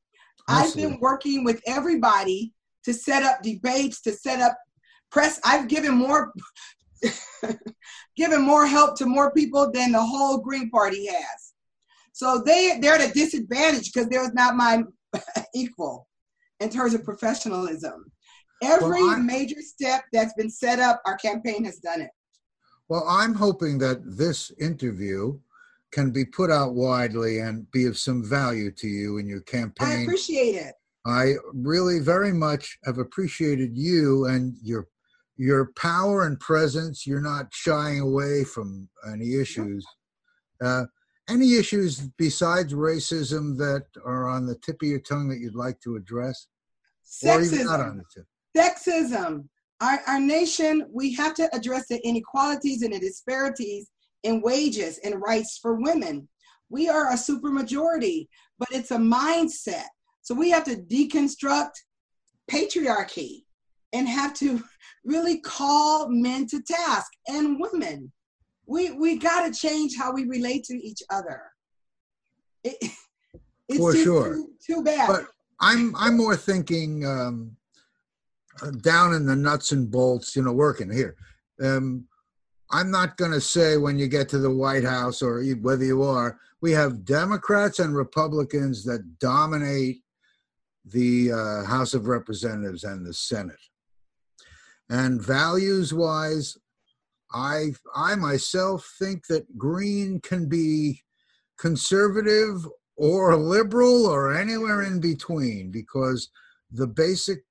I've 0.48 0.74
been 0.74 0.98
working 1.00 1.44
with 1.44 1.60
everybody 1.66 2.52
to 2.84 2.92
set 2.92 3.22
up 3.22 3.42
debates, 3.42 4.00
to 4.02 4.12
set 4.12 4.40
up 4.40 4.56
press. 5.10 5.40
I've 5.44 5.68
given 5.68 5.94
more 5.94 6.32
given 8.16 8.42
more 8.42 8.66
help 8.66 8.96
to 8.98 9.06
more 9.06 9.32
people 9.32 9.70
than 9.72 9.92
the 9.92 10.02
whole 10.02 10.38
Green 10.38 10.70
Party 10.70 11.06
has. 11.06 11.52
So 12.12 12.42
they 12.44 12.78
they're 12.80 12.94
at 12.94 13.10
a 13.10 13.12
disadvantage 13.12 13.92
because 13.92 14.08
they're 14.08 14.32
not 14.32 14.56
my 14.56 14.84
equal 15.54 16.08
in 16.60 16.70
terms 16.70 16.94
of 16.94 17.04
professionalism. 17.04 18.04
Every 18.62 19.02
well, 19.02 19.18
major 19.18 19.60
step 19.60 20.04
that's 20.12 20.34
been 20.34 20.50
set 20.50 20.78
up, 20.78 21.02
our 21.04 21.16
campaign 21.16 21.64
has 21.64 21.78
done 21.78 22.00
it. 22.00 22.10
Well, 22.88 23.04
I'm 23.08 23.34
hoping 23.34 23.78
that 23.78 24.02
this 24.04 24.52
interview 24.60 25.38
can 25.92 26.10
be 26.10 26.24
put 26.24 26.50
out 26.50 26.74
widely 26.74 27.38
and 27.38 27.70
be 27.70 27.86
of 27.86 27.98
some 27.98 28.24
value 28.24 28.70
to 28.72 28.88
you 28.88 29.18
in 29.18 29.26
your 29.26 29.42
campaign. 29.42 29.88
I 29.88 30.02
appreciate 30.02 30.56
it. 30.56 30.74
I 31.06 31.34
really 31.52 31.98
very 31.98 32.32
much 32.32 32.78
have 32.84 32.98
appreciated 32.98 33.76
you 33.76 34.26
and 34.26 34.56
your 34.62 34.88
your 35.36 35.72
power 35.76 36.26
and 36.26 36.38
presence. 36.40 37.06
You're 37.06 37.20
not 37.20 37.46
shying 37.52 38.00
away 38.00 38.44
from 38.44 38.88
any 39.10 39.34
issues. 39.34 39.84
Uh, 40.62 40.84
any 41.28 41.54
issues 41.54 42.00
besides 42.18 42.74
racism 42.74 43.56
that 43.58 43.86
are 44.04 44.28
on 44.28 44.46
the 44.46 44.56
tip 44.56 44.82
of 44.82 44.88
your 44.88 45.00
tongue 45.00 45.28
that 45.28 45.38
you'd 45.38 45.54
like 45.54 45.80
to 45.80 45.96
address? 45.96 46.46
Sexism. 47.04 48.02
Sexism. 48.56 49.48
Our, 49.80 50.00
our 50.06 50.20
nation, 50.20 50.86
we 50.92 51.12
have 51.14 51.34
to 51.34 51.48
address 51.54 51.88
the 51.88 52.06
inequalities 52.06 52.82
and 52.82 52.92
the 52.92 53.00
disparities 53.00 53.90
in 54.22 54.40
wages 54.40 54.98
and 54.98 55.20
rights 55.20 55.58
for 55.60 55.74
women. 55.74 56.28
We 56.68 56.88
are 56.88 57.10
a 57.10 57.16
supermajority, 57.16 58.28
but 58.58 58.68
it's 58.72 58.90
a 58.90 58.96
mindset. 58.96 59.86
So 60.22 60.34
we 60.34 60.50
have 60.50 60.64
to 60.64 60.76
deconstruct 60.76 61.72
patriarchy 62.50 63.42
and 63.92 64.08
have 64.08 64.34
to 64.34 64.62
really 65.04 65.40
call 65.40 66.08
men 66.08 66.46
to 66.48 66.62
task 66.62 67.10
and 67.28 67.60
women. 67.60 68.12
We 68.66 68.92
we 68.92 69.16
got 69.16 69.46
to 69.46 69.52
change 69.52 69.96
how 69.96 70.12
we 70.12 70.24
relate 70.24 70.64
to 70.64 70.74
each 70.74 71.02
other. 71.10 71.42
It, 72.64 72.76
it's 73.68 73.78
For 73.78 73.92
just 73.92 74.04
sure. 74.04 74.34
too, 74.34 74.48
too 74.64 74.82
bad. 74.82 75.08
But 75.08 75.26
I'm 75.60 75.94
I'm 75.96 76.16
more 76.16 76.36
thinking 76.36 77.04
um, 77.04 77.56
uh, 78.62 78.70
down 78.70 79.14
in 79.14 79.26
the 79.26 79.36
nuts 79.36 79.72
and 79.72 79.90
bolts, 79.90 80.36
you 80.36 80.42
know, 80.42 80.52
working 80.52 80.90
here. 80.90 81.16
Um, 81.62 82.06
I'm 82.72 82.90
not 82.90 83.18
going 83.18 83.32
to 83.32 83.40
say 83.40 83.76
when 83.76 83.98
you 83.98 84.08
get 84.08 84.30
to 84.30 84.38
the 84.38 84.50
White 84.50 84.84
House 84.84 85.20
or 85.20 85.44
whether 85.60 85.84
you 85.84 86.02
are, 86.02 86.38
we 86.62 86.72
have 86.72 87.04
Democrats 87.04 87.78
and 87.78 87.94
Republicans 87.94 88.82
that 88.84 89.18
dominate 89.18 90.02
the 90.86 91.32
uh, 91.32 91.64
House 91.64 91.92
of 91.92 92.06
Representatives 92.06 92.84
and 92.84 93.04
the 93.04 93.12
Senate. 93.12 93.60
And 94.88 95.20
values 95.20 95.92
wise, 95.92 96.56
I 97.32 97.72
I 97.94 98.14
myself 98.14 98.90
think 98.98 99.26
that 99.26 99.58
green 99.58 100.20
can 100.20 100.48
be 100.48 101.02
conservative 101.58 102.66
or 102.96 103.36
liberal 103.36 104.06
or 104.06 104.36
anywhere 104.36 104.82
in 104.82 105.00
between 105.00 105.70
because 105.70 106.30
the 106.70 106.86
basic 106.86 107.44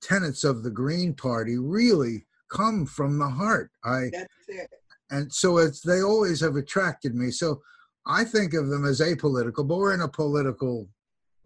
tenets 0.00 0.44
of 0.44 0.62
the 0.62 0.70
Green 0.70 1.14
Party 1.14 1.58
really 1.58 2.26
come 2.50 2.86
from 2.86 3.18
the 3.18 3.28
heart. 3.28 3.70
I 3.84 4.10
That's 4.12 4.48
it. 4.48 4.70
and 5.10 5.32
so 5.32 5.58
it's 5.58 5.80
they 5.80 6.02
always 6.02 6.40
have 6.40 6.56
attracted 6.56 7.14
me. 7.14 7.30
So 7.30 7.60
I 8.06 8.24
think 8.24 8.54
of 8.54 8.68
them 8.68 8.84
as 8.86 9.00
apolitical, 9.00 9.68
but 9.68 9.76
we're 9.76 9.94
in 9.94 10.00
a 10.00 10.08
political 10.08 10.88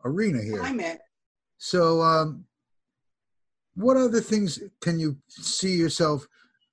arena 0.04 0.42
here. 0.42 0.58
Climate. 0.58 1.00
So, 1.58 2.00
um, 2.00 2.44
what 3.74 3.96
other 3.96 4.20
things 4.20 4.60
can 4.80 4.98
you 4.98 5.16
see 5.28 5.74
yourself 5.74 6.26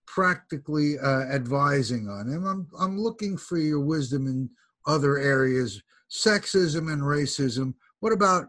practically 0.05 0.99
uh, 0.99 1.21
advising 1.31 2.07
on? 2.07 2.29
And 2.29 2.47
I'm 2.47 2.67
I'm 2.79 2.99
looking 2.99 3.37
for 3.37 3.57
your 3.57 3.79
wisdom 3.79 4.27
in 4.27 4.49
other 4.85 5.17
areas, 5.17 5.81
sexism 6.11 6.91
and 6.91 7.01
racism. 7.01 7.73
What 7.99 8.13
about 8.13 8.47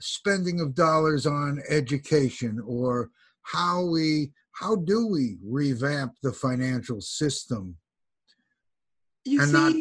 spending 0.00 0.60
of 0.60 0.74
dollars 0.74 1.26
on 1.26 1.60
education, 1.68 2.62
or 2.66 3.10
how 3.42 3.84
we 3.84 4.32
how 4.58 4.74
do 4.76 5.06
we 5.06 5.36
revamp 5.44 6.14
the 6.22 6.32
financial 6.32 7.00
system? 7.00 7.76
You 9.24 9.40
see, 9.44 9.52
not- 9.52 9.74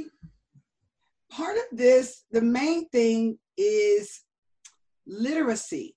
part 1.32 1.58
of 1.58 1.78
this, 1.78 2.24
the 2.32 2.42
main 2.42 2.88
thing 2.90 3.40
is 3.58 4.22
literacy. 5.06 5.96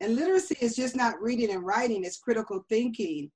And 0.00 0.16
literacy 0.16 0.56
is 0.60 0.76
just 0.76 0.96
not 0.96 1.20
reading 1.20 1.50
and 1.50 1.64
writing, 1.64 2.04
it's 2.04 2.18
critical 2.18 2.64
thinking. 2.68 3.30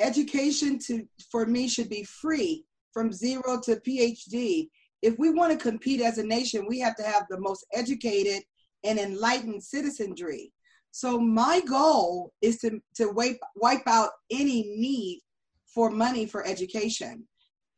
Education 0.00 0.78
to 0.86 1.06
for 1.30 1.46
me 1.46 1.68
should 1.68 1.88
be 1.88 2.04
free 2.04 2.64
from 2.92 3.12
zero 3.12 3.60
to 3.64 3.76
PhD. 3.76 4.68
If 5.02 5.18
we 5.18 5.30
want 5.30 5.52
to 5.52 5.58
compete 5.58 6.00
as 6.00 6.18
a 6.18 6.26
nation, 6.26 6.66
we 6.68 6.80
have 6.80 6.96
to 6.96 7.04
have 7.04 7.26
the 7.28 7.38
most 7.38 7.64
educated 7.72 8.42
and 8.82 8.98
enlightened 8.98 9.62
citizenry. 9.62 10.52
So 10.96 11.18
my 11.18 11.60
goal 11.60 12.32
is 12.40 12.58
to, 12.58 12.80
to 12.94 13.10
wipe, 13.10 13.40
wipe 13.56 13.86
out 13.86 14.10
any 14.30 14.62
need 14.76 15.22
for 15.66 15.90
money 15.90 16.24
for 16.24 16.46
education 16.46 17.26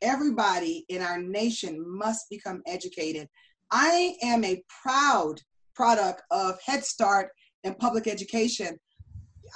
everybody 0.03 0.85
in 0.89 1.03
our 1.03 1.19
nation 1.21 1.83
must 1.87 2.29
become 2.31 2.63
educated. 2.67 3.29
I 3.71 4.15
am 4.23 4.45
a 4.45 4.63
proud 4.83 5.41
product 5.75 6.23
of 6.31 6.59
Head 6.65 6.85
Start 6.85 7.31
and 7.65 7.79
public 7.79 8.07
education. 8.07 8.79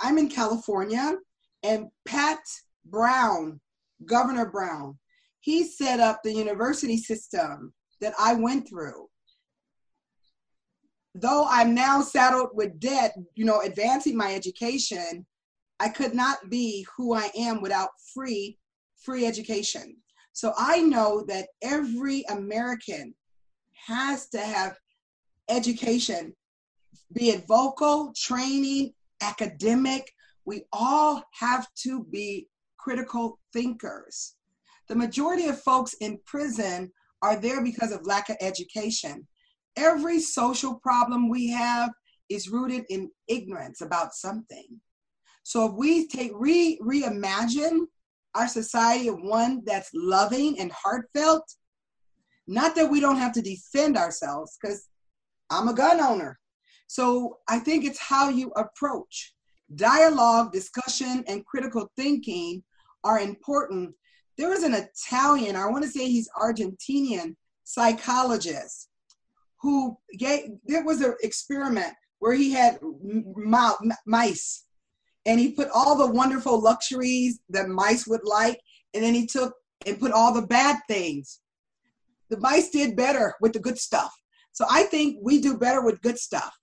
I'm 0.02 0.18
in 0.18 0.28
California, 0.28 1.16
and 1.62 1.88
Pat 2.06 2.40
Brown, 2.86 3.60
Governor 4.06 4.50
Brown, 4.50 4.98
he 5.40 5.64
set 5.64 6.00
up 6.00 6.20
the 6.22 6.32
university 6.32 6.96
system 6.96 7.72
that 8.00 8.14
I 8.18 8.34
went 8.34 8.68
through. 8.68 9.08
Though 11.14 11.46
I'm 11.48 11.74
now 11.74 12.02
saddled 12.02 12.50
with 12.54 12.78
debt, 12.78 13.16
you 13.34 13.44
know, 13.44 13.60
advancing 13.60 14.16
my 14.16 14.34
education, 14.34 15.26
I 15.80 15.88
could 15.88 16.14
not 16.14 16.50
be 16.50 16.86
who 16.96 17.14
I 17.14 17.30
am 17.36 17.60
without 17.60 17.90
free, 18.14 18.58
free 18.96 19.26
education. 19.26 19.96
So 20.32 20.52
I 20.56 20.82
know 20.82 21.24
that 21.26 21.48
every 21.62 22.22
American 22.30 23.14
has 23.86 24.28
to 24.28 24.38
have 24.38 24.78
education, 25.48 26.34
be 27.12 27.30
it 27.30 27.46
vocal, 27.48 28.12
training, 28.16 28.92
academic. 29.20 30.10
We 30.44 30.64
all 30.72 31.24
have 31.32 31.66
to 31.82 32.04
be 32.04 32.48
critical 32.78 33.38
thinkers. 33.52 34.36
The 34.88 34.96
majority 34.96 35.46
of 35.46 35.60
folks 35.60 35.94
in 35.94 36.18
prison 36.24 36.92
are 37.22 37.36
there 37.36 37.62
because 37.62 37.92
of 37.92 38.06
lack 38.06 38.28
of 38.28 38.36
education. 38.40 39.26
Every 39.80 40.20
social 40.20 40.74
problem 40.74 41.30
we 41.30 41.48
have 41.48 41.90
is 42.28 42.50
rooted 42.50 42.84
in 42.90 43.10
ignorance 43.28 43.80
about 43.80 44.14
something. 44.14 44.66
So 45.42 45.66
if 45.66 45.72
we 45.72 46.06
take 46.06 46.32
re 46.34 46.78
reimagine 46.82 47.86
our 48.34 48.46
society 48.46 49.08
of 49.08 49.20
one 49.20 49.62
that's 49.64 49.90
loving 49.94 50.58
and 50.60 50.70
heartfelt. 50.72 51.44
Not 52.46 52.74
that 52.76 52.90
we 52.90 53.00
don't 53.00 53.16
have 53.16 53.32
to 53.32 53.42
defend 53.42 53.96
ourselves, 53.96 54.56
because 54.60 54.88
I'm 55.50 55.68
a 55.68 55.74
gun 55.74 56.00
owner. 56.00 56.38
So 56.86 57.38
I 57.48 57.58
think 57.58 57.84
it's 57.84 58.00
how 58.00 58.28
you 58.28 58.50
approach. 58.56 59.34
Dialogue, 59.74 60.52
discussion, 60.52 61.24
and 61.28 61.46
critical 61.46 61.90
thinking 61.96 62.62
are 63.04 63.20
important. 63.20 63.94
There 64.36 64.48
was 64.48 64.64
an 64.64 64.74
Italian, 64.74 65.56
I 65.56 65.66
want 65.66 65.84
to 65.84 65.90
say 65.90 66.08
he's 66.08 66.28
Argentinian 66.36 67.36
psychologist 67.64 68.89
who 69.60 69.96
gave, 70.18 70.50
there 70.64 70.84
was 70.84 71.00
an 71.00 71.14
experiment 71.22 71.92
where 72.18 72.34
he 72.34 72.52
had 72.52 72.78
mice 74.06 74.64
and 75.26 75.38
he 75.38 75.52
put 75.52 75.68
all 75.74 75.96
the 75.96 76.12
wonderful 76.12 76.60
luxuries 76.60 77.40
that 77.50 77.68
mice 77.68 78.06
would 78.06 78.24
like, 78.24 78.58
and 78.94 79.04
then 79.04 79.14
he 79.14 79.26
took 79.26 79.54
and 79.86 80.00
put 80.00 80.12
all 80.12 80.32
the 80.32 80.46
bad 80.46 80.78
things. 80.88 81.40
The 82.30 82.38
mice 82.38 82.70
did 82.70 82.96
better 82.96 83.34
with 83.40 83.52
the 83.52 83.58
good 83.58 83.78
stuff. 83.78 84.12
So 84.52 84.64
I 84.70 84.84
think 84.84 85.18
we 85.22 85.40
do 85.40 85.56
better 85.56 85.82
with 85.82 86.00
good 86.02 86.18
stuff. 86.18 86.56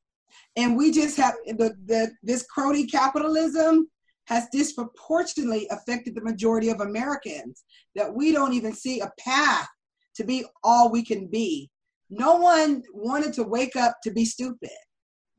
And 0.55 0.75
we 0.75 0.91
just 0.91 1.17
have 1.17 1.35
the, 1.45 1.75
the 1.85 2.11
this 2.23 2.43
crony 2.43 2.87
capitalism 2.87 3.89
has 4.25 4.47
disproportionately 4.51 5.67
affected 5.71 6.15
the 6.15 6.23
majority 6.23 6.69
of 6.69 6.81
Americans 6.81 7.63
that 7.95 8.13
we 8.13 8.31
don't 8.31 8.53
even 8.53 8.73
see 8.73 8.99
a 8.99 9.11
path 9.19 9.67
to 10.15 10.23
be 10.23 10.45
all 10.63 10.91
we 10.91 11.03
can 11.03 11.27
be. 11.27 11.69
No 12.09 12.37
one 12.37 12.83
wanted 12.93 13.33
to 13.33 13.43
wake 13.43 13.75
up 13.75 13.97
to 14.03 14.11
be 14.11 14.25
stupid. 14.25 14.69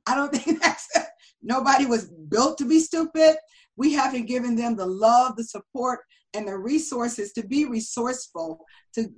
I 0.06 0.14
don't 0.14 0.34
think 0.34 0.60
that's 0.62 0.88
Nobody 1.42 1.86
was 1.86 2.10
built 2.28 2.58
to 2.58 2.64
be 2.64 2.80
stupid. 2.80 3.36
We 3.76 3.92
haven't 3.92 4.26
given 4.26 4.56
them 4.56 4.76
the 4.76 4.86
love, 4.86 5.36
the 5.36 5.44
support, 5.44 6.00
and 6.34 6.46
the 6.46 6.58
resources 6.58 7.32
to 7.32 7.46
be 7.46 7.64
resourceful, 7.64 8.64
to, 8.94 9.08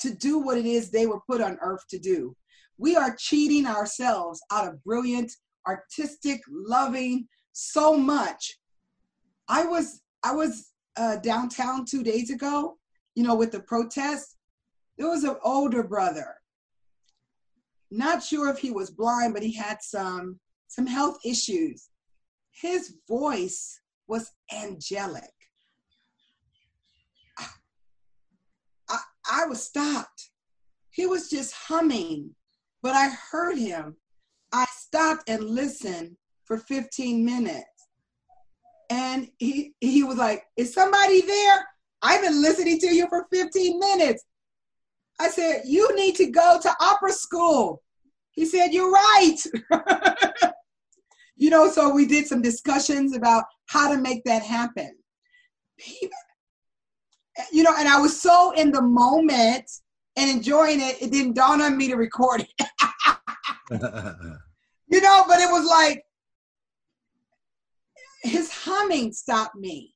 to 0.00 0.14
do 0.14 0.38
what 0.38 0.58
it 0.58 0.66
is 0.66 0.90
they 0.90 1.06
were 1.06 1.20
put 1.28 1.40
on 1.40 1.58
earth 1.60 1.86
to 1.90 1.98
do. 1.98 2.34
We 2.78 2.96
are 2.96 3.16
cheating 3.18 3.66
ourselves 3.66 4.40
out 4.50 4.68
of 4.68 4.82
brilliant, 4.84 5.32
artistic, 5.66 6.40
loving, 6.48 7.28
so 7.52 7.96
much. 7.96 8.58
I 9.48 9.64
was 9.64 10.00
I 10.24 10.32
was 10.32 10.72
uh, 10.96 11.16
downtown 11.16 11.84
two 11.84 12.02
days 12.02 12.30
ago, 12.30 12.76
you 13.14 13.22
know, 13.22 13.34
with 13.34 13.52
the 13.52 13.60
protest. 13.60 14.36
There 14.98 15.08
was 15.08 15.24
an 15.24 15.36
older 15.44 15.82
brother. 15.82 16.34
Not 17.90 18.22
sure 18.22 18.48
if 18.48 18.58
he 18.58 18.70
was 18.70 18.90
blind, 18.90 19.34
but 19.34 19.42
he 19.42 19.52
had 19.52 19.78
some 19.80 20.40
some 20.68 20.86
health 20.86 21.18
issues. 21.24 21.88
His 22.50 22.94
voice 23.08 23.80
was 24.08 24.32
angelic. 24.52 25.30
I, 27.38 27.46
I, 28.88 28.98
I 29.30 29.46
was 29.46 29.62
stopped. 29.62 30.30
He 30.90 31.06
was 31.06 31.30
just 31.30 31.52
humming, 31.52 32.34
but 32.82 32.94
I 32.94 33.08
heard 33.30 33.58
him. 33.58 33.96
I 34.52 34.66
stopped 34.76 35.28
and 35.28 35.44
listened 35.44 36.16
for 36.44 36.58
15 36.58 37.24
minutes. 37.24 37.64
And 38.88 39.28
he, 39.38 39.74
he 39.80 40.04
was 40.04 40.16
like, 40.16 40.44
Is 40.56 40.72
somebody 40.72 41.20
there? 41.20 41.66
I've 42.02 42.22
been 42.22 42.40
listening 42.40 42.78
to 42.80 42.94
you 42.94 43.08
for 43.08 43.26
15 43.32 43.78
minutes. 43.78 44.24
I 45.18 45.28
said, 45.28 45.62
You 45.64 45.94
need 45.94 46.16
to 46.16 46.30
go 46.30 46.58
to 46.60 46.74
opera 46.80 47.12
school. 47.12 47.82
He 48.32 48.44
said, 48.44 48.72
You're 48.72 48.90
right. 48.90 49.36
you 51.36 51.50
know, 51.50 51.70
so 51.70 51.92
we 51.92 52.06
did 52.06 52.26
some 52.26 52.42
discussions 52.42 53.16
about 53.16 53.44
how 53.66 53.92
to 53.92 54.00
make 54.00 54.24
that 54.24 54.42
happen. 54.42 54.96
you 57.52 57.62
know, 57.62 57.74
and 57.78 57.88
I 57.88 58.00
was 58.00 58.20
so 58.20 58.52
in 58.52 58.72
the 58.72 58.82
moment 58.82 59.70
and 60.16 60.30
enjoying 60.30 60.80
it, 60.80 61.00
it 61.00 61.12
didn't 61.12 61.34
dawn 61.34 61.60
on 61.60 61.76
me 61.76 61.88
to 61.88 61.96
record 61.96 62.46
it. 62.58 62.68
you 63.70 65.00
know, 65.00 65.24
but 65.26 65.40
it 65.40 65.50
was 65.50 65.66
like 65.66 66.02
his 68.22 68.50
humming 68.52 69.12
stopped 69.12 69.56
me. 69.56 69.94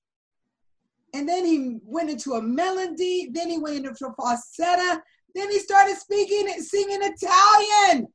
And 1.15 1.29
then 1.29 1.45
he 1.45 1.79
went 1.85 2.11
into 2.11 2.35
a 2.35 2.43
melody, 2.43 3.31
then 3.33 3.51
he 3.51 3.59
went 3.59 3.77
into 3.77 4.07
a 4.07 4.15
falsetto, 4.15 5.01
then 5.35 5.51
he 5.51 5.59
started 5.59 5.97
speaking 5.97 6.49
and 6.53 6.65
singing 6.65 7.01
Italian. 7.03 8.09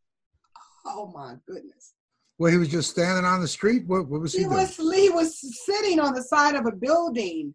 Oh 0.86 1.12
my 1.14 1.36
goodness. 1.48 1.94
Well, 2.38 2.52
he 2.52 2.58
was 2.58 2.70
just 2.70 2.92
standing 2.92 3.26
on 3.26 3.42
the 3.42 3.48
street. 3.48 3.84
What, 3.88 4.08
what 4.10 4.22
was 4.22 4.34
he, 4.34 4.40
he 4.40 4.44
doing? 4.46 4.58
was 4.58 4.76
he 4.76 5.10
was 5.10 5.66
sitting 5.66 6.00
on 6.00 6.14
the 6.14 6.22
side 6.24 6.56
of 6.56 6.66
a 6.66 6.72
building, 6.72 7.54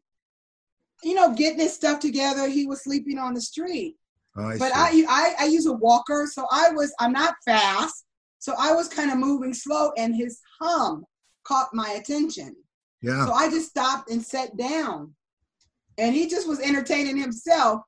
you 1.02 1.14
know, 1.14 1.34
getting 1.34 1.60
his 1.60 1.74
stuff 1.74 2.00
together. 2.00 2.48
He 2.48 2.66
was 2.66 2.82
sleeping 2.82 3.18
on 3.18 3.34
the 3.34 3.40
street. 3.40 3.96
Oh, 4.36 4.48
I 4.48 4.58
but. 4.58 4.72
I, 4.74 5.04
I 5.08 5.34
I 5.40 5.44
use 5.46 5.66
a 5.66 5.72
walker, 5.72 6.26
so 6.32 6.46
I 6.50 6.70
was 6.70 6.94
I'm 6.98 7.12
not 7.12 7.34
fast, 7.44 8.04
so 8.38 8.54
I 8.58 8.72
was 8.72 8.88
kind 8.88 9.10
of 9.10 9.18
moving 9.18 9.52
slow, 9.52 9.92
and 9.98 10.14
his 10.14 10.40
hum 10.60 11.04
caught 11.44 11.68
my 11.74 11.90
attention. 11.90 12.56
yeah. 13.02 13.26
So 13.26 13.32
I 13.32 13.50
just 13.50 13.68
stopped 13.70 14.10
and 14.10 14.24
sat 14.24 14.56
down, 14.56 15.14
and 16.00 16.14
he 16.14 16.26
just 16.26 16.48
was 16.48 16.60
entertaining 16.60 17.16
himself. 17.16 17.82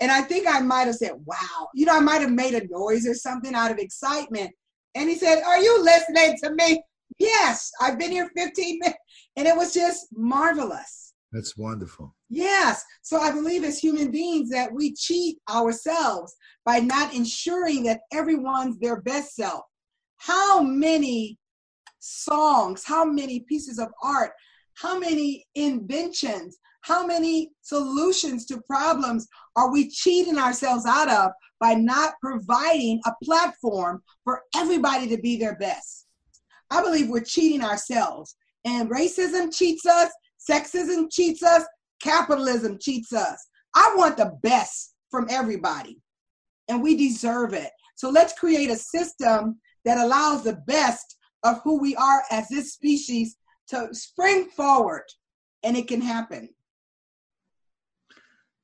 And 0.00 0.10
I 0.10 0.22
think 0.22 0.46
I 0.46 0.60
might 0.60 0.86
have 0.86 0.96
said, 0.96 1.12
"Wow," 1.24 1.68
you 1.74 1.86
know, 1.86 1.96
I 1.96 2.00
might 2.00 2.20
have 2.20 2.32
made 2.32 2.54
a 2.54 2.66
noise 2.68 3.06
or 3.06 3.14
something 3.14 3.54
out 3.54 3.70
of 3.70 3.78
excitement. 3.78 4.50
And 4.94 5.08
he 5.08 5.16
said, 5.16 5.42
"Are 5.42 5.58
you 5.58 5.82
listening 5.82 6.36
to 6.42 6.54
me?" 6.54 6.82
Yes, 7.18 7.70
I've 7.80 7.98
been 7.98 8.12
here 8.12 8.30
15 8.36 8.78
minutes, 8.82 8.98
and 9.36 9.48
it 9.48 9.56
was 9.56 9.72
just 9.72 10.06
marvelous. 10.12 11.14
That's 11.32 11.56
wonderful. 11.56 12.14
Yes. 12.30 12.84
So 13.02 13.18
I 13.18 13.30
believe 13.32 13.64
as 13.64 13.78
human 13.78 14.10
beings 14.10 14.50
that 14.50 14.72
we 14.72 14.94
cheat 14.94 15.38
ourselves 15.48 16.34
by 16.64 16.80
not 16.80 17.14
ensuring 17.14 17.82
that 17.84 18.00
everyone's 18.12 18.78
their 18.78 19.00
best 19.02 19.34
self. 19.34 19.62
How 20.16 20.62
many 20.62 21.38
songs, 21.98 22.84
how 22.84 23.04
many 23.04 23.40
pieces 23.40 23.78
of 23.78 23.88
art, 24.02 24.32
how 24.80 24.98
many 24.98 25.44
inventions, 25.54 26.58
how 26.82 27.04
many 27.06 27.50
solutions 27.62 28.46
to 28.46 28.60
problems 28.62 29.26
are 29.56 29.72
we 29.72 29.90
cheating 29.90 30.38
ourselves 30.38 30.86
out 30.86 31.10
of 31.10 31.32
by 31.60 31.74
not 31.74 32.14
providing 32.22 33.00
a 33.04 33.12
platform 33.24 34.02
for 34.24 34.42
everybody 34.54 35.08
to 35.08 35.18
be 35.18 35.36
their 35.36 35.56
best? 35.56 36.06
I 36.70 36.82
believe 36.82 37.08
we're 37.08 37.20
cheating 37.20 37.62
ourselves. 37.62 38.36
And 38.64 38.90
racism 38.90 39.54
cheats 39.54 39.86
us, 39.86 40.10
sexism 40.48 41.10
cheats 41.10 41.42
us, 41.42 41.64
capitalism 42.00 42.78
cheats 42.80 43.12
us. 43.12 43.46
I 43.74 43.94
want 43.96 44.16
the 44.16 44.38
best 44.42 44.94
from 45.10 45.26
everybody, 45.30 46.00
and 46.68 46.82
we 46.82 46.96
deserve 46.96 47.52
it. 47.54 47.70
So 47.96 48.10
let's 48.10 48.38
create 48.38 48.70
a 48.70 48.76
system 48.76 49.58
that 49.84 49.98
allows 49.98 50.44
the 50.44 50.60
best 50.66 51.16
of 51.42 51.60
who 51.62 51.80
we 51.80 51.96
are 51.96 52.22
as 52.30 52.48
this 52.48 52.74
species 52.74 53.36
to 53.68 53.88
spring 53.92 54.48
forward, 54.48 55.04
and 55.62 55.76
it 55.76 55.88
can 55.88 56.00
happen. 56.00 56.48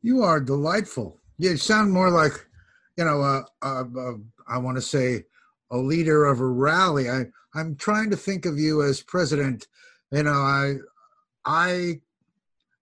You 0.02 0.22
are 0.22 0.40
delightful. 0.40 1.20
You 1.38 1.56
sound 1.56 1.92
more 1.92 2.10
like, 2.10 2.32
you 2.96 3.04
know, 3.04 3.20
uh, 3.20 3.42
uh, 3.62 3.84
uh, 3.98 4.12
I 4.46 4.58
want 4.58 4.76
to 4.76 4.82
say 4.82 5.24
a 5.70 5.78
leader 5.78 6.26
of 6.26 6.40
a 6.40 6.46
rally. 6.46 7.08
I, 7.10 7.24
I'm 7.54 7.76
trying 7.76 8.10
to 8.10 8.16
think 8.16 8.46
of 8.46 8.58
you 8.58 8.82
as 8.82 9.02
president. 9.02 9.66
You 10.10 10.24
know, 10.24 10.32
I, 10.32 10.74
I, 11.44 12.00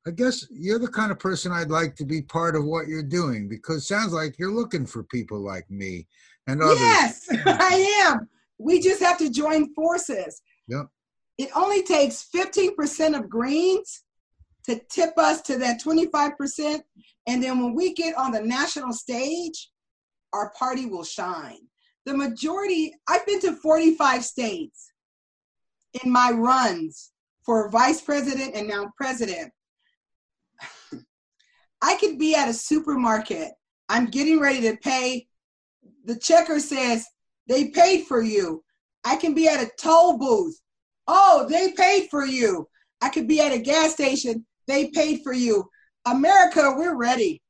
I 0.07 0.11
guess 0.11 0.47
you're 0.51 0.81
the 0.81 0.89
kind 0.89 1.13
of 1.13 1.19
person 1.19 1.53
I'd 1.53 1.71
like 1.71 1.95
to 1.97 2.05
be 2.05 2.23
part 2.23 2.57
of 2.57 2.65
what 2.65 2.89
you're 2.89 3.03
doing 3.03 3.49
because 3.49 3.79
it 3.79 3.87
sounds 3.87 4.13
like 4.13 4.39
you're 4.39 4.53
looking 4.53 4.85
for 4.85 5.05
people 5.05 5.41
like 5.41 5.71
me 5.71 6.09
and 6.49 6.61
others. 6.61 6.79
Yes, 6.81 7.29
I 7.47 8.05
am. 8.09 8.29
We 8.59 8.81
just 8.81 9.03
have 9.03 9.19
to 9.19 9.31
join 9.31 9.73
forces. 9.75 10.43
Yep. 10.69 10.87
It 11.43 11.51
only 11.57 11.83
takes 11.83 12.29
15% 12.33 13.19
of 13.19 13.29
greens 13.29 14.05
to 14.65 14.81
tip 14.89 15.19
us 15.19 15.43
to 15.43 15.59
that 15.59 15.83
25%. 15.83 16.81
And 17.27 17.43
then 17.43 17.61
when 17.61 17.75
we 17.75 17.95
get 17.95 18.17
on 18.17 18.31
the 18.31 18.41
national 18.41 18.93
stage, 18.93 19.69
our 20.33 20.53
party 20.57 20.87
will 20.87 21.03
shine. 21.03 21.59
The 22.07 22.17
majority, 22.17 22.95
I've 23.09 23.27
been 23.27 23.41
to 23.41 23.57
45 23.57 24.25
states 24.25 24.93
in 26.05 26.13
my 26.13 26.31
runs 26.31 27.11
for 27.45 27.69
vice 27.71 28.01
president 28.01 28.55
and 28.55 28.69
now 28.69 28.93
president. 28.97 29.53
I 31.83 31.97
could 31.97 32.21
be 32.21 32.37
at 32.37 32.49
a 32.49 32.55
supermarket. 32.55 33.51
I'm 33.89 34.07
getting 34.07 34.39
ready 34.39 34.61
to 34.61 34.77
pay. 34.77 35.27
The 36.05 36.21
checker 36.21 36.61
says, 36.61 37.05
they 37.49 37.71
paid 37.71 38.07
for 38.07 38.23
you. 38.23 38.63
I 39.03 39.17
can 39.17 39.35
be 39.35 39.49
at 39.49 39.61
a 39.61 39.73
toll 39.77 40.19
booth. 40.19 40.62
Oh, 41.07 41.47
they 41.49 41.73
paid 41.73 42.09
for 42.11 42.25
you. 42.25 42.69
I 43.01 43.09
could 43.09 43.27
be 43.27 43.41
at 43.41 43.53
a 43.53 43.59
gas 43.59 43.93
station. 43.93 44.47
They 44.67 44.89
paid 44.91 45.23
for 45.23 45.33
you. 45.33 45.69
America, 46.07 46.75
we're 46.77 46.97
ready. 46.97 47.43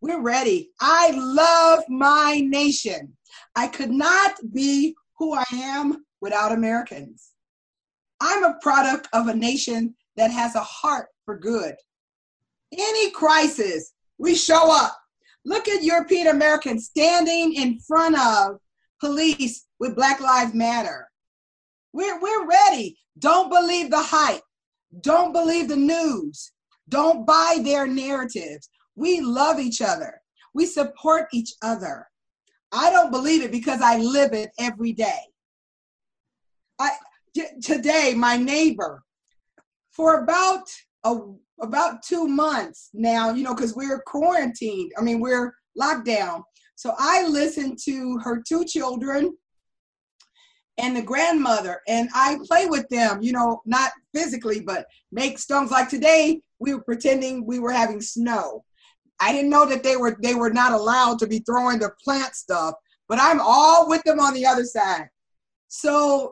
We're 0.00 0.20
ready. 0.20 0.70
I 0.80 1.12
love 1.12 1.84
my 1.88 2.40
nation. 2.44 3.16
I 3.54 3.68
could 3.68 3.90
not 3.90 4.34
be 4.52 4.94
who 5.18 5.34
I 5.34 5.44
am 5.52 6.04
without 6.20 6.52
Americans. 6.52 7.30
I'm 8.20 8.44
a 8.44 8.58
product 8.60 9.08
of 9.12 9.28
a 9.28 9.34
nation 9.34 9.94
that 10.16 10.30
has 10.30 10.54
a 10.54 10.60
heart 10.60 11.08
for 11.24 11.38
good. 11.38 11.74
Any 12.72 13.10
crisis, 13.10 13.92
we 14.18 14.34
show 14.34 14.70
up. 14.70 14.96
Look 15.44 15.68
at 15.68 15.84
European 15.84 16.28
Americans 16.28 16.86
standing 16.86 17.54
in 17.54 17.78
front 17.80 18.18
of 18.18 18.58
police 19.00 19.66
with 19.78 19.94
Black 19.94 20.20
Lives 20.20 20.54
Matter. 20.54 21.08
We're, 21.96 22.20
we're 22.20 22.46
ready. 22.46 22.98
Don't 23.18 23.48
believe 23.48 23.90
the 23.90 24.02
hype. 24.02 24.42
Don't 25.00 25.32
believe 25.32 25.68
the 25.68 25.76
news. 25.76 26.52
Don't 26.90 27.26
buy 27.26 27.56
their 27.64 27.86
narratives. 27.86 28.68
We 28.96 29.22
love 29.22 29.58
each 29.58 29.80
other. 29.80 30.20
We 30.52 30.66
support 30.66 31.28
each 31.32 31.54
other. 31.62 32.06
I 32.70 32.90
don't 32.90 33.10
believe 33.10 33.42
it 33.42 33.50
because 33.50 33.80
I 33.80 33.96
live 33.96 34.34
it 34.34 34.50
every 34.58 34.92
day. 34.92 35.20
I 36.78 36.90
t- 37.34 37.60
today 37.62 38.12
my 38.14 38.36
neighbor 38.36 39.02
for 39.90 40.22
about 40.22 40.64
a 41.04 41.16
about 41.62 42.02
2 42.02 42.28
months 42.28 42.90
now, 42.92 43.30
you 43.30 43.42
know, 43.42 43.54
cuz 43.54 43.74
we're 43.74 44.02
quarantined. 44.02 44.92
I 44.98 45.00
mean, 45.00 45.18
we're 45.18 45.54
locked 45.74 46.04
down. 46.04 46.44
So 46.74 46.94
I 46.98 47.26
listened 47.26 47.78
to 47.86 48.18
her 48.18 48.42
two 48.46 48.66
children 48.66 49.34
and 50.78 50.96
the 50.96 51.02
grandmother 51.02 51.80
and 51.88 52.08
I 52.14 52.38
play 52.46 52.66
with 52.66 52.88
them, 52.88 53.22
you 53.22 53.32
know, 53.32 53.62
not 53.64 53.92
physically, 54.14 54.60
but 54.60 54.86
make 55.10 55.38
stones 55.38 55.70
like 55.70 55.88
today 55.88 56.40
we 56.58 56.74
were 56.74 56.82
pretending 56.82 57.46
we 57.46 57.58
were 57.58 57.72
having 57.72 58.00
snow. 58.00 58.64
I 59.20 59.32
didn't 59.32 59.50
know 59.50 59.66
that 59.66 59.82
they 59.82 59.96
were 59.96 60.16
they 60.22 60.34
were 60.34 60.50
not 60.50 60.72
allowed 60.72 61.18
to 61.20 61.26
be 61.26 61.38
throwing 61.40 61.78
the 61.78 61.92
plant 62.02 62.34
stuff, 62.34 62.74
but 63.08 63.18
I'm 63.20 63.40
all 63.40 63.88
with 63.88 64.02
them 64.04 64.20
on 64.20 64.34
the 64.34 64.46
other 64.46 64.64
side. 64.64 65.08
So 65.68 66.30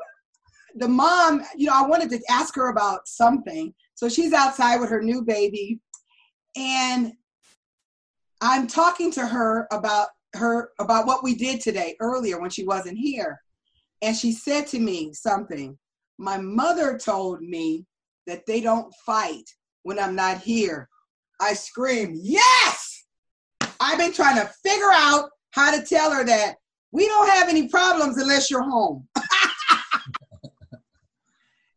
the 0.76 0.88
mom, 0.88 1.42
you 1.56 1.66
know, 1.66 1.74
I 1.74 1.86
wanted 1.86 2.10
to 2.10 2.20
ask 2.28 2.54
her 2.56 2.68
about 2.68 3.08
something. 3.08 3.72
So 3.94 4.08
she's 4.08 4.32
outside 4.32 4.80
with 4.80 4.90
her 4.90 5.02
new 5.02 5.22
baby 5.22 5.80
and 6.56 7.12
I'm 8.40 8.66
talking 8.66 9.10
to 9.12 9.26
her 9.26 9.66
about 9.72 10.08
her 10.34 10.70
about 10.78 11.06
what 11.06 11.22
we 11.22 11.34
did 11.34 11.60
today 11.60 11.96
earlier 12.00 12.40
when 12.40 12.50
she 12.50 12.64
wasn't 12.64 12.98
here. 12.98 13.40
And 14.04 14.14
she 14.14 14.32
said 14.32 14.66
to 14.66 14.78
me 14.78 15.14
something. 15.14 15.78
My 16.18 16.36
mother 16.36 16.98
told 16.98 17.40
me 17.40 17.86
that 18.26 18.44
they 18.44 18.60
don't 18.60 18.92
fight 19.06 19.44
when 19.82 19.98
I'm 19.98 20.14
not 20.14 20.42
here. 20.42 20.90
I 21.40 21.54
screamed, 21.54 22.18
Yes! 22.20 23.06
I've 23.80 23.96
been 23.98 24.12
trying 24.12 24.36
to 24.36 24.52
figure 24.62 24.92
out 24.92 25.30
how 25.52 25.74
to 25.74 25.82
tell 25.82 26.12
her 26.12 26.22
that 26.22 26.56
we 26.92 27.06
don't 27.06 27.30
have 27.30 27.48
any 27.48 27.66
problems 27.66 28.18
unless 28.18 28.50
you're 28.50 28.62
home. 28.62 29.08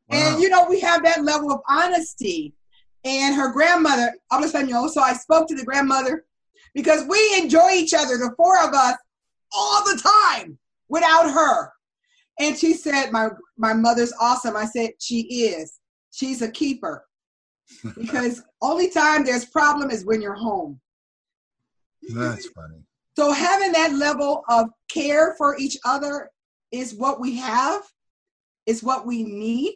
Wow. 0.09 0.32
And 0.32 0.41
you 0.41 0.47
know, 0.47 0.65
we 0.69 0.80
have 0.80 1.03
that 1.03 1.25
level 1.25 1.51
of 1.51 1.59
honesty. 1.67 2.53
And 3.03 3.36
her 3.36 3.51
grandmother, 3.51 4.13
habla 4.32 4.47
español, 4.47 4.89
so 4.89 5.01
I 5.01 5.11
spoke 5.11 5.49
to 5.49 5.55
the 5.55 5.65
grandmother 5.65 6.23
because 6.73 7.05
we 7.09 7.19
enjoy 7.38 7.71
each 7.71 7.93
other, 7.93 8.17
the 8.17 8.34
four 8.38 8.57
of 8.57 8.73
us, 8.73 8.95
all 9.51 9.84
the 9.84 10.01
time 10.01 10.57
without 10.88 11.30
her. 11.30 11.73
And 12.39 12.57
she 12.57 12.73
said, 12.73 13.11
My 13.11 13.29
my 13.57 13.73
mother's 13.73 14.13
awesome. 14.19 14.55
I 14.55 14.65
said, 14.65 14.91
She 14.99 15.21
is. 15.21 15.79
She's 16.11 16.41
a 16.41 16.51
keeper. 16.51 17.05
Because 17.95 18.41
only 18.61 18.89
time 18.89 19.25
there's 19.25 19.45
problem 19.45 19.91
is 19.91 20.05
when 20.05 20.21
you're 20.21 20.33
home. 20.33 20.79
That's 22.13 22.47
funny. 22.49 22.83
So 23.17 23.31
having 23.31 23.71
that 23.71 23.93
level 23.93 24.43
of 24.49 24.69
care 24.89 25.35
for 25.38 25.57
each 25.57 25.77
other 25.85 26.29
is 26.71 26.93
what 26.93 27.19
we 27.19 27.35
have, 27.38 27.81
is 28.65 28.83
what 28.83 29.05
we 29.07 29.23
need, 29.23 29.75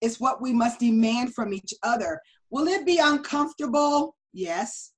is 0.00 0.18
what 0.18 0.42
we 0.42 0.52
must 0.52 0.80
demand 0.80 1.34
from 1.34 1.52
each 1.52 1.72
other. 1.82 2.20
Will 2.50 2.66
it 2.66 2.84
be 2.84 2.98
uncomfortable? 2.98 4.16
Yes, 4.32 4.92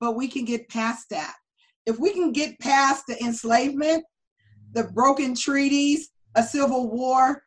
but 0.00 0.16
we 0.16 0.28
can 0.28 0.44
get 0.44 0.68
past 0.68 1.06
that. 1.10 1.34
If 1.86 1.98
we 1.98 2.12
can 2.12 2.32
get 2.32 2.58
past 2.60 3.04
the 3.08 3.20
enslavement, 3.22 4.04
the 4.72 4.82
mm-hmm. 4.84 4.94
broken 4.94 5.34
treaties, 5.34 6.10
a 6.34 6.42
civil 6.42 6.90
war, 6.90 7.42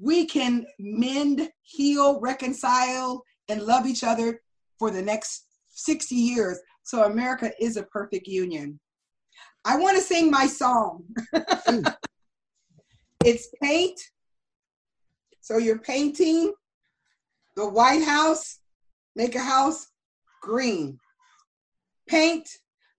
we 0.00 0.26
can 0.26 0.66
mend, 0.78 1.50
heal, 1.62 2.20
reconcile, 2.20 3.22
and 3.48 3.62
love 3.62 3.86
each 3.86 4.04
other 4.04 4.40
for 4.78 4.90
the 4.90 5.02
next 5.02 5.46
60 5.70 6.14
years. 6.14 6.58
So 6.82 7.04
America 7.04 7.50
is 7.60 7.76
a 7.76 7.82
perfect 7.84 8.26
union. 8.26 8.78
I 9.64 9.76
want 9.76 9.96
to 9.96 10.02
sing 10.02 10.30
my 10.30 10.46
song. 10.46 11.04
it's 13.24 13.48
paint. 13.62 14.00
So 15.40 15.58
you're 15.58 15.80
painting 15.80 16.52
the 17.56 17.68
White 17.68 18.04
House, 18.04 18.60
make 19.16 19.34
a 19.34 19.42
house 19.42 19.88
green. 20.42 20.98
Paint 22.08 22.48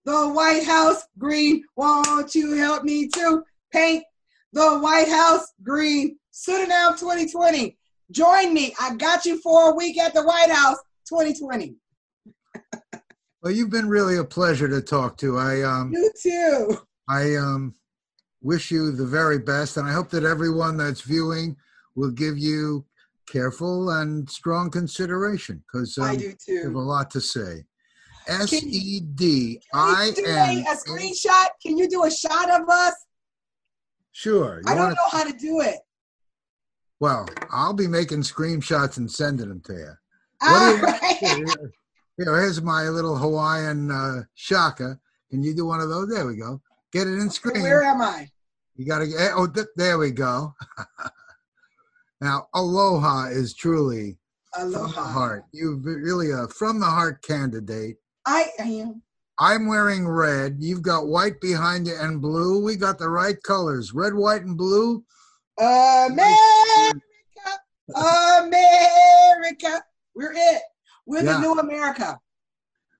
the 0.04 0.28
White 0.28 0.64
House 0.64 1.02
green. 1.18 1.64
Won't 1.76 2.34
you 2.34 2.52
help 2.52 2.84
me 2.84 3.08
to 3.08 3.42
paint 3.72 4.04
the 4.52 4.78
White 4.78 5.08
House 5.08 5.52
green? 5.62 6.16
Sedinam 6.32 6.98
2020. 6.98 7.76
Join 8.10 8.54
me. 8.54 8.74
I 8.80 8.94
got 8.96 9.24
you 9.24 9.40
for 9.40 9.70
a 9.70 9.74
week 9.74 9.98
at 9.98 10.14
the 10.14 10.22
White 10.22 10.50
House 10.50 10.78
2020. 11.08 11.74
Well, 13.42 13.54
you've 13.54 13.70
been 13.70 13.88
really 13.88 14.18
a 14.18 14.24
pleasure 14.24 14.68
to 14.68 14.82
talk 14.82 15.16
to. 15.18 15.38
I 15.38 15.62
um 15.62 15.92
You 15.94 16.12
too. 16.20 16.78
I 17.08 17.36
um 17.36 17.74
wish 18.42 18.70
you 18.70 18.92
the 18.92 19.06
very 19.06 19.38
best 19.38 19.78
and 19.78 19.88
I 19.88 19.92
hope 19.92 20.10
that 20.10 20.24
everyone 20.24 20.76
that's 20.76 21.00
viewing 21.00 21.56
will 21.94 22.10
give 22.10 22.36
you 22.36 22.84
careful 23.26 23.90
and 23.90 24.28
strong 24.28 24.70
consideration 24.70 25.62
because 25.66 25.96
I 25.96 26.10
um, 26.10 26.16
do 26.18 26.34
you 26.48 26.64
have 26.64 26.74
a 26.74 26.78
lot 26.78 27.10
to 27.12 27.20
say. 27.22 27.64
S 28.28 28.52
E 28.52 29.00
D 29.00 29.60
you 29.74 30.14
do 30.14 30.26
N. 30.26 30.64
a 30.66 30.76
screenshot? 30.76 31.46
Can 31.62 31.78
you 31.78 31.88
do 31.88 32.04
a 32.04 32.10
shot 32.10 32.50
of 32.50 32.68
us? 32.68 32.94
Sure. 34.12 34.58
You 34.64 34.70
I 34.70 34.74
don't 34.74 34.82
wanna- 34.84 34.94
know 34.94 35.08
how 35.18 35.24
to 35.24 35.32
do 35.32 35.60
it. 35.60 35.78
Well, 36.98 37.26
I'll 37.50 37.72
be 37.72 37.86
making 37.86 38.20
screenshots 38.22 38.98
and 38.98 39.10
sending 39.10 39.48
them 39.48 39.60
to 39.62 39.72
you. 39.72 39.92
All 40.42 40.76
you 40.76 40.82
right. 40.82 41.16
Here, 42.18 42.36
here's 42.36 42.60
my 42.60 42.82
little 42.88 43.16
Hawaiian 43.16 43.90
uh, 43.90 44.22
shaka. 44.34 44.98
Can 45.30 45.42
you 45.42 45.54
do 45.54 45.64
one 45.64 45.80
of 45.80 45.88
those? 45.88 46.08
There 46.10 46.26
we 46.26 46.36
go. 46.36 46.60
Get 46.92 47.06
it 47.06 47.14
in 47.18 47.30
screen. 47.30 47.62
Where 47.62 47.82
am 47.84 48.02
I? 48.02 48.28
You 48.76 48.84
got 48.86 48.98
to 48.98 49.06
get. 49.06 49.32
Oh, 49.34 49.46
th- 49.46 49.68
there 49.76 49.96
we 49.96 50.10
go. 50.10 50.54
now, 52.20 52.48
aloha 52.54 53.28
is 53.30 53.54
truly 53.54 54.18
from 54.54 54.72
the 54.72 54.78
Aloha. 54.80 55.02
heart. 55.04 55.44
You 55.52 55.76
really 55.82 56.30
a 56.32 56.48
from 56.48 56.80
the 56.80 56.86
heart 56.86 57.22
candidate. 57.22 57.96
I 58.26 58.48
am. 58.58 59.02
I'm 59.40 59.66
wearing 59.66 60.06
red. 60.06 60.56
You've 60.60 60.82
got 60.82 61.08
white 61.08 61.40
behind 61.40 61.86
you 61.86 61.96
and 61.98 62.20
blue. 62.20 62.62
We 62.62 62.76
got 62.76 62.98
the 62.98 63.08
right 63.08 63.42
colors: 63.42 63.92
red, 63.94 64.14
white, 64.14 64.42
and 64.42 64.56
blue. 64.56 65.02
America. 65.58 67.00
America. 67.96 69.82
We're 70.14 70.32
it. 70.34 70.62
We're 71.06 71.24
Yeah. 71.24 71.34
the 71.34 71.40
new 71.40 71.58
America. 71.58 72.20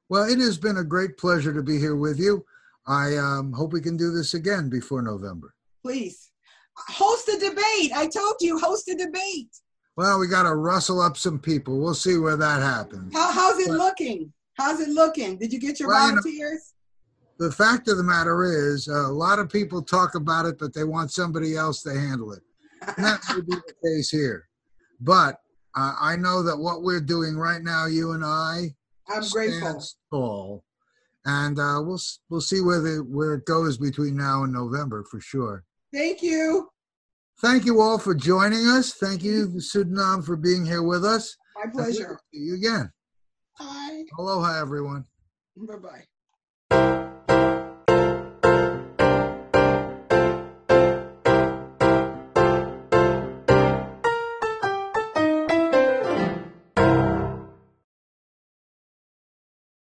Well, 0.09 0.25
it 0.29 0.39
has 0.39 0.59
been 0.59 0.79
a 0.79 0.85
great 0.85 1.17
pleasure 1.19 1.53
to 1.53 1.63
be 1.63 1.79
here 1.79 1.95
with 1.97 2.19
you. 2.19 2.45
I 2.87 3.17
um, 3.17 3.53
hope 3.53 3.73
we 3.73 3.81
can 3.81 3.97
do 3.97 4.11
this 4.11 4.35
again 4.35 4.69
before 4.69 5.03
November. 5.03 5.55
Please. 5.83 6.31
Host 6.75 7.29
a 7.29 7.39
debate. 7.39 7.93
I 7.95 8.09
told 8.13 8.37
you, 8.41 8.59
host 8.59 8.89
a 8.89 8.95
debate. 8.97 9.55
Well, 9.97 10.19
we 10.19 10.27
got 10.29 10.45
to 10.45 10.55
rustle 10.55 11.01
up 11.01 11.17
some 11.17 11.39
people. 11.39 11.79
We'll 11.79 11.95
see 11.95 12.17
where 12.17 12.37
that 12.37 12.63
happens. 12.63 13.13
How, 13.15 13.31
how's 13.31 13.59
it 13.59 13.69
Well- 13.69 13.79
looking? 13.79 14.33
How's 14.61 14.79
it 14.81 14.91
looking? 14.91 15.39
Did 15.39 15.55
you 15.55 15.59
get 15.59 15.81
your 15.81 15.89
Well, 15.89 16.09
you 16.11 16.17
know- 16.17 16.21
volunteers? 16.21 16.75
The 17.39 17.51
fact 17.51 17.89
of 17.89 17.97
the 17.97 18.03
matter 18.05 18.45
is, 18.45 18.87
a 18.89 19.09
lot 19.09 19.39
of 19.39 19.49
people 19.49 19.81
talk 19.83 20.15
about 20.15 20.45
it, 20.45 20.59
but 20.59 20.75
they 20.75 20.85
want 20.85 21.11
somebody 21.11 21.57
else 21.57 21.83
to 21.85 21.99
handle 21.99 22.33
it. 22.33 22.43
And 22.83 23.07
that 23.07 23.23
may 23.31 23.41
be 23.41 23.55
the 23.55 23.75
case 23.83 24.11
here. 24.11 24.47
But 25.01 25.41
uh, 25.75 25.95
I 25.99 26.17
know 26.17 26.43
that 26.43 26.59
what 26.59 26.83
we're 26.83 27.01
doing 27.01 27.39
right 27.39 27.63
now, 27.63 27.87
you 27.87 28.13
and 28.13 28.23
I, 28.23 28.75
I'm 29.09 29.27
grateful. 29.31 29.83
tall, 30.11 30.65
and 31.25 31.59
uh, 31.59 31.81
we'll 31.83 32.01
we'll 32.29 32.41
see 32.43 32.61
where 32.61 32.81
the 32.81 32.99
where 33.09 33.35
it 33.35 33.47
goes 33.47 33.79
between 33.79 34.17
now 34.17 34.45
and 34.45 34.53
November 34.53 35.05
for 35.11 35.21
sure. 35.21 35.65
Thank 35.95 36.23
you. 36.23 36.69
Thank 37.41 37.65
you 37.65 37.81
all 37.81 37.99
for 37.99 38.15
joining 38.15 38.67
us. 38.67 38.93
Thank 38.93 39.23
you, 39.23 39.49
Sedinam, 39.57 40.23
for 40.25 40.37
being 40.37 40.67
here 40.67 40.83
with 40.83 41.07
us. 41.07 41.37
My 41.57 41.71
pleasure. 41.71 42.21
See 42.35 42.41
you 42.41 42.55
again. 42.57 42.93
Aloha, 44.19 44.61
everyone. 44.61 45.05
Bye 45.57 45.77
bye. 45.77 46.05